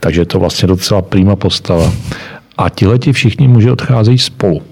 takže 0.00 0.20
je 0.20 0.26
to 0.26 0.38
vlastně 0.38 0.68
docela 0.68 1.02
prýma 1.02 1.36
postava. 1.36 1.92
A 2.58 2.68
tihleti 2.68 3.12
všichni 3.12 3.48
muži 3.48 3.70
odcházejí 3.70 4.18
spolu. 4.18 4.62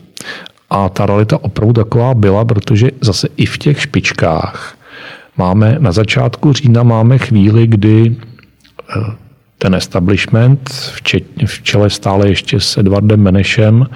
A 0.71 0.89
ta 0.89 1.07
realita 1.07 1.45
opravdu 1.45 1.73
taková 1.73 2.15
byla, 2.15 2.45
protože 2.45 2.91
zase 3.01 3.29
i 3.37 3.47
v 3.47 3.59
těch 3.59 3.81
špičkách 3.81 4.77
máme 5.37 5.77
na 5.79 5.93
začátku 5.93 6.53
října 6.53 6.83
máme 6.83 7.19
chvíli, 7.19 7.67
kdy 7.67 8.17
eh, 8.97 9.28
ten 9.59 9.75
establishment, 9.75 10.71
v 11.47 11.63
čele 11.63 11.91
stále 11.91 12.29
ještě 12.29 12.61
s 12.61 12.79
Edvardem 12.79 13.21
Menešem, 13.21 13.87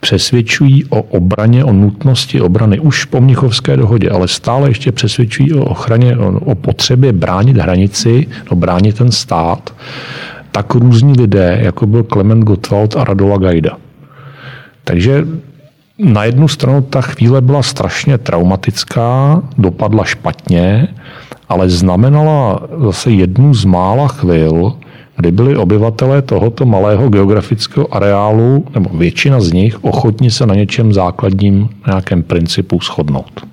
přesvědčují 0.00 0.84
o 0.84 1.02
obraně, 1.02 1.64
o 1.64 1.72
nutnosti 1.72 2.40
obrany 2.40 2.80
už 2.80 3.04
po 3.04 3.20
Mnichovské 3.20 3.76
dohodě, 3.76 4.10
ale 4.10 4.28
stále 4.28 4.70
ještě 4.70 4.92
přesvědčují 4.92 5.54
o 5.54 5.64
ochraně, 5.64 6.16
o, 6.16 6.40
o 6.40 6.54
potřebě 6.54 7.12
bránit 7.12 7.56
hranici, 7.56 8.26
no 8.50 8.56
bránit 8.56 8.98
ten 8.98 9.12
stát, 9.12 9.74
tak 10.52 10.74
různí 10.74 11.12
lidé, 11.12 11.58
jako 11.62 11.86
byl 11.86 12.02
Klement 12.02 12.44
Gottwald 12.44 12.96
a 12.96 13.04
Radola 13.04 13.38
Gajda. 13.38 13.76
Takže 14.84 15.26
na 15.98 16.24
jednu 16.24 16.48
stranu 16.48 16.82
ta 16.82 17.00
chvíle 17.00 17.40
byla 17.40 17.62
strašně 17.62 18.18
traumatická, 18.18 19.42
dopadla 19.58 20.04
špatně, 20.04 20.88
ale 21.48 21.68
znamenala 21.68 22.60
zase 22.84 23.10
jednu 23.10 23.54
z 23.54 23.64
mála 23.64 24.08
chvil, 24.08 24.72
kdy 25.18 25.32
byli 25.32 25.56
obyvatelé 25.56 26.22
tohoto 26.22 26.66
malého 26.66 27.08
geografického 27.08 27.94
areálu, 27.94 28.64
nebo 28.74 28.90
většina 28.98 29.40
z 29.40 29.52
nich, 29.52 29.84
ochotni 29.84 30.30
se 30.30 30.46
na 30.46 30.54
něčem 30.54 30.92
základním, 30.92 31.68
nějakém 31.86 32.22
principu 32.22 32.78
shodnout. 32.80 33.46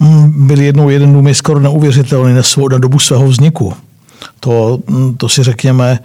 Mm, 0.00 0.46
byl 0.46 0.60
jednou 0.60 0.88
jeden 0.88 1.12
dům 1.12 1.26
je 1.26 1.34
skoro 1.34 1.60
neuvěřitelný 1.60 2.34
na, 2.34 2.42
svou, 2.42 2.68
na 2.68 2.78
dobu 2.78 2.98
svého 2.98 3.26
vzniku. 3.26 3.74
To, 4.40 4.78
to 5.16 5.28
si 5.28 5.42
řekněme. 5.42 5.98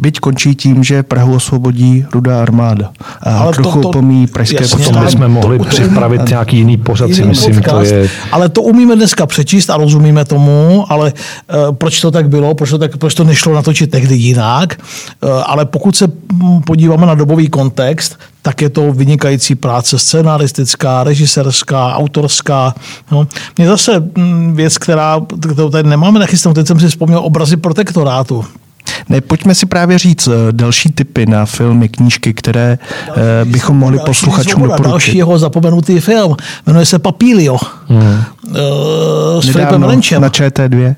Byť 0.00 0.20
končí 0.20 0.54
tím, 0.54 0.84
že 0.84 1.02
Prahu 1.02 1.34
osvobodí 1.34 2.04
rudá 2.14 2.42
armáda. 2.42 2.90
A 3.22 3.38
ale 3.38 3.52
trochu 3.52 3.76
to, 3.76 3.82
to, 3.82 3.88
opomíjí 3.88 4.26
pražské 4.26 4.62
jasně, 4.62 4.84
Potom 4.84 5.04
bychom 5.04 5.28
mohli 5.28 5.58
to, 5.58 5.64
připravit 5.64 6.18
to, 6.18 6.28
nějaký 6.28 6.56
jiný 6.56 6.76
pořad, 6.76 7.12
si 7.12 7.24
myslím, 7.24 7.54
podcast, 7.54 7.90
to 7.90 7.94
je... 7.94 8.08
Ale 8.32 8.48
to 8.48 8.62
umíme 8.62 8.96
dneska 8.96 9.26
přečíst 9.26 9.70
a 9.70 9.76
rozumíme 9.76 10.24
tomu, 10.24 10.84
ale 10.88 11.12
uh, 11.12 11.74
proč 11.74 12.00
to 12.00 12.10
tak 12.10 12.28
bylo, 12.28 12.54
proč 12.54 12.70
to, 12.70 12.78
tak, 12.78 12.96
proč 12.96 13.14
to 13.14 13.24
nešlo 13.24 13.54
natočit 13.54 13.90
tehdy 13.90 14.14
jinak, 14.16 14.80
uh, 15.22 15.30
ale 15.46 15.64
pokud 15.64 15.96
se 15.96 16.08
podíváme 16.66 17.06
na 17.06 17.14
dobový 17.14 17.48
kontext, 17.48 18.18
tak 18.42 18.62
je 18.62 18.70
to 18.70 18.92
vynikající 18.92 19.54
práce 19.54 19.98
scenaristická, 19.98 21.04
režisérská, 21.04 21.94
autorská. 21.94 22.74
No. 23.10 23.28
Mě 23.58 23.68
zase 23.68 24.00
mm, 24.00 24.54
věc, 24.56 24.78
která, 24.78 25.20
kterou 25.52 25.70
tady 25.70 25.88
nemáme 25.88 26.20
nachystanou, 26.20 26.54
teď 26.54 26.66
jsem 26.66 26.80
si 26.80 26.88
vzpomněl 26.88 27.18
obrazy 27.18 27.56
protektorátu. 27.68 28.44
Ne, 29.08 29.20
pojďme 29.20 29.54
si 29.54 29.66
právě 29.66 29.98
říct 29.98 30.28
eh, 30.28 30.32
další 30.52 30.92
typy 30.92 31.26
na 31.26 31.46
filmy, 31.46 31.88
knížky, 31.88 32.34
které 32.34 32.78
další, 33.06 33.20
eh, 33.20 33.44
bychom 33.44 33.76
mohli 33.76 33.96
další 33.96 34.06
posluchačům 34.06 34.62
doporučit. 34.62 34.88
Další 34.88 35.18
jeho 35.18 35.38
zapomenutý 35.38 36.00
film, 36.00 36.36
jmenuje 36.66 36.86
se 36.86 36.98
Papílio. 36.98 37.56
Hmm. 37.86 38.00
Uh, 38.00 39.40
s 39.40 39.48
Filipem 39.48 39.82
Lenčem. 39.82 40.22
Na 40.22 40.28
ČT2. 40.28 40.94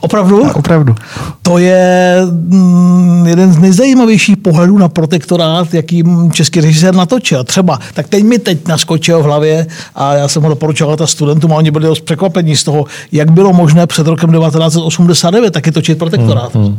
Opravdu? 0.00 0.46
A 0.46 0.54
opravdu. 0.54 0.94
To 1.42 1.58
je 1.58 2.16
mm, 2.30 3.26
jeden 3.26 3.52
z 3.52 3.58
nejzajímavějších 3.58 4.36
pohledů 4.36 4.78
na 4.78 4.88
protektorát, 4.88 5.74
jaký 5.74 6.04
český 6.32 6.60
režisér 6.60 6.94
natočil. 6.94 7.44
Třeba, 7.44 7.78
tak 7.94 8.08
teď 8.08 8.24
mi 8.24 8.38
teď 8.38 8.68
naskočil 8.68 9.20
v 9.20 9.24
hlavě 9.24 9.66
a 9.94 10.14
já 10.14 10.28
jsem 10.28 10.42
ho 10.42 10.48
doporučoval 10.48 10.96
ta 10.96 11.06
studentům 11.06 11.52
a 11.52 11.56
oni 11.56 11.70
byli 11.70 11.86
dost 11.86 12.00
překvapení 12.00 12.56
z 12.56 12.64
toho, 12.64 12.84
jak 13.12 13.30
bylo 13.30 13.52
možné 13.52 13.86
před 13.86 14.06
rokem 14.06 14.32
1989 14.32 15.50
taky 15.50 15.72
točit 15.72 15.98
protektorát. 15.98 16.54
Hmm, 16.54 16.78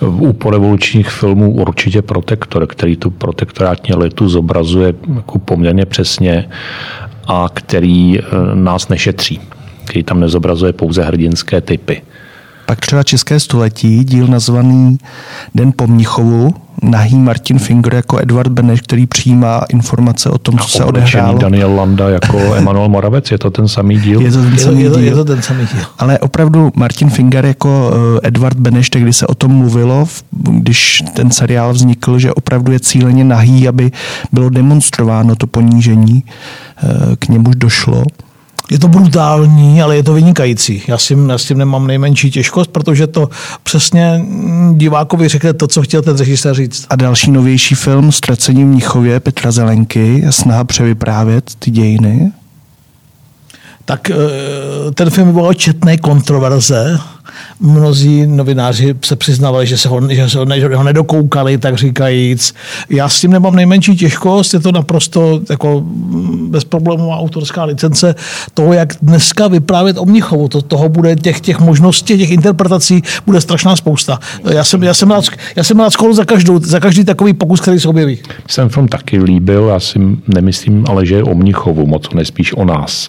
hmm. 0.00 0.22
U 0.22 0.32
porevolučních 0.32 1.10
filmů 1.10 1.52
určitě 1.52 2.02
protektor, 2.02 2.66
který 2.66 2.96
tu 2.96 3.10
protektorátní 3.10 3.94
elitu 3.94 4.28
zobrazuje 4.28 4.94
jako 5.14 5.38
poměrně 5.38 5.86
přesně 5.86 6.48
a 7.26 7.46
který 7.54 8.18
eh, 8.18 8.22
nás 8.54 8.88
nešetří 8.88 9.40
který 9.84 10.02
tam 10.02 10.20
nezobrazuje 10.20 10.72
pouze 10.72 11.02
hrdinské 11.02 11.60
typy. 11.60 12.02
Pak 12.66 12.80
třeba 12.80 13.02
České 13.02 13.40
století, 13.40 14.04
díl 14.04 14.26
nazvaný 14.26 14.98
Den 15.54 15.72
po 15.76 15.86
Mnichovu, 15.86 16.54
nahý 16.82 17.18
Martin 17.18 17.58
Finger 17.58 17.94
jako 17.94 18.18
Edward 18.18 18.52
Beneš, 18.52 18.80
který 18.80 19.06
přijímá 19.06 19.64
informace 19.68 20.30
o 20.30 20.38
tom, 20.38 20.58
co 20.58 20.68
se 20.68 20.84
odehrálo. 20.84 21.38
Daniel 21.38 21.74
Landa 21.74 22.08
jako 22.08 22.54
Emanuel 22.54 22.88
Moravec, 22.88 23.30
je 23.30 23.38
to 23.38 23.50
ten 23.50 23.68
samý 23.68 24.00
díl? 24.00 24.20
Je 24.20 24.30
to 24.30 24.42
ten 24.42 24.58
samý 24.58 24.82
je 24.82 24.90
to, 24.90 24.98
díl. 24.98 25.04
Je 25.04 25.14
to 25.14 25.24
ten 25.24 25.42
samý 25.42 25.66
díl. 25.74 25.82
Ale 25.98 26.18
opravdu 26.18 26.72
Martin 26.76 27.10
Finger 27.10 27.46
jako 27.46 27.92
eh, 27.94 28.28
Edward 28.28 28.58
Beneš, 28.58 28.90
když 28.90 29.16
se 29.16 29.26
o 29.26 29.34
tom 29.34 29.52
mluvilo, 29.52 30.08
když 30.50 31.02
ten 31.14 31.30
seriál 31.30 31.72
vznikl, 31.72 32.18
že 32.18 32.32
opravdu 32.32 32.72
je 32.72 32.80
cíleně 32.80 33.24
nahý, 33.24 33.68
aby 33.68 33.90
bylo 34.32 34.48
demonstrováno 34.48 35.36
to 35.36 35.46
ponížení, 35.46 36.24
eh, 36.82 37.16
k 37.16 37.28
němuž 37.28 37.56
došlo 37.56 38.04
je 38.72 38.78
to 38.78 38.88
brutální, 38.88 39.82
ale 39.82 39.96
je 39.96 40.02
to 40.02 40.14
vynikající. 40.14 40.82
Já, 40.86 40.98
si, 40.98 41.16
já 41.28 41.38
s 41.38 41.44
tím 41.44 41.58
nemám 41.58 41.86
nejmenší 41.86 42.30
těžkost, 42.30 42.70
protože 42.70 43.06
to 43.06 43.28
přesně 43.62 44.24
divákovi 44.72 45.28
řekne 45.28 45.52
to, 45.52 45.66
co 45.66 45.82
chtěl 45.82 46.02
ten 46.02 46.16
režisér 46.16 46.54
říct. 46.54 46.86
A 46.90 46.96
další 46.96 47.30
novější 47.30 47.74
film 47.74 48.12
Ztracení 48.12 48.64
v 48.64 48.66
Mnichově 48.66 49.20
Petra 49.20 49.50
Zelenky, 49.50 50.24
snaha 50.30 50.64
převyprávět 50.64 51.50
ty 51.58 51.70
dějiny. 51.70 52.32
Tak 53.84 54.10
eh, 54.10 54.14
ten 54.94 55.10
film 55.10 55.32
byl 55.32 55.54
četné 55.54 55.96
kontroverze 55.96 56.98
mnozí 57.60 58.26
novináři 58.26 58.94
se 59.04 59.16
přiznávali, 59.16 59.66
že 59.66 59.78
se 59.78 59.88
ho, 59.88 60.00
že 60.10 60.28
se 60.28 60.38
ho, 60.38 60.44
ne, 60.44 60.60
že 60.60 60.74
ho 60.74 60.82
nedokoukali, 60.82 61.58
tak 61.58 61.76
říkajíc. 61.76 62.54
Já 62.90 63.08
s 63.08 63.20
tím 63.20 63.30
nemám 63.30 63.56
nejmenší 63.56 63.96
těžkost, 63.96 64.54
je 64.54 64.60
to 64.60 64.72
naprosto 64.72 65.40
jako 65.50 65.82
bezproblémová 66.48 67.16
autorská 67.16 67.64
licence 67.64 68.14
toho, 68.54 68.72
jak 68.72 68.94
dneska 69.02 69.48
vyprávět 69.48 69.98
o 69.98 70.04
Mnichovu. 70.04 70.48
To, 70.48 70.62
toho 70.62 70.88
bude 70.88 71.16
těch, 71.16 71.40
těch 71.40 71.60
možností, 71.60 72.18
těch 72.18 72.30
interpretací 72.30 73.02
bude 73.26 73.40
strašná 73.40 73.76
spousta. 73.76 74.18
Já 74.50 74.64
jsem, 74.64 74.82
já 74.82 74.94
jsem 74.94 75.10
rád, 75.10 75.24
já 75.56 75.64
jsem 75.64 75.78
rád 75.78 75.90
skoro 75.90 76.14
za, 76.14 76.24
každou, 76.24 76.58
za 76.58 76.80
každý 76.80 77.04
takový 77.04 77.32
pokus, 77.32 77.60
který 77.60 77.80
se 77.80 77.88
objeví. 77.88 78.18
Jsem 78.48 78.68
film 78.68 78.88
taky 78.88 79.22
líbil, 79.22 79.68
já 79.68 79.80
si 79.80 79.98
nemyslím, 80.34 80.84
ale 80.88 81.06
že 81.06 81.14
je 81.14 81.24
o 81.24 81.34
Mnichovu 81.34 81.86
moc, 81.86 82.10
nespíš 82.14 82.52
o 82.52 82.64
nás. 82.64 83.08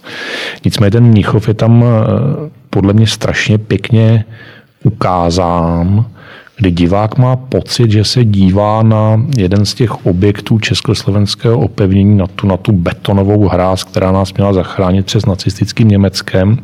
Nicméně 0.66 0.92
ten 0.92 1.04
Mnichov 1.04 1.48
je 1.48 1.54
tam 1.54 1.84
eh, 1.84 2.63
podle 2.74 2.94
mě 2.94 3.08
strašně 3.08 3.58
pěkně 3.58 4.26
ukázán, 4.84 6.06
kdy 6.58 6.72
divák 6.72 7.18
má 7.18 7.36
pocit, 7.36 7.92
že 7.92 8.04
se 8.04 8.26
dívá 8.26 8.84
na 8.84 9.26
jeden 9.38 9.66
z 9.66 9.74
těch 9.74 10.06
objektů 10.06 10.60
československého 10.60 11.60
opevnění, 11.60 12.18
na 12.18 12.28
tu, 12.28 12.48
na 12.48 12.58
tu 12.58 12.72
betonovou 12.72 13.48
hráz, 13.48 13.84
která 13.84 14.12
nás 14.12 14.34
měla 14.34 14.54
zachránit 14.54 15.06
přes 15.06 15.26
nacistickým 15.26 15.88
Německem 15.88 16.58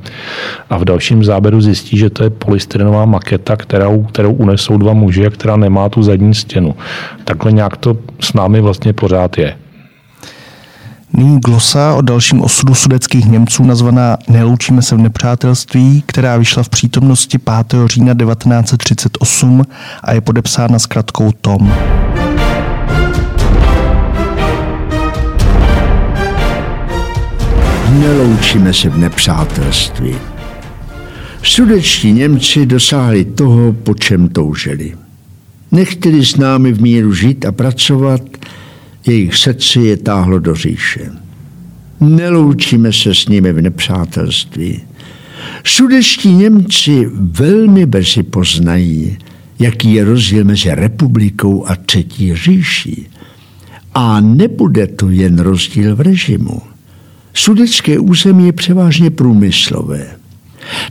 a 0.70 0.78
v 0.78 0.86
dalším 0.86 1.24
záběru 1.24 1.62
zjistí, 1.62 1.98
že 1.98 2.10
to 2.10 2.24
je 2.24 2.30
polystyrenová 2.30 3.06
maketa, 3.06 3.56
kterou, 3.56 4.04
kterou 4.04 4.34
unesou 4.34 4.78
dva 4.78 4.94
muži 4.94 5.26
a 5.26 5.30
která 5.30 5.56
nemá 5.56 5.90
tu 5.90 6.04
zadní 6.04 6.36
stěnu. 6.36 6.76
Takhle 7.24 7.52
nějak 7.52 7.78
to 7.78 7.98
s 8.20 8.34
námi 8.34 8.62
vlastně 8.62 8.94
pořád 8.94 9.38
je. 9.38 9.69
Nyní 11.14 11.40
glosa 11.40 11.94
o 11.94 12.02
dalším 12.02 12.42
osudu 12.42 12.76
sudeckých 12.76 13.26
Němců 13.26 13.64
nazvaná 13.64 14.18
Neloučíme 14.28 14.82
se 14.82 14.96
v 14.96 15.00
nepřátelství, 15.00 16.04
která 16.06 16.38
vyšla 16.38 16.64
v 16.64 16.70
přítomnosti 16.70 17.38
5. 17.38 17.80
října 17.86 18.14
1938 18.14 19.64
a 20.04 20.14
je 20.14 20.22
podepsána 20.22 20.80
zkratkou 20.80 21.32
Tom. 21.32 21.74
Neloučíme 28.00 28.74
se 28.74 28.90
v 28.90 28.98
nepřátelství. 28.98 30.16
Sudečtí 31.44 32.12
Němci 32.12 32.66
dosáhli 32.66 33.26
toho, 33.26 33.74
po 33.74 33.94
čem 33.94 34.30
toužili. 34.30 34.94
Nechtěli 35.72 36.26
s 36.26 36.36
námi 36.36 36.74
v 36.74 36.82
míru 36.82 37.14
žít 37.14 37.46
a 37.46 37.52
pracovat, 37.52 38.22
jejich 39.10 39.36
srdce 39.36 39.80
je 39.80 39.98
táhlo 39.98 40.40
do 40.40 40.56
říše. 40.56 41.12
Neloučíme 42.00 42.94
se 42.94 43.16
s 43.16 43.28
nimi 43.28 43.54
v 43.54 43.62
nepřátelství. 43.62 44.82
Sudeští 45.64 46.32
Němci 46.32 47.10
velmi 47.14 47.86
brzy 47.86 48.24
poznají, 48.24 49.18
jaký 49.60 49.94
je 49.94 50.06
rozdíl 50.06 50.44
mezi 50.44 50.76
republikou 50.76 51.66
a 51.68 51.76
třetí 51.76 52.36
říší. 52.36 53.08
A 53.94 54.22
nebude 54.22 54.88
to 54.88 55.10
jen 55.10 55.40
rozdíl 55.40 55.96
v 55.96 56.02
režimu. 56.02 56.62
Sudecké 57.34 58.00
území 58.00 58.46
je 58.46 58.54
převážně 58.54 59.10
průmyslové. 59.10 60.08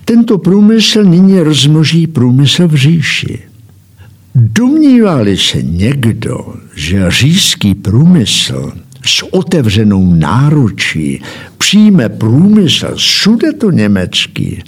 Tento 0.05 0.39
průmysl 0.39 1.05
nyní 1.05 1.41
rozmnoží 1.41 2.07
průmysl 2.07 2.69
v 2.69 2.75
říši. 2.75 3.48
Domnívali 4.41 5.37
se 5.37 5.63
někdo, 5.63 6.55
že 6.75 7.11
říšský 7.11 7.75
průmysl 7.75 8.73
s 9.07 9.35
otevřenou 9.35 10.15
náručí 10.15 11.23
přijme 11.59 12.09
průmysl 12.09 12.95
všude 12.97 13.53
to 13.53 13.71
německý, 13.71 14.63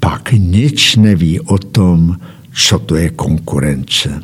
pak 0.00 0.32
nic 0.32 0.96
neví 0.96 1.40
o 1.40 1.58
tom, 1.58 2.16
co 2.54 2.78
to 2.78 2.96
je 2.96 3.10
konkurence. 3.10 4.22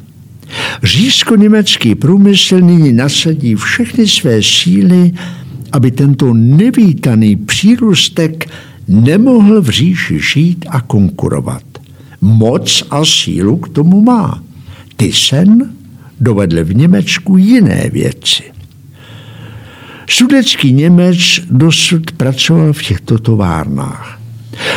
Říšsko-německý 0.82 1.94
průmysl 1.94 2.60
nyní 2.60 2.92
nasadí 2.92 3.54
všechny 3.54 4.08
své 4.08 4.42
síly, 4.42 5.12
aby 5.72 5.90
tento 5.90 6.34
nevítaný 6.34 7.36
přírůstek 7.36 8.50
nemohl 8.88 9.62
v 9.62 9.68
říši 9.68 10.20
žít 10.34 10.66
a 10.68 10.80
konkurovat. 10.80 11.64
Moc 12.20 12.84
a 12.90 13.04
sílu 13.04 13.56
k 13.56 13.68
tomu 13.68 14.02
má. 14.02 14.44
Thyssen 14.96 15.74
dovedl 16.20 16.64
v 16.64 16.74
Německu 16.74 17.36
jiné 17.36 17.90
věci. 17.92 18.42
Sudecký 20.08 20.72
Němec 20.72 21.18
dosud 21.50 22.12
pracoval 22.12 22.72
v 22.72 22.82
těchto 22.82 23.18
továrnách. 23.18 24.20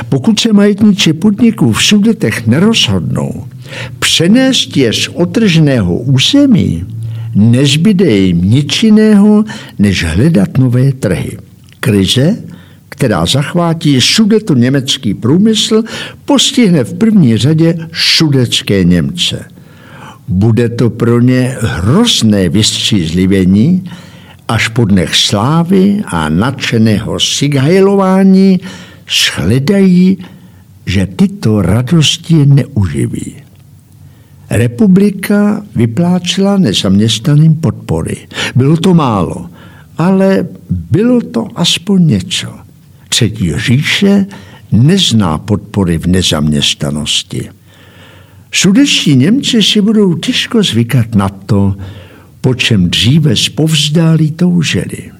Pokud 0.09 0.39
se 0.39 0.53
majetníci 0.53 1.13
podniků 1.13 1.71
v 1.71 1.83
Sudetech 1.83 2.47
nerozhodnou 2.47 3.47
přenést 3.99 4.77
je 4.77 4.93
z 4.93 5.07
otrženého 5.13 5.97
území, 5.97 6.85
nezbyde 7.35 8.17
jim 8.17 8.41
nic 8.41 8.83
jiného, 8.83 9.43
než 9.79 10.03
hledat 10.03 10.57
nové 10.57 10.91
trhy. 10.91 11.37
Krize, 11.79 12.37
která 12.89 13.25
zachvátí 13.25 14.01
sudeto 14.01 14.53
německý 14.53 15.13
průmysl, 15.13 15.83
postihne 16.25 16.83
v 16.83 16.93
první 16.93 17.37
řadě 17.37 17.75
sudecké 17.93 18.83
Němce– 18.83 19.45
bude 20.27 20.69
to 20.69 20.89
pro 20.89 21.21
ně 21.21 21.57
hrozné 21.61 22.49
vystřízlivění, 22.49 23.89
až 24.47 24.67
po 24.67 24.85
dnech 24.85 25.15
slávy 25.15 26.01
a 26.05 26.29
nadšeného 26.29 27.19
sighajlování 27.19 28.59
shledají, 29.07 30.17
že 30.85 31.05
tyto 31.05 31.61
radosti 31.61 32.45
neuživí. 32.45 33.35
Republika 34.49 35.65
vyplácela 35.75 36.57
nezaměstnaným 36.57 37.55
podpory. 37.55 38.27
Bylo 38.55 38.77
to 38.77 38.93
málo, 38.93 39.49
ale 39.97 40.47
bylo 40.69 41.21
to 41.21 41.47
aspoň 41.55 42.07
něco. 42.07 42.47
Třetí 43.09 43.53
říše 43.57 44.25
nezná 44.71 45.37
podpory 45.37 45.97
v 45.97 46.05
nezaměstnanosti. 46.05 47.49
Sudeští 48.61 49.15
Němci 49.15 49.63
si 49.63 49.81
budou 49.81 50.15
těžko 50.15 50.63
zvykat 50.63 51.15
na 51.15 51.29
to, 51.29 51.75
po 52.41 52.55
čem 52.55 52.89
dříve 52.89 53.35
zpovzdálí 53.35 54.31
toužili. 54.31 55.11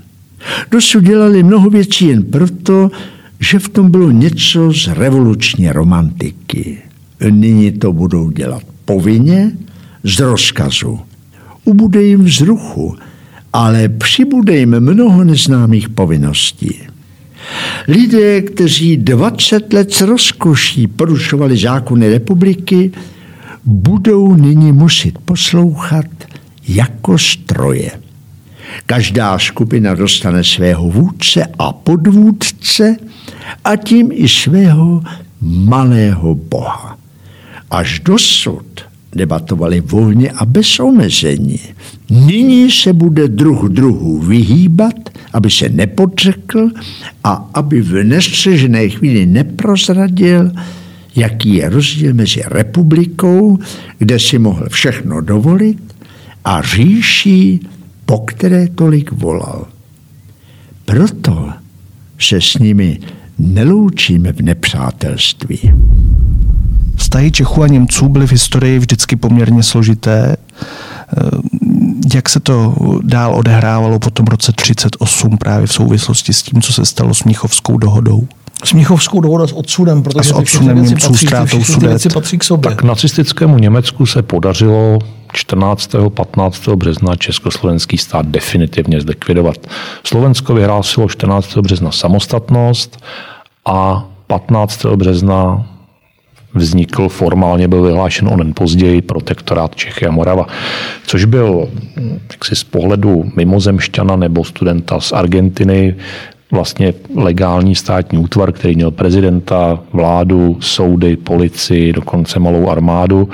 Dosud 0.71 1.03
dělali 1.03 1.43
mnoho 1.43 1.69
věcí 1.69 2.07
jen 2.07 2.23
proto, 2.23 2.91
že 3.39 3.59
v 3.59 3.69
tom 3.69 3.91
bylo 3.91 4.11
něco 4.11 4.73
z 4.73 4.87
revoluční 4.87 5.71
romantiky. 5.71 6.77
Nyní 7.29 7.71
to 7.71 7.93
budou 7.93 8.31
dělat 8.31 8.63
povinně, 8.85 9.51
z 10.03 10.19
rozkazu. 10.19 10.99
Ubude 11.65 12.03
jim 12.03 12.23
vzruchu, 12.23 12.95
ale 13.53 13.89
přibude 13.89 14.57
jim 14.57 14.79
mnoho 14.79 15.23
neznámých 15.23 15.89
povinností. 15.89 16.79
Lidé, 17.87 18.41
kteří 18.41 18.97
20 18.97 19.73
let 19.73 19.93
s 19.93 20.01
rozkoší 20.01 20.87
porušovali 20.87 21.57
zákony 21.57 22.09
republiky, 22.09 22.91
budou 23.67 24.35
nyní 24.35 24.71
muset 24.71 25.19
poslouchat 25.19 26.05
jako 26.67 27.17
stroje. 27.17 27.91
Každá 28.85 29.39
skupina 29.39 29.95
dostane 29.95 30.43
svého 30.43 30.89
vůdce 30.89 31.45
a 31.59 31.73
podvůdce 31.73 32.97
a 33.63 33.75
tím 33.75 34.09
i 34.11 34.27
svého 34.27 35.03
malého 35.41 36.35
boha. 36.35 36.97
Až 37.71 37.99
dosud 37.99 38.81
debatovali 39.15 39.81
volně 39.81 40.31
a 40.31 40.45
bez 40.45 40.79
omezení. 40.79 41.59
Nyní 42.09 42.71
se 42.71 42.93
bude 42.93 43.27
druh 43.27 43.69
druhu 43.69 44.19
vyhýbat, 44.19 44.95
aby 45.33 45.51
se 45.51 45.69
nepodřekl 45.69 46.69
a 47.23 47.49
aby 47.53 47.81
v 47.81 48.03
nestřežené 48.03 48.89
chvíli 48.89 49.25
neprozradil, 49.25 50.51
jaký 51.17 51.55
je 51.55 51.69
rozdíl 51.69 52.13
mezi 52.13 52.41
republikou, 52.45 53.59
kde 53.97 54.19
si 54.19 54.39
mohl 54.39 54.69
všechno 54.69 55.21
dovolit, 55.21 55.95
a 56.45 56.61
říší, 56.61 57.67
po 58.05 58.19
které 58.19 58.67
tolik 58.67 59.11
volal. 59.11 59.67
Proto 60.85 61.49
se 62.19 62.41
s 62.41 62.53
nimi 62.53 62.99
neloučíme 63.39 64.33
v 64.33 64.41
nepřátelství. 64.41 65.73
Vztahy 66.95 67.31
Čechů 67.31 67.63
a 67.63 67.67
Němců 67.67 68.09
byly 68.09 68.27
v 68.27 68.31
historii 68.31 68.79
vždycky 68.79 69.15
poměrně 69.15 69.63
složité. 69.63 70.35
Eh, 70.37 71.29
jak 72.15 72.29
se 72.29 72.39
to 72.39 72.75
dál 73.03 73.35
odehrávalo 73.35 73.99
po 73.99 74.09
tom 74.09 74.25
roce 74.25 74.51
38 74.51 75.37
právě 75.37 75.67
v 75.67 75.73
souvislosti 75.73 76.33
s 76.33 76.41
tím, 76.43 76.61
co 76.61 76.73
se 76.73 76.85
stalo 76.85 77.13
s 77.13 77.23
Mnichovskou 77.23 77.77
dohodou? 77.77 78.27
S 78.63 78.73
Mnichovskou 78.73 79.21
dohodou 79.21 79.47
s 79.47 79.53
odsudem, 79.53 80.03
protože 80.03 80.19
a 80.19 80.23
s 80.23 80.31
odsunem 80.31 80.83
Němců 80.83 81.15
ztrátou 81.15 81.59
věci 81.79 82.09
patří 82.09 82.37
k 82.37 82.43
sobě. 82.43 82.71
Tak 82.71 82.83
nacistickému 82.83 83.57
Německu 83.57 84.05
se 84.05 84.21
podařilo 84.21 84.99
14. 85.33 85.95
15. 86.09 86.67
března 86.67 87.15
československý 87.15 87.97
stát 87.97 88.25
definitivně 88.25 89.01
zlikvidovat. 89.01 89.57
Slovensko 90.03 90.53
vyhlásilo 90.53 91.09
14. 91.09 91.57
března 91.57 91.91
samostatnost 91.91 93.03
a 93.65 94.05
15. 94.27 94.85
března 94.85 95.65
vznikl, 96.53 97.09
formálně 97.09 97.67
byl 97.67 97.83
vyhlášen 97.83 98.27
onen 98.27 98.53
později 98.53 99.01
protektorát 99.01 99.75
Čechy 99.75 100.05
a 100.05 100.11
Morava, 100.11 100.45
což 101.07 101.25
byl 101.25 101.67
jaksi 102.31 102.55
z 102.55 102.63
pohledu 102.63 103.31
mimozemšťana 103.35 104.15
nebo 104.15 104.43
studenta 104.43 104.99
z 104.99 105.11
Argentiny 105.11 105.95
vlastně 106.51 106.93
legální 107.15 107.75
státní 107.75 108.17
útvar, 108.17 108.51
který 108.51 108.75
měl 108.75 108.91
prezidenta, 108.91 109.79
vládu, 109.93 110.57
soudy, 110.59 111.17
policii, 111.17 111.93
dokonce 111.93 112.39
malou 112.39 112.69
armádu. 112.69 113.29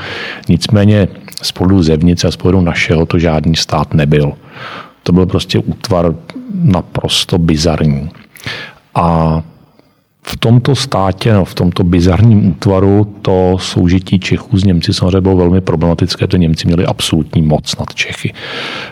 Nicméně 0.49 1.07
z 1.41 1.51
pohledu 1.51 1.83
zevnice 1.83 2.27
a 2.27 2.31
z 2.31 2.35
pohledu 2.35 2.61
našeho 2.61 3.05
to 3.05 3.19
žádný 3.19 3.55
stát 3.55 3.93
nebyl. 3.93 4.33
To 5.03 5.11
byl 5.11 5.25
prostě 5.25 5.59
útvar 5.59 6.15
naprosto 6.53 7.37
bizarní. 7.37 8.09
A 8.95 9.41
v 10.27 10.37
tomto 10.37 10.75
státě, 10.75 11.33
no, 11.33 11.45
v 11.45 11.53
tomto 11.53 11.83
bizarním 11.83 12.47
útvaru, 12.47 13.15
to 13.21 13.57
soužití 13.59 14.19
Čechů 14.19 14.57
s 14.57 14.63
Němci 14.63 14.93
samozřejmě 14.93 15.21
bylo 15.21 15.35
velmi 15.35 15.61
problematické, 15.61 16.27
protože 16.27 16.37
Němci 16.37 16.67
měli 16.67 16.85
absolutní 16.85 17.41
moc 17.41 17.77
nad 17.79 17.93
Čechy. 17.93 18.33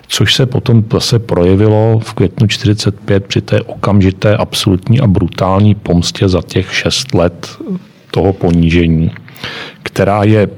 Což 0.08 0.36
se 0.36 0.46
potom 0.46 0.84
zase 0.94 1.20
projevilo 1.20 2.00
v 2.04 2.14
květnu 2.14 2.48
45 2.48 3.26
při 3.26 3.42
té 3.42 3.62
okamžité 3.62 4.38
absolutní 4.38 5.00
a 5.00 5.08
brutální 5.08 5.76
pomstě 5.76 6.30
za 6.30 6.42
těch 6.42 6.76
šest 6.76 7.14
let 7.14 7.58
toho 8.12 8.34
ponížení, 8.34 9.12
která 9.84 10.24
je, 10.24 10.50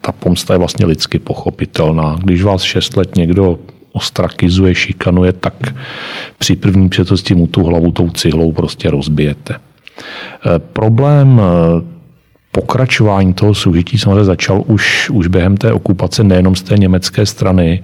ta 0.00 0.12
pomsta 0.12 0.54
je 0.54 0.58
vlastně 0.58 0.86
lidsky 0.86 1.18
pochopitelná. 1.18 2.18
Když 2.24 2.42
vás 2.42 2.62
šest 2.62 2.96
let 2.96 3.16
někdo 3.16 3.58
ostrakizuje, 3.92 4.74
šikanuje, 4.74 5.32
tak 5.32 5.74
při 6.38 6.56
první 6.56 6.88
přetosti 6.88 7.34
mu 7.34 7.46
tu 7.46 7.64
hlavu 7.64 7.92
tou 7.92 8.10
cihlou 8.10 8.52
prostě 8.52 8.90
rozbijete. 8.90 9.54
Eh, 9.98 10.58
problém 10.58 11.40
eh, 11.40 11.82
pokračování 12.52 13.34
toho 13.34 13.54
soužití 13.54 13.98
samozřejmě 13.98 14.24
začal 14.24 14.62
už, 14.66 15.10
už 15.10 15.26
během 15.26 15.56
té 15.56 15.72
okupace 15.72 16.24
nejenom 16.24 16.56
z 16.56 16.62
té 16.62 16.78
německé 16.78 17.26
strany, 17.26 17.82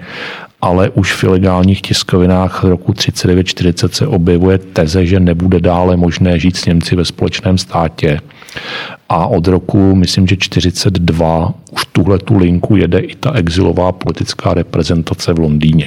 ale 0.60 0.90
už 0.90 1.12
v 1.12 1.24
ilegálních 1.24 1.82
tiskovinách 1.82 2.64
roku 2.64 2.92
39-40 2.92 3.88
se 3.88 4.06
objevuje 4.06 4.58
teze, 4.58 5.06
že 5.06 5.20
nebude 5.20 5.60
dále 5.60 5.96
možné 5.96 6.38
žít 6.38 6.56
s 6.56 6.66
Němci 6.66 6.96
ve 6.96 7.04
společném 7.04 7.58
státě. 7.58 8.20
A 9.08 9.26
od 9.26 9.46
roku, 9.46 9.94
myslím, 9.94 10.26
že 10.26 10.36
42 10.36 11.54
už 11.70 11.84
tuhle 11.84 12.18
tu 12.18 12.38
linku 12.38 12.76
jede 12.76 12.98
i 12.98 13.14
ta 13.14 13.32
exilová 13.32 13.92
politická 13.92 14.54
reprezentace 14.54 15.32
v 15.32 15.38
Londýně. 15.38 15.86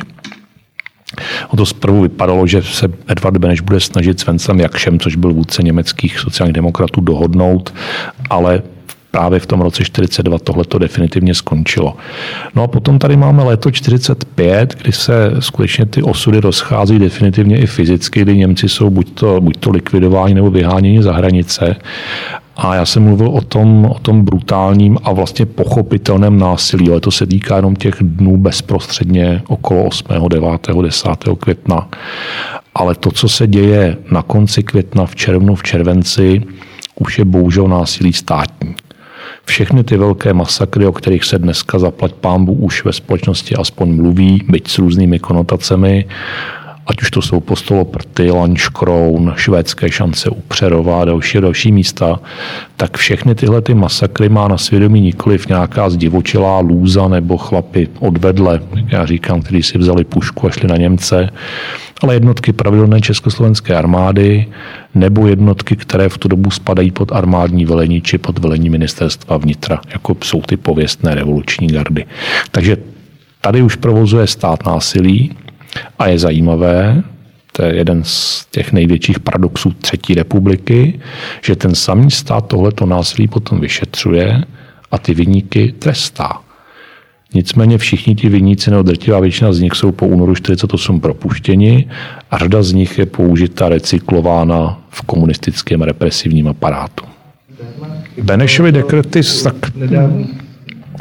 O 1.47 1.57
to 1.57 1.65
zprvu 1.65 2.01
vypadalo, 2.01 2.47
že 2.47 2.63
se 2.63 2.87
Edvard 3.07 3.37
Beneš 3.37 3.61
bude 3.61 3.79
snažit 3.79 4.19
s 4.19 4.25
Vencem 4.25 4.59
Jakšem, 4.59 4.99
což 4.99 5.15
byl 5.15 5.33
vůdce 5.33 5.63
německých 5.63 6.19
sociálních 6.19 6.55
demokratů, 6.55 7.01
dohodnout, 7.01 7.73
ale 8.29 8.61
právě 9.11 9.39
v 9.39 9.45
tom 9.45 9.61
roce 9.61 9.83
42 9.83 10.39
tohle 10.39 10.65
to 10.65 10.77
definitivně 10.77 11.33
skončilo. 11.33 11.95
No 12.55 12.63
a 12.63 12.67
potom 12.67 12.99
tady 12.99 13.17
máme 13.17 13.43
léto 13.43 13.71
45, 13.71 14.75
kdy 14.81 14.91
se 14.91 15.31
skutečně 15.39 15.85
ty 15.85 16.03
osudy 16.03 16.39
rozchází 16.39 16.99
definitivně 16.99 17.59
i 17.59 17.65
fyzicky, 17.65 18.21
kdy 18.21 18.37
Němci 18.37 18.69
jsou 18.69 18.89
buď 18.89 19.13
to, 19.13 19.41
buď 19.41 19.57
to 19.57 19.71
likvidování 19.71 20.33
nebo 20.33 20.51
vyhánění 20.51 21.03
za 21.03 21.13
hranice. 21.13 21.75
A 22.55 22.75
já 22.75 22.85
jsem 22.85 23.03
mluvil 23.03 23.27
o 23.27 23.41
tom, 23.41 23.85
o 23.85 23.99
tom 23.99 24.25
brutálním 24.25 24.97
a 25.03 25.13
vlastně 25.13 25.45
pochopitelném 25.45 26.39
násilí, 26.39 26.91
ale 26.91 26.99
to 26.99 27.11
se 27.11 27.25
týká 27.25 27.55
jenom 27.55 27.75
těch 27.75 27.95
dnů 28.01 28.37
bezprostředně 28.37 29.41
okolo 29.47 29.83
8., 29.83 30.05
9., 30.29 30.47
10. 30.81 31.09
května. 31.39 31.89
Ale 32.75 32.95
to, 32.95 33.11
co 33.11 33.29
se 33.29 33.47
děje 33.47 33.97
na 34.11 34.21
konci 34.21 34.63
května, 34.63 35.05
v 35.05 35.15
červnu, 35.15 35.55
v 35.55 35.63
červenci, 35.63 36.41
už 36.99 37.19
je 37.19 37.25
bohužel 37.25 37.67
násilí 37.67 38.13
státní. 38.13 38.75
Všechny 39.45 39.83
ty 39.83 39.97
velké 39.97 40.33
masakry, 40.33 40.85
o 40.87 40.91
kterých 40.91 41.23
se 41.23 41.39
dneska 41.39 41.79
zaplať 41.79 42.13
pámbu 42.13 42.53
už 42.53 42.85
ve 42.85 42.93
společnosti 42.93 43.55
aspoň 43.55 43.95
mluví, 43.95 44.43
byť 44.49 44.67
s 44.67 44.77
různými 44.77 45.19
konotacemi, 45.19 46.05
ať 46.87 47.01
už 47.01 47.11
to 47.11 47.21
jsou 47.21 47.39
Postoloprty, 47.39 48.31
Lanškroun, 48.31 49.33
švédské 49.35 49.91
šance 49.91 50.29
u 50.29 50.41
Přerova 50.41 51.01
a 51.01 51.05
další 51.05 51.41
další 51.41 51.71
místa, 51.71 52.19
tak 52.77 52.97
všechny 52.97 53.35
tyhle 53.35 53.61
ty 53.61 53.73
masakry 53.73 54.29
má 54.29 54.47
na 54.47 54.57
svědomí 54.57 55.01
nikoliv 55.01 55.47
nějaká 55.47 55.89
zdivočilá 55.89 56.59
lůza 56.59 57.07
nebo 57.07 57.37
chlapy 57.37 57.87
odvedle, 57.99 58.59
já 58.87 59.05
říkám, 59.05 59.41
kteří 59.41 59.63
si 59.63 59.77
vzali 59.77 60.03
pušku 60.03 60.47
a 60.47 60.49
šli 60.49 60.67
na 60.67 60.77
Němce, 60.77 61.29
ale 62.01 62.13
jednotky 62.13 62.53
pravidelné 62.53 63.01
československé 63.01 63.75
armády 63.75 64.45
nebo 64.95 65.27
jednotky, 65.27 65.75
které 65.75 66.09
v 66.09 66.17
tu 66.17 66.27
dobu 66.27 66.51
spadají 66.51 66.91
pod 66.91 67.11
armádní 67.11 67.65
velení 67.65 68.01
či 68.01 68.17
pod 68.17 68.39
velení 68.39 68.69
ministerstva 68.69 69.37
vnitra, 69.37 69.81
jako 69.93 70.17
jsou 70.23 70.41
ty 70.41 70.57
pověstné 70.57 71.15
revoluční 71.15 71.67
gardy. 71.67 72.05
Takže 72.51 72.77
tady 73.41 73.61
už 73.61 73.75
provozuje 73.75 74.27
stát 74.27 74.65
násilí 74.65 75.31
a 75.99 76.07
je 76.07 76.19
zajímavé, 76.19 77.03
to 77.51 77.63
je 77.63 77.75
jeden 77.75 78.03
z 78.03 78.45
těch 78.51 78.71
největších 78.71 79.19
paradoxů 79.19 79.71
třetí 79.71 80.15
republiky, 80.15 80.99
že 81.41 81.55
ten 81.55 81.75
samý 81.75 82.11
stát 82.11 82.47
tohleto 82.47 82.85
násilí 82.85 83.27
potom 83.27 83.59
vyšetřuje 83.59 84.43
a 84.91 84.97
ty 84.97 85.13
vyníky 85.13 85.73
trestá. 85.79 86.41
Nicméně 87.33 87.77
všichni 87.77 88.15
ti 88.15 88.29
viníci, 88.29 88.71
nebo 88.71 88.83
drtivá 88.83 89.19
většina 89.19 89.53
z 89.53 89.59
nich 89.59 89.73
jsou 89.73 89.91
po 89.91 90.07
únoru 90.07 90.35
48 90.35 90.99
propuštěni 90.99 91.89
a 92.31 92.37
řada 92.37 92.63
z 92.63 92.73
nich 92.73 92.97
je 92.97 93.05
použita, 93.05 93.69
recyklována 93.69 94.81
v 94.89 95.01
komunistickém 95.01 95.81
represivním 95.81 96.47
aparátu. 96.47 97.05
Benešovi 98.21 98.71
dekrety 98.71 99.21
tak 99.43 99.55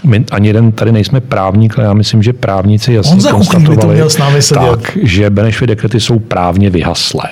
my 0.04 0.24
ani 0.30 0.48
jeden 0.48 0.72
tady 0.72 0.92
nejsme 0.92 1.20
právník, 1.20 1.78
ale 1.78 1.86
já 1.86 1.94
myslím, 1.94 2.22
že 2.22 2.32
právníci 2.32 2.92
jasně 2.92 3.10
Kuklík 3.10 3.26
by 3.26 3.30
to 3.30 3.36
konstatovali, 3.36 3.94
měl 3.94 4.10
s 4.10 4.18
námi 4.18 4.42
sedět. 4.42 4.60
tak, 4.60 4.98
že 5.02 5.30
Benešovy 5.30 5.66
dekrety 5.66 6.00
jsou 6.00 6.18
právně 6.18 6.70
vyhaslé. 6.70 7.28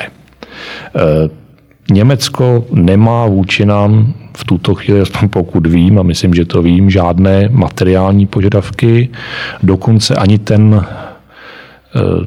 Eh, 0.96 1.28
Německo 1.90 2.64
nemá 2.72 3.26
vůči 3.26 3.66
nám 3.66 4.14
v 4.36 4.44
tuto 4.44 4.74
chvíli, 4.74 5.00
aspoň 5.00 5.28
pokud 5.28 5.66
vím, 5.66 5.98
a 5.98 6.02
myslím, 6.02 6.34
že 6.34 6.44
to 6.44 6.62
vím, 6.62 6.90
žádné 6.90 7.48
materiální 7.50 8.26
požadavky. 8.26 9.08
Dokonce 9.62 10.16
ani 10.16 10.38
ten 10.38 10.84
eh, 11.96 12.26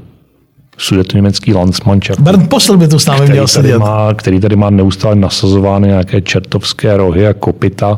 sudetoněmecký 0.82 1.54
Landsmannschaft, 1.54 2.20
Bernd 2.20 2.50
Postel 2.50 2.78
by 2.78 2.88
tu 2.88 3.00
s 3.00 3.06
námi 3.06 3.20
měl 3.20 3.28
který 3.28 3.38
tady, 3.38 3.48
sedět. 3.48 3.80
má, 3.80 4.14
který 4.14 4.40
tady 4.40 4.56
má 4.56 4.70
neustále 4.70 5.16
nasazovány 5.16 5.88
nějaké 5.88 6.22
čertovské 6.22 6.98
rohy 6.98 7.28
a 7.28 7.34
kopita, 7.34 7.98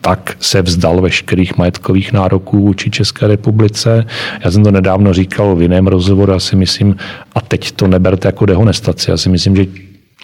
tak 0.00 0.36
se 0.40 0.62
vzdal 0.62 1.00
veškerých 1.00 1.58
majetkových 1.58 2.12
nároků 2.12 2.60
vůči 2.60 2.90
České 2.90 3.26
republice. 3.26 4.06
Já 4.44 4.50
jsem 4.50 4.64
to 4.64 4.70
nedávno 4.70 5.12
říkal 5.12 5.56
v 5.56 5.62
jiném 5.62 5.86
rozhovoru, 5.86 6.32
já 6.32 6.40
si 6.40 6.56
myslím, 6.56 6.96
a 7.34 7.40
teď 7.40 7.72
to 7.72 7.86
neberte 7.86 8.28
jako 8.28 8.46
dehonestaci, 8.46 9.10
já 9.10 9.16
si 9.16 9.28
myslím, 9.28 9.56
že 9.56 9.66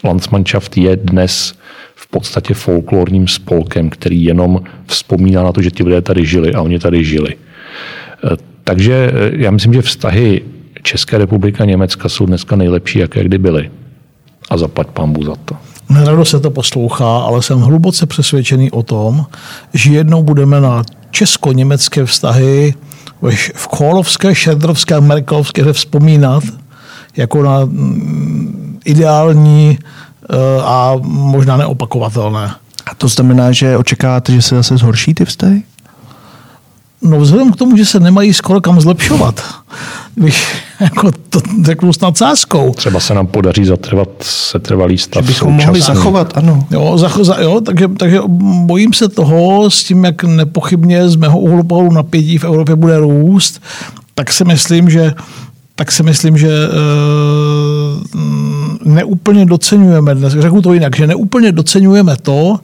Landsmannschaft 0.03 0.77
je 0.77 0.95
dnes 0.95 1.53
v 1.95 2.07
podstatě 2.07 2.53
folklorním 2.53 3.27
spolkem, 3.27 3.89
který 3.89 4.23
jenom 4.23 4.59
vzpomíná 4.85 5.43
na 5.43 5.51
to, 5.51 5.61
že 5.61 5.71
ti 5.71 5.83
lidé 5.83 6.01
tady 6.01 6.25
žili 6.25 6.53
a 6.53 6.61
oni 6.61 6.79
tady 6.79 7.03
žili. 7.03 7.35
Eh, 8.23 8.37
Takže 8.65 9.11
eh, 9.13 9.31
já 9.35 9.51
myslím, 9.51 9.73
že 9.73 9.81
vztahy 9.81 10.41
České 10.85 11.17
republiky 11.17 11.63
a 11.63 11.65
Německa 11.65 12.09
jsou 12.09 12.25
dneska 12.25 12.55
nejlepší, 12.55 12.99
jaké 12.99 13.23
kdy 13.23 13.37
byly. 13.37 13.71
A 14.49 14.57
zaplať 14.57 14.87
pambu 14.87 15.23
za 15.23 15.35
to. 15.45 15.57
Nerado 15.89 16.25
se 16.25 16.39
to 16.39 16.51
poslouchá, 16.51 17.17
ale 17.17 17.41
jsem 17.41 17.59
hluboce 17.59 18.05
přesvědčený 18.05 18.71
o 18.71 18.83
tom, 18.83 19.25
že 19.73 19.91
jednou 19.91 20.23
budeme 20.23 20.61
na 20.61 20.83
česko-německé 21.11 22.05
vztahy 22.05 22.73
v 23.55 23.67
Kolovské, 23.67 24.35
Šedrovské 24.35 24.95
a 24.95 24.99
Merkelovské 24.99 25.61
hře 25.61 25.73
vzpomínat 25.73 26.43
jako 27.17 27.43
na 27.43 27.65
mm, 27.65 28.79
ideální 28.85 29.79
eh, 29.79 30.35
a 30.63 30.93
možná 31.01 31.57
neopakovatelné. 31.57 32.51
A 32.85 32.95
to 32.95 33.07
znamená, 33.07 33.51
že 33.51 33.77
očekáváte, 33.77 34.33
že 34.33 34.41
se 34.41 34.55
zase 34.55 34.77
zhorší 34.77 35.13
ty 35.13 35.25
vztahy? 35.25 35.63
No 37.01 37.19
vzhledem 37.19 37.51
k 37.51 37.55
tomu, 37.55 37.77
že 37.77 37.85
se 37.85 37.99
nemají 37.99 38.33
skoro 38.33 38.61
kam 38.61 38.81
zlepšovat, 38.81 39.43
bych 40.17 40.64
jako 40.79 41.11
to 41.29 41.39
řeknu 41.63 41.93
s 41.93 41.99
nadsázkou. 41.99 42.73
Třeba 42.73 42.99
se 42.99 43.13
nám 43.13 43.27
podaří 43.27 43.65
zatrvat 43.65 44.09
setrvalý 44.21 44.97
stav 44.97 45.23
Že 45.23 45.27
bychom 45.27 45.53
mohli 45.53 45.81
zachovat, 45.81 46.37
ano. 46.37 46.67
Jo, 46.71 46.97
za, 46.97 47.11
za, 47.21 47.41
jo 47.41 47.61
takže, 47.61 47.87
takže 47.87 48.19
bojím 48.65 48.93
se 48.93 49.09
toho 49.09 49.69
s 49.69 49.83
tím, 49.83 50.03
jak 50.03 50.23
nepochybně 50.23 51.09
z 51.09 51.15
mého 51.15 51.39
úhlu 51.39 51.63
pohledu 51.63 51.95
napětí 51.95 52.37
v 52.37 52.43
Evropě 52.43 52.75
bude 52.75 52.99
růst, 52.99 53.61
tak 54.15 54.33
si 54.33 54.43
myslím, 54.45 54.89
že 54.89 55.13
tak 55.75 55.91
si 55.91 56.03
myslím, 56.03 56.37
že 56.37 56.49
e, 56.49 56.69
neúplně 58.85 59.45
docenujeme 59.45 60.15
dnes, 60.15 60.33
řeknu 60.33 60.61
to 60.61 60.73
jinak, 60.73 60.95
že 60.95 61.07
neúplně 61.07 61.51
docenujeme 61.51 62.15
to, 62.21 62.59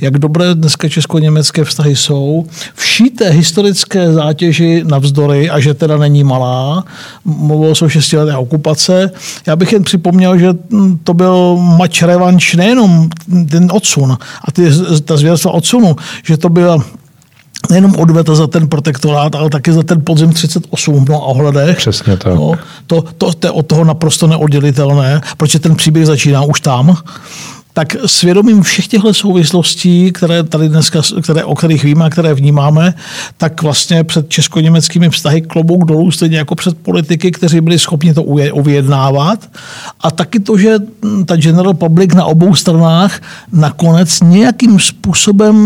jak 0.00 0.18
dobré 0.18 0.54
dneska 0.54 0.88
česko-německé 0.88 1.64
vztahy 1.64 1.96
jsou, 1.96 2.46
vší 2.74 3.10
té 3.10 3.28
historické 3.28 4.12
zátěži 4.12 4.84
navzdory, 4.86 5.50
a 5.50 5.60
že 5.60 5.74
teda 5.74 5.96
není 5.96 6.24
malá, 6.24 6.84
mluvilo 7.24 7.74
se 7.74 7.84
o 7.84 7.88
šestileté 7.88 8.36
okupace. 8.36 9.10
Já 9.46 9.56
bych 9.56 9.72
jen 9.72 9.82
připomněl, 9.82 10.38
že 10.38 10.48
to 11.04 11.14
byl 11.14 11.56
mač 11.56 12.02
revanš 12.02 12.54
nejenom 12.54 13.08
ten 13.50 13.68
odsun 13.72 14.18
a 14.44 14.52
ty, 14.52 14.70
ta 15.04 15.16
zvěrstva 15.16 15.50
odsunu, 15.50 15.96
že 16.24 16.36
to 16.36 16.48
byla 16.48 16.78
nejenom 17.70 17.96
odveta 17.96 18.34
za 18.34 18.46
ten 18.46 18.68
protektorát, 18.68 19.34
ale 19.34 19.50
taky 19.50 19.72
za 19.72 19.82
ten 19.82 20.00
podzim 20.04 20.32
38 20.32 20.94
v 20.94 21.00
mnoha 21.00 21.20
ohledech. 21.20 21.76
Přesně 21.76 22.16
tak. 22.16 22.34
No, 22.34 22.52
to, 22.86 23.02
to, 23.18 23.32
to 23.32 23.46
je 23.46 23.50
od 23.50 23.66
toho 23.66 23.84
naprosto 23.84 24.26
neoddělitelné, 24.26 25.20
protože 25.36 25.58
ten 25.58 25.76
příběh 25.76 26.06
začíná 26.06 26.42
už 26.42 26.60
tam. 26.60 26.96
Tak 27.72 27.96
svědomím 28.06 28.62
všech 28.62 28.86
těchto 28.86 29.14
souvislostí, 29.14 30.12
které 30.12 30.42
tady 30.42 30.68
dneska, 30.68 31.02
které, 31.22 31.44
o 31.44 31.54
kterých 31.54 31.84
víme 31.84 32.04
a 32.04 32.10
které 32.10 32.34
vnímáme, 32.34 32.94
tak 33.36 33.62
vlastně 33.62 34.04
před 34.04 34.28
česko-německými 34.28 35.10
vztahy 35.10 35.40
klobouk 35.40 35.84
dolů, 35.84 36.10
stejně 36.10 36.38
jako 36.38 36.54
před 36.54 36.78
politiky, 36.78 37.30
kteří 37.30 37.60
byli 37.60 37.78
schopni 37.78 38.14
to 38.14 38.22
uvyjednávat. 38.52 39.48
A 40.00 40.10
taky 40.10 40.40
to, 40.40 40.58
že 40.58 40.78
ta 41.24 41.36
general 41.36 41.74
public 41.74 42.14
na 42.14 42.24
obou 42.24 42.54
stranách 42.54 43.20
nakonec 43.52 44.20
nějakým 44.20 44.80
způsobem 44.80 45.56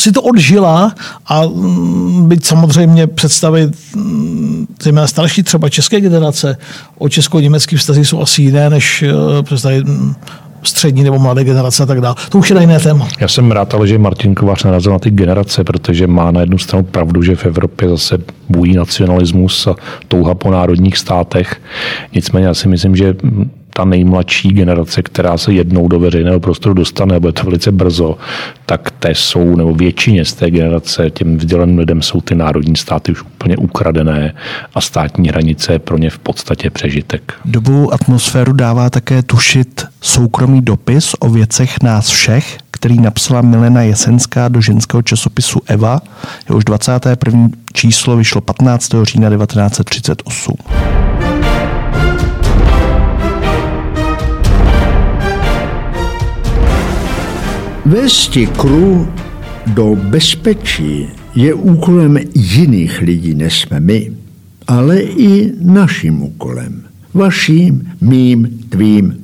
si 0.00 0.12
to 0.12 0.22
odžila 0.22 0.94
a 1.26 1.42
mm, 1.46 2.28
byť 2.28 2.44
samozřejmě 2.44 3.06
představit 3.06 3.70
mm, 3.96 4.66
zejména 4.82 5.06
starší 5.06 5.42
třeba 5.42 5.68
české 5.68 6.00
generace 6.00 6.56
o 6.98 7.08
česko-německých 7.08 7.78
vztazích 7.78 8.08
jsou 8.08 8.20
asi 8.20 8.42
jiné, 8.42 8.70
než 8.70 9.02
eh, 9.02 9.42
představit 9.42 9.86
mm, 9.86 10.14
střední 10.62 11.04
nebo 11.04 11.18
mladé 11.18 11.44
generace 11.44 11.82
a 11.82 11.86
tak 11.86 12.00
dále. 12.00 12.14
To 12.28 12.38
už 12.38 12.50
je 12.50 12.60
jiné 12.60 12.80
téma. 12.80 13.08
Já 13.20 13.28
jsem 13.28 13.50
rád, 13.50 13.74
ale 13.74 13.88
že 13.88 13.98
Martin 13.98 14.34
Kovář 14.34 14.64
narazil 14.64 14.92
na 14.92 14.98
ty 14.98 15.10
generace, 15.10 15.64
protože 15.64 16.06
má 16.06 16.30
na 16.30 16.40
jednu 16.40 16.58
stranu 16.58 16.84
pravdu, 16.84 17.22
že 17.22 17.36
v 17.36 17.46
Evropě 17.46 17.88
zase 17.88 18.18
bují 18.48 18.76
nacionalismus 18.76 19.66
a 19.66 19.74
touha 20.08 20.34
po 20.34 20.50
národních 20.50 20.98
státech. 20.98 21.60
Nicméně 22.14 22.46
já 22.46 22.54
si 22.54 22.68
myslím, 22.68 22.96
že 22.96 23.14
ta 23.74 23.84
nejmladší 23.84 24.48
generace, 24.48 25.02
která 25.02 25.38
se 25.38 25.52
jednou 25.52 25.88
do 25.88 26.00
veřejného 26.00 26.40
prostoru 26.40 26.74
dostane, 26.74 27.16
a 27.16 27.20
bude 27.20 27.32
to 27.32 27.44
velice 27.44 27.72
brzo, 27.72 28.18
tak 28.66 28.90
té 28.90 29.10
jsou, 29.10 29.56
nebo 29.56 29.74
většině 29.74 30.24
z 30.24 30.32
té 30.32 30.50
generace, 30.50 31.10
těm 31.10 31.36
vzdělaným 31.36 31.78
lidem 31.78 32.02
jsou 32.02 32.20
ty 32.20 32.34
národní 32.34 32.76
státy 32.76 33.12
už 33.12 33.22
úplně 33.22 33.56
ukradené 33.56 34.34
a 34.74 34.80
státní 34.80 35.28
hranice 35.28 35.78
pro 35.78 35.98
ně 35.98 36.10
v 36.10 36.18
podstatě 36.18 36.70
přežitek. 36.70 37.34
Dobovou 37.44 37.92
atmosféru 37.92 38.52
dává 38.52 38.90
také 38.90 39.22
tušit 39.22 39.84
soukromý 40.00 40.60
dopis 40.60 41.14
o 41.20 41.28
věcech 41.28 41.82
nás 41.82 42.08
všech, 42.08 42.58
který 42.70 43.00
napsala 43.00 43.40
Milena 43.40 43.82
Jesenská 43.82 44.48
do 44.48 44.60
ženského 44.60 45.02
časopisu 45.02 45.60
Eva. 45.66 46.00
Jehož 46.48 46.64
21. 46.64 47.48
číslo 47.72 48.16
vyšlo 48.16 48.40
15. 48.40 48.94
října 49.02 49.30
1938. 49.30 51.01
Vesti 57.92 58.46
kru 58.46 59.08
do 59.66 59.96
bezpečí 59.96 61.08
je 61.34 61.54
úkolem 61.54 62.18
jiných 62.34 63.00
lidí, 63.00 63.34
než 63.34 63.60
jsme 63.60 63.80
my, 63.80 64.12
ale 64.66 65.00
i 65.00 65.52
naším 65.60 66.22
úkolem. 66.22 66.82
Vaším, 67.14 67.92
mým, 68.00 68.60
tvým. 68.68 69.16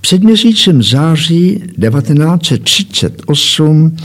Před 0.00 0.22
měsícem 0.22 0.82
září 0.82 1.62
1938 1.80 3.96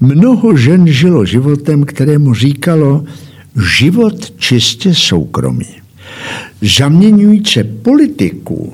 mnoho 0.00 0.56
žen 0.56 0.86
žilo 0.86 1.24
životem, 1.24 1.84
kterému 1.84 2.34
říkalo 2.34 3.04
život 3.78 4.32
čistě 4.38 4.94
soukromý. 4.94 5.68
Zaměňující 6.76 7.60
politiku 7.82 8.72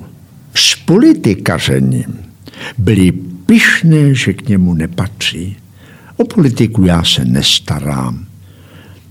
s 0.55 0.77
politikařením 0.77 2.19
byli 2.79 3.32
pyšné, 3.53 4.15
že 4.15 4.33
k 4.33 4.49
němu 4.49 4.75
nepatří. 4.75 5.57
O 6.17 6.25
politiku 6.25 6.85
já 6.85 7.05
se 7.05 7.25
nestarám. 7.25 8.27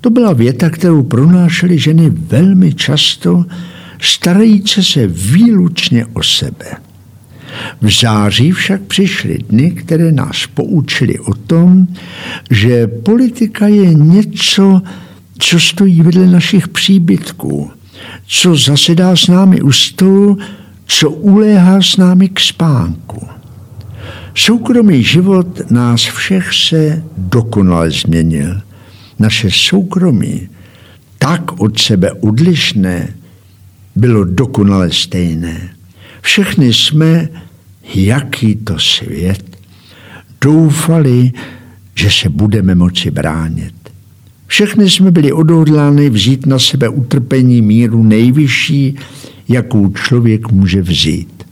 To 0.02 0.10
byla 0.10 0.34
věta, 0.34 0.70
kterou 0.70 1.04
pronášely 1.04 1.80
ženy 1.80 2.10
velmi 2.10 2.74
často, 2.74 3.46
starající 4.00 4.84
se 4.84 5.08
výlučně 5.08 6.06
o 6.06 6.24
sebe. 6.24 6.66
V 7.82 7.92
září 8.02 8.52
však 8.52 8.82
přišly 8.82 9.38
dny, 9.50 9.72
které 9.72 10.12
nás 10.12 10.48
poučily 10.54 11.20
o 11.20 11.34
tom, 11.34 11.88
že 12.50 12.88
politika 12.88 13.68
je 13.68 13.94
něco, 13.94 14.82
co 15.38 15.60
stojí 15.60 16.02
vedle 16.02 16.28
našich 16.28 16.68
příbytků, 16.68 17.72
co 18.28 18.56
zasedá 18.56 19.16
s 19.16 19.28
námi 19.28 19.62
u 19.62 19.72
stolu, 19.72 20.38
co 20.86 21.10
uléhá 21.10 21.82
s 21.82 21.98
námi 21.98 22.30
k 22.30 22.40
spánku. 22.40 23.41
Soukromý 24.36 25.04
život 25.04 25.72
nás 25.72 26.02
všech 26.02 26.54
se 26.54 27.04
dokonale 27.18 27.92
změnil. 27.92 28.62
Naše 29.20 29.52
soukromí, 29.52 30.50
tak 31.18 31.60
od 31.60 31.80
sebe 31.80 32.12
odlišné, 32.12 33.14
bylo 33.96 34.24
dokonale 34.24 34.92
stejné. 34.92 35.70
Všechny 36.22 36.74
jsme, 36.74 37.30
jaký 37.94 38.56
to 38.56 38.80
svět, 38.80 39.58
doufali, 40.42 41.32
že 41.96 42.10
se 42.12 42.30
budeme 42.30 42.76
moci 42.76 43.12
bránit. 43.12 43.74
Všechny 44.48 44.90
jsme 44.90 45.12
byli 45.12 45.32
odhodláni 45.32 46.10
vzít 46.10 46.46
na 46.46 46.60
sebe 46.60 46.90
utrpení 46.90 47.62
míru 47.62 48.04
nejvyšší, 48.04 48.96
jakou 49.48 49.94
člověk 49.94 50.52
může 50.52 50.82
vzít. 50.82 51.44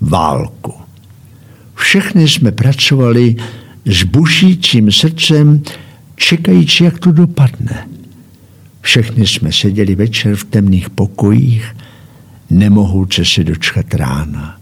Válku. 0.00 0.81
Všechny 1.82 2.28
jsme 2.28 2.52
pracovali 2.52 3.36
s 3.84 4.02
bušícím 4.02 4.92
srdcem 4.92 5.62
čekající, 6.16 6.84
jak 6.84 6.98
to 6.98 7.12
dopadne. 7.12 7.88
Všechny 8.80 9.26
jsme 9.26 9.52
seděli 9.52 9.94
večer 9.94 10.36
v 10.36 10.44
temných 10.44 10.90
pokojích, 10.90 11.76
nemohouce 12.50 13.24
se 13.24 13.44
dočkat 13.44 13.94
rána. 13.94 14.60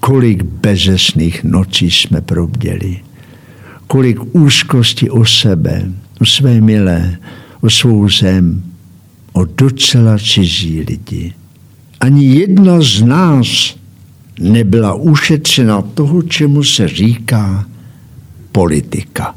Kolik 0.00 0.42
bezesných 0.42 1.44
nocí 1.44 1.90
jsme 1.90 2.20
probděli, 2.20 3.00
kolik 3.86 4.18
úzkosti 4.34 5.10
o 5.10 5.24
sebe, 5.24 5.92
o 6.20 6.26
své 6.26 6.60
milé, 6.60 7.18
o 7.60 7.70
svou 7.70 8.08
zem, 8.08 8.62
o 9.32 9.44
docela 9.44 10.18
cizí 10.18 10.80
lidi. 10.80 11.32
Ani 12.00 12.26
jedna 12.26 12.80
z 12.80 13.02
nás 13.02 13.76
nebyla 14.40 14.94
ušetřena 14.94 15.82
toho, 15.82 16.22
čemu 16.22 16.64
se 16.64 16.88
říká 16.88 17.64
politika. 18.52 19.34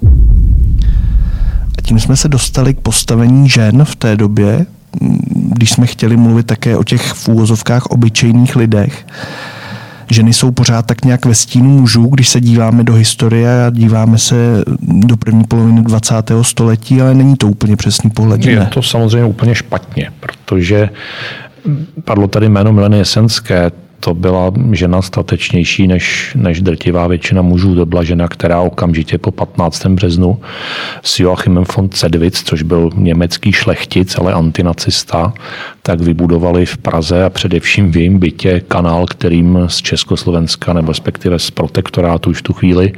A 1.78 1.82
tím 1.82 2.00
jsme 2.00 2.16
se 2.16 2.28
dostali 2.28 2.74
k 2.74 2.80
postavení 2.80 3.50
žen 3.50 3.86
v 3.86 3.96
té 3.96 4.16
době, 4.16 4.66
když 5.32 5.72
jsme 5.72 5.88
chtěli 5.88 6.18
mluvit 6.18 6.46
také 6.46 6.78
o 6.78 6.84
těch 6.84 7.14
v 7.14 7.28
úvozovkách 7.28 7.86
obyčejných 7.86 8.56
lidech. 8.56 9.06
Ženy 10.12 10.34
jsou 10.34 10.52
pořád 10.52 10.86
tak 10.86 11.06
nějak 11.06 11.26
ve 11.26 11.36
stínu 11.36 11.70
mužů, 11.70 12.08
když 12.08 12.30
se 12.30 12.42
díváme 12.42 12.84
do 12.84 12.94
historie 12.94 13.66
a 13.66 13.70
díváme 13.70 14.18
se 14.18 14.36
do 14.82 15.18
první 15.18 15.44
poloviny 15.44 15.82
20. 15.82 16.32
století, 16.42 17.02
ale 17.02 17.14
není 17.14 17.36
to 17.36 17.48
úplně 17.48 17.76
přesný 17.76 18.10
pohled. 18.10 18.46
Je 18.46 18.66
to 18.66 18.82
samozřejmě 18.82 19.26
úplně 19.28 19.56
špatně, 19.56 20.12
protože 20.20 20.90
padlo 22.04 22.28
tady 22.28 22.50
jméno 22.50 22.74
Mileny 22.74 22.98
Jesenské, 22.98 23.72
to 24.00 24.14
byla 24.14 24.54
žena 24.72 25.02
statečnější 25.02 25.88
než, 25.88 26.32
než 26.36 26.62
drtivá 26.62 27.08
většina 27.08 27.42
mužů. 27.42 27.76
To 27.76 27.86
byla 27.86 28.04
žena, 28.04 28.28
která 28.28 28.62
okamžitě 28.62 29.18
po 29.18 29.32
15. 29.32 29.86
březnu 29.86 30.40
s 31.04 31.20
Joachimem 31.20 31.64
von 31.78 31.90
Cedwitz, 31.90 32.44
což 32.44 32.62
byl 32.62 32.90
německý 32.96 33.52
šlechtic, 33.52 34.18
ale 34.18 34.34
antinacista, 34.34 35.34
tak 35.82 36.02
vybudovali 36.02 36.66
v 36.66 36.78
Praze 36.78 37.24
a 37.24 37.30
především 37.30 37.92
v 37.92 37.98
jejím 37.98 38.20
bytě 38.20 38.62
kanál, 38.68 39.06
kterým 39.06 39.60
z 39.68 39.78
Československa 39.82 40.74
nebo 40.74 40.88
respektive 40.88 41.40
z 41.40 41.52
protektorátu 41.52 42.30
už 42.30 42.42
tu 42.42 42.54
chvíli 42.54 42.94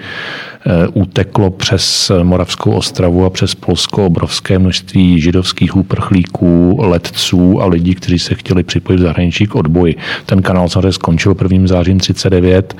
Eh, 0.65 0.87
uteklo 0.93 1.49
přes 1.49 2.11
Moravskou 2.23 2.71
ostravu 2.71 3.25
a 3.25 3.29
přes 3.29 3.55
Polsko 3.55 4.05
obrovské 4.05 4.59
množství 4.59 5.21
židovských 5.21 5.75
úprchlíků, 5.75 6.77
letců 6.81 7.61
a 7.61 7.65
lidí, 7.65 7.95
kteří 7.95 8.19
se 8.19 8.35
chtěli 8.35 8.63
připojit 8.63 8.97
v 8.97 9.01
zahraničí 9.01 9.47
k 9.47 9.55
odboji. 9.55 9.95
Ten 10.25 10.41
kanál 10.41 10.69
samozřejmě 10.69 10.88
skončil 10.91 11.35
1. 11.51 11.67
zářím 11.67 11.99
39 11.99 12.75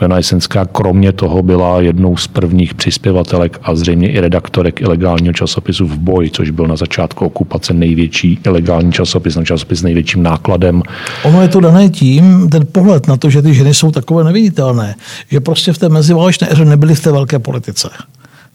Jana 0.00 0.16
Jesenská 0.16 0.64
kromě 0.64 1.12
toho 1.12 1.42
byla 1.42 1.80
jednou 1.80 2.16
z 2.16 2.26
prvních 2.26 2.74
přispěvatelek 2.74 3.58
a 3.62 3.74
zřejmě 3.74 4.12
i 4.12 4.20
redaktorek 4.20 4.80
ilegálního 4.80 5.32
časopisu 5.32 5.86
v 5.86 5.98
boji, 5.98 6.30
což 6.30 6.50
byl 6.50 6.66
na 6.66 6.76
začátku 6.76 7.26
okupace 7.26 7.74
největší 7.74 8.38
ilegální 8.46 8.92
časopis, 8.92 9.36
no 9.36 9.44
časopis 9.44 9.78
s 9.78 9.82
největším 9.82 10.22
nákladem. 10.22 10.82
Ono 11.22 11.42
je 11.42 11.48
to 11.48 11.60
dané 11.60 11.88
tím, 11.88 12.48
ten 12.50 12.66
pohled 12.72 13.08
na 13.08 13.16
to, 13.16 13.30
že 13.30 13.42
ty 13.42 13.54
ženy 13.54 13.74
jsou 13.74 13.90
takové 13.90 14.24
neviditelné, 14.24 14.94
že 15.30 15.40
prostě 15.40 15.72
v 15.72 15.78
té 15.78 15.88
meziválečné 15.88 16.52
éře 16.52 16.64
nebyly 16.64 16.94
v 16.94 17.00
té 17.00 17.12
velké 17.12 17.38
politice. 17.38 17.90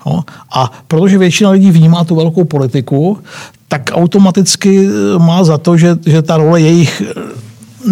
No, 0.06 0.24
a 0.54 0.72
protože 0.88 1.18
většina 1.18 1.50
lidí 1.50 1.72
vnímá 1.72 2.04
tu 2.04 2.16
velkou 2.16 2.44
politiku, 2.44 3.18
tak 3.68 3.90
automaticky 3.94 4.88
má 5.18 5.44
za 5.44 5.58
to, 5.58 5.78
že, 5.78 5.98
že 6.06 6.22
ta 6.22 6.38
role 6.38 6.62
jejich 6.62 7.02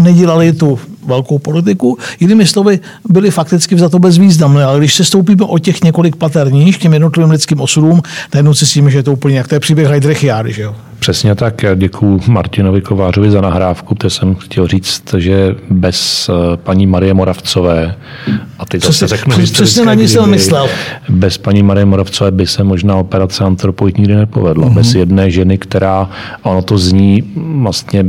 nedělali 0.01 0.53
tu 0.53 0.79
velkou 1.07 1.39
politiku. 1.39 1.97
Jinými 2.19 2.45
slovy, 2.45 2.79
byli 3.09 3.31
fakticky 3.31 3.77
za 3.77 3.89
to 3.89 3.99
bezvýznamné, 3.99 4.63
ale 4.63 4.79
když 4.79 4.95
se 4.95 5.03
stoupíme 5.03 5.43
o 5.43 5.57
těch 5.57 5.83
několik 5.83 6.15
pater 6.15 6.51
níž 6.51 6.77
těm 6.77 6.93
jednotlivým 6.93 7.31
lidským 7.31 7.61
osudům, 7.61 8.01
najednou 8.33 8.53
si 8.53 8.65
tím, 8.65 8.89
že 8.89 8.97
je 8.97 9.03
to 9.03 9.13
úplně 9.13 9.37
jak 9.37 9.47
to 9.47 9.55
je 9.55 9.59
příběh 9.59 9.87
Heidrichiády, 9.87 10.53
že 10.53 10.61
jo? 10.61 10.75
Přesně 10.99 11.35
tak. 11.35 11.65
Děkuji 11.75 12.21
Martinovi 12.27 12.81
Kovářovi 12.81 13.31
za 13.31 13.41
nahrávku, 13.41 13.95
protože 13.95 14.09
jsem 14.09 14.35
chtěl 14.35 14.67
říct, 14.67 15.03
že 15.17 15.55
bez 15.69 16.29
eh, 16.29 16.57
paní 16.57 16.87
Marie 16.87 17.13
Moravcové, 17.13 17.95
a 18.59 18.65
teď 18.65 18.83
zase 18.83 19.07
řeknu 19.07 19.37
přesně 19.37 19.85
na 19.85 19.93
ní 19.93 20.07
jsem 20.07 20.29
myslel. 20.29 20.67
Bez 21.09 21.37
paní 21.37 21.63
Marie 21.63 21.85
Moravcové 21.85 22.31
by 22.31 22.47
se 22.47 22.63
možná 22.63 22.95
operace 22.95 23.43
Antropoid 23.43 23.97
nikdy 23.97 24.15
nepovedla. 24.15 24.67
Mm-hmm. 24.67 24.73
Bez 24.73 24.95
jedné 24.95 25.31
ženy, 25.31 25.57
která, 25.57 26.09
ono 26.43 26.61
to 26.61 26.77
zní 26.77 27.23
vlastně 27.35 28.05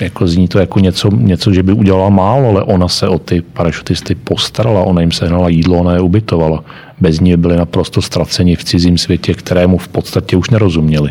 jako 0.00 0.26
zní 0.26 0.48
to 0.48 0.58
jako 0.58 0.80
něco, 0.80 1.10
něco, 1.10 1.52
že 1.52 1.62
by 1.62 1.72
udělala 1.72 2.08
málo, 2.08 2.48
ale 2.48 2.62
ona 2.62 2.88
se 2.88 3.08
o 3.08 3.18
ty 3.18 3.42
parašutisty 3.42 4.14
postarala, 4.14 4.82
ona 4.82 5.00
jim 5.00 5.12
sehnala 5.12 5.48
jídlo, 5.48 5.78
ona 5.78 5.94
je 5.94 6.00
ubytovala. 6.00 6.64
Bez 7.00 7.20
ní 7.20 7.36
byli 7.36 7.56
naprosto 7.56 8.02
ztraceni 8.02 8.56
v 8.56 8.64
cizím 8.64 8.98
světě, 8.98 9.34
kterému 9.34 9.78
v 9.78 9.88
podstatě 9.88 10.36
už 10.36 10.50
nerozuměli. 10.50 11.10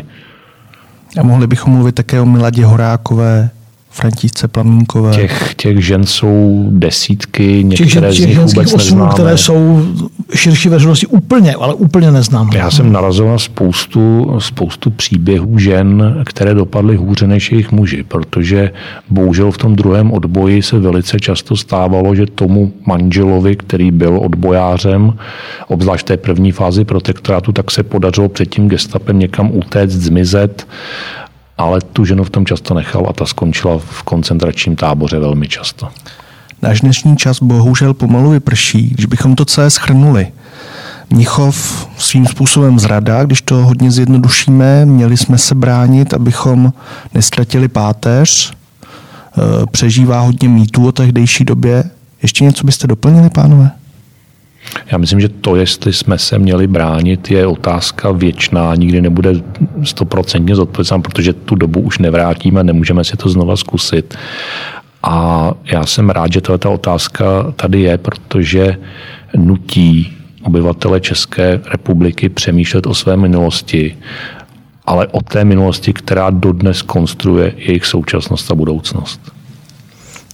A 1.20 1.22
mohli 1.22 1.46
bychom 1.46 1.72
mluvit 1.72 1.94
také 1.94 2.20
o 2.20 2.26
Miladě 2.26 2.64
Horákové, 2.64 3.50
Františce 3.96 4.48
Plamínkové. 4.48 5.14
Těch, 5.14 5.54
těch 5.54 5.84
žen 5.84 6.06
jsou 6.06 6.66
desítky, 6.70 7.64
některé 7.64 8.12
těch, 8.12 8.24
z 8.24 8.26
nich 8.26 8.38
vůbec 8.38 8.74
osmů, 8.74 8.78
neznáme. 8.78 9.12
které 9.12 9.38
jsou 9.38 9.86
širší 10.34 10.68
veřejnosti 10.68 11.06
úplně, 11.06 11.54
ale 11.54 11.74
úplně 11.74 12.10
neznámé. 12.10 12.50
Já 12.56 12.70
jsem 12.70 12.92
narazil 12.92 13.26
na 13.26 13.38
spoustu, 13.38 14.34
spoustu 14.38 14.90
příběhů 14.90 15.58
žen, 15.58 16.22
které 16.26 16.54
dopadly 16.54 16.96
hůře 16.96 17.26
než 17.26 17.52
jejich 17.52 17.72
muži, 17.72 18.02
protože 18.08 18.70
bohužel 19.10 19.50
v 19.50 19.58
tom 19.58 19.76
druhém 19.76 20.12
odboji 20.12 20.62
se 20.62 20.78
velice 20.78 21.20
často 21.20 21.56
stávalo, 21.56 22.14
že 22.14 22.26
tomu 22.26 22.72
manželovi, 22.86 23.56
který 23.56 23.90
byl 23.90 24.18
odbojářem, 24.22 25.12
obzvlášť 25.68 26.04
v 26.04 26.08
té 26.08 26.16
první 26.16 26.52
fázi 26.52 26.84
protektorátu, 26.84 27.52
tak 27.52 27.70
se 27.70 27.82
podařilo 27.82 28.28
před 28.28 28.46
tím 28.46 28.68
gestapem 28.68 29.18
někam 29.18 29.50
utéct, 29.56 29.92
zmizet 29.92 30.66
ale 31.58 31.80
tu 31.80 32.04
ženu 32.04 32.24
v 32.24 32.30
tom 32.30 32.46
často 32.46 32.74
nechal 32.74 33.06
a 33.08 33.12
ta 33.12 33.26
skončila 33.26 33.78
v 33.78 34.02
koncentračním 34.02 34.76
táboře 34.76 35.18
velmi 35.18 35.48
často. 35.48 35.88
Náš 36.62 36.80
dnešní 36.80 37.16
čas 37.16 37.42
bohužel 37.42 37.94
pomalu 37.94 38.30
vyprší, 38.30 38.88
když 38.88 39.06
bychom 39.06 39.34
to 39.34 39.44
celé 39.44 39.70
schrnuli. 39.70 40.32
Mnichov 41.10 41.88
svým 41.98 42.26
způsobem 42.26 42.78
zrada, 42.78 43.24
když 43.24 43.42
to 43.42 43.54
hodně 43.54 43.90
zjednodušíme, 43.90 44.86
měli 44.86 45.16
jsme 45.16 45.38
se 45.38 45.54
bránit, 45.54 46.14
abychom 46.14 46.72
nestratili 47.14 47.68
páteř, 47.68 48.52
e, 48.52 49.66
přežívá 49.66 50.20
hodně 50.20 50.48
mýtů 50.48 50.86
o 50.86 50.92
tehdejší 50.92 51.44
době. 51.44 51.84
Ještě 52.22 52.44
něco 52.44 52.66
byste 52.66 52.86
doplnili, 52.86 53.30
pánové? 53.30 53.70
Já 54.92 54.98
myslím, 54.98 55.20
že 55.20 55.28
to, 55.28 55.56
jestli 55.56 55.92
jsme 55.92 56.18
se 56.18 56.38
měli 56.38 56.66
bránit, 56.66 57.30
je 57.30 57.46
otázka 57.46 58.12
věčná, 58.12 58.74
nikdy 58.74 59.00
nebude 59.00 59.32
stoprocentně 59.84 60.54
zodpovědná, 60.54 60.98
protože 60.98 61.32
tu 61.32 61.54
dobu 61.54 61.80
už 61.80 61.98
nevrátíme, 61.98 62.64
nemůžeme 62.64 63.04
si 63.04 63.16
to 63.16 63.28
znova 63.28 63.56
zkusit. 63.56 64.18
A 65.02 65.52
já 65.72 65.86
jsem 65.86 66.10
rád, 66.10 66.32
že 66.32 66.40
ta 66.40 66.68
otázka 66.68 67.52
tady 67.56 67.80
je, 67.80 67.98
protože 67.98 68.76
nutí 69.36 70.16
obyvatele 70.42 71.00
České 71.00 71.60
republiky 71.70 72.28
přemýšlet 72.28 72.86
o 72.86 72.94
své 72.94 73.16
minulosti, 73.16 73.96
ale 74.86 75.06
o 75.06 75.20
té 75.20 75.44
minulosti, 75.44 75.92
která 75.92 76.30
dodnes 76.30 76.82
konstruuje 76.82 77.54
jejich 77.56 77.86
současnost 77.86 78.50
a 78.50 78.54
budoucnost. 78.54 79.20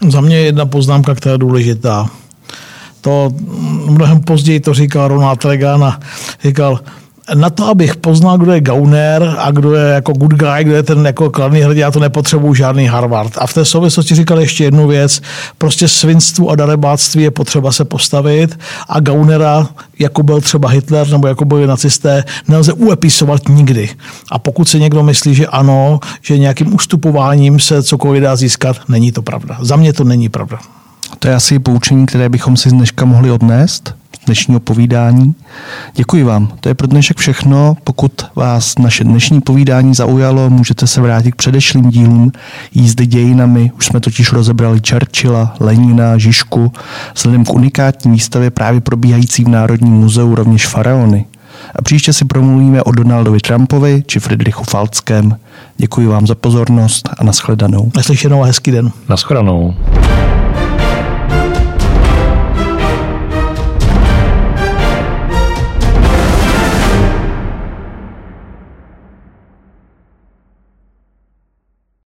Za 0.09 0.21
mě 0.21 0.37
je 0.37 0.45
jedna 0.45 0.67
poznámka, 0.67 1.15
která 1.15 1.33
je 1.33 1.39
důležitá 1.39 2.11
to 3.03 3.31
mnohem 3.87 4.21
později 4.21 4.61
to 4.61 4.75
říkal 4.75 5.09
Ronald 5.09 5.45
Reagan 5.45 5.85
a 5.85 6.01
říkal, 6.45 6.81
na 7.35 7.51
to, 7.51 7.67
abych 7.67 7.97
poznal, 7.97 8.39
kdo 8.39 8.53
je 8.53 8.61
gauner 8.61 9.35
a 9.39 9.51
kdo 9.51 9.75
je 9.75 9.93
jako 9.93 10.13
good 10.13 10.33
guy, 10.33 10.65
kdo 10.65 10.75
je 10.75 10.83
ten 10.83 11.07
jako 11.07 11.31
kladný 11.31 11.61
hrdý, 11.61 11.81
já 11.81 11.91
to 11.91 12.01
nepotřebuju 12.01 12.55
žádný 12.55 12.87
Harvard. 12.87 13.33
A 13.39 13.47
v 13.47 13.55
té 13.55 13.65
souvislosti 13.65 14.15
říkal 14.15 14.41
ještě 14.41 14.65
jednu 14.65 14.87
věc, 14.87 15.21
prostě 15.59 15.89
svinstvu 15.89 16.51
a 16.51 16.57
darebáctví 16.57 17.23
je 17.23 17.31
potřeba 17.31 17.73
se 17.73 17.85
postavit 17.85 18.59
a 18.89 19.01
gaunera, 19.01 19.69
jako 19.99 20.23
byl 20.23 20.41
třeba 20.41 20.69
Hitler 20.69 21.09
nebo 21.09 21.27
jako 21.27 21.45
byli 21.45 21.67
nacisté, 21.67 22.25
nelze 22.49 22.73
uepisovat 22.73 23.49
nikdy. 23.49 23.89
A 24.31 24.39
pokud 24.39 24.69
si 24.69 24.81
někdo 24.81 25.03
myslí, 25.03 25.35
že 25.35 25.47
ano, 25.47 26.01
že 26.23 26.39
nějakým 26.39 26.75
ustupováním 26.75 27.61
se 27.61 27.83
cokoliv 27.83 28.23
dá 28.23 28.37
získat, 28.37 28.77
není 28.89 29.13
to 29.13 29.23
pravda. 29.23 29.59
Za 29.61 29.77
mě 29.77 29.93
to 29.93 30.05
není 30.05 30.29
pravda. 30.29 30.59
To 31.23 31.29
je 31.29 31.35
asi 31.35 31.59
poučení, 31.59 32.07
které 32.07 32.29
bychom 32.29 32.57
si 32.57 32.71
dneška 32.71 33.05
mohli 33.05 33.31
odnést 33.31 33.95
z 34.23 34.25
dnešního 34.27 34.61
povídání. 34.61 35.35
Děkuji 35.95 36.23
vám. 36.23 36.53
To 36.61 36.69
je 36.69 36.75
pro 36.75 36.87
dnešek 36.87 37.19
všechno. 37.19 37.77
Pokud 37.85 38.13
vás 38.37 38.79
naše 38.79 39.05
dnešní 39.05 39.41
povídání 39.41 39.95
zaujalo, 39.95 40.51
můžete 40.51 40.87
se 40.87 41.01
vrátit 41.01 41.33
k 41.33 41.37
předešlým 41.37 41.91
dílům 41.91 42.33
jízdy 42.75 43.07
dějinami. 43.07 43.71
Už 43.77 43.87
jsme 43.87 44.01
totiž 44.01 44.33
rozebrali 44.33 44.81
Churchilla, 44.91 45.55
Lenina, 45.61 46.19
Žižku, 46.19 46.73
vzhledem 47.15 47.45
k 47.45 47.55
unikátní 47.55 48.13
výstavě 48.13 48.51
právě 48.51 48.81
probíhající 48.81 49.45
v 49.45 49.49
Národním 49.49 49.93
muzeu 49.93 50.35
rovněž 50.35 50.67
faraony. 50.67 51.27
A 51.77 51.83
příště 51.83 52.13
si 52.13 52.25
promluvíme 52.25 52.83
o 52.83 52.93
Donaldovi 52.93 53.41
Trumpovi 53.41 54.03
či 54.07 54.21
Friedrichu 54.21 54.65
Falckém. 54.65 55.37
Děkuji 55.77 56.07
vám 56.07 56.27
za 56.27 56.35
pozornost 56.35 57.09
a 57.19 57.25
nashledanou. 57.25 57.91
Naslyšenou 57.97 58.43
a 58.43 58.47
hezký 58.47 58.71
den. 58.71 58.91
Naschledanou. 59.09 59.75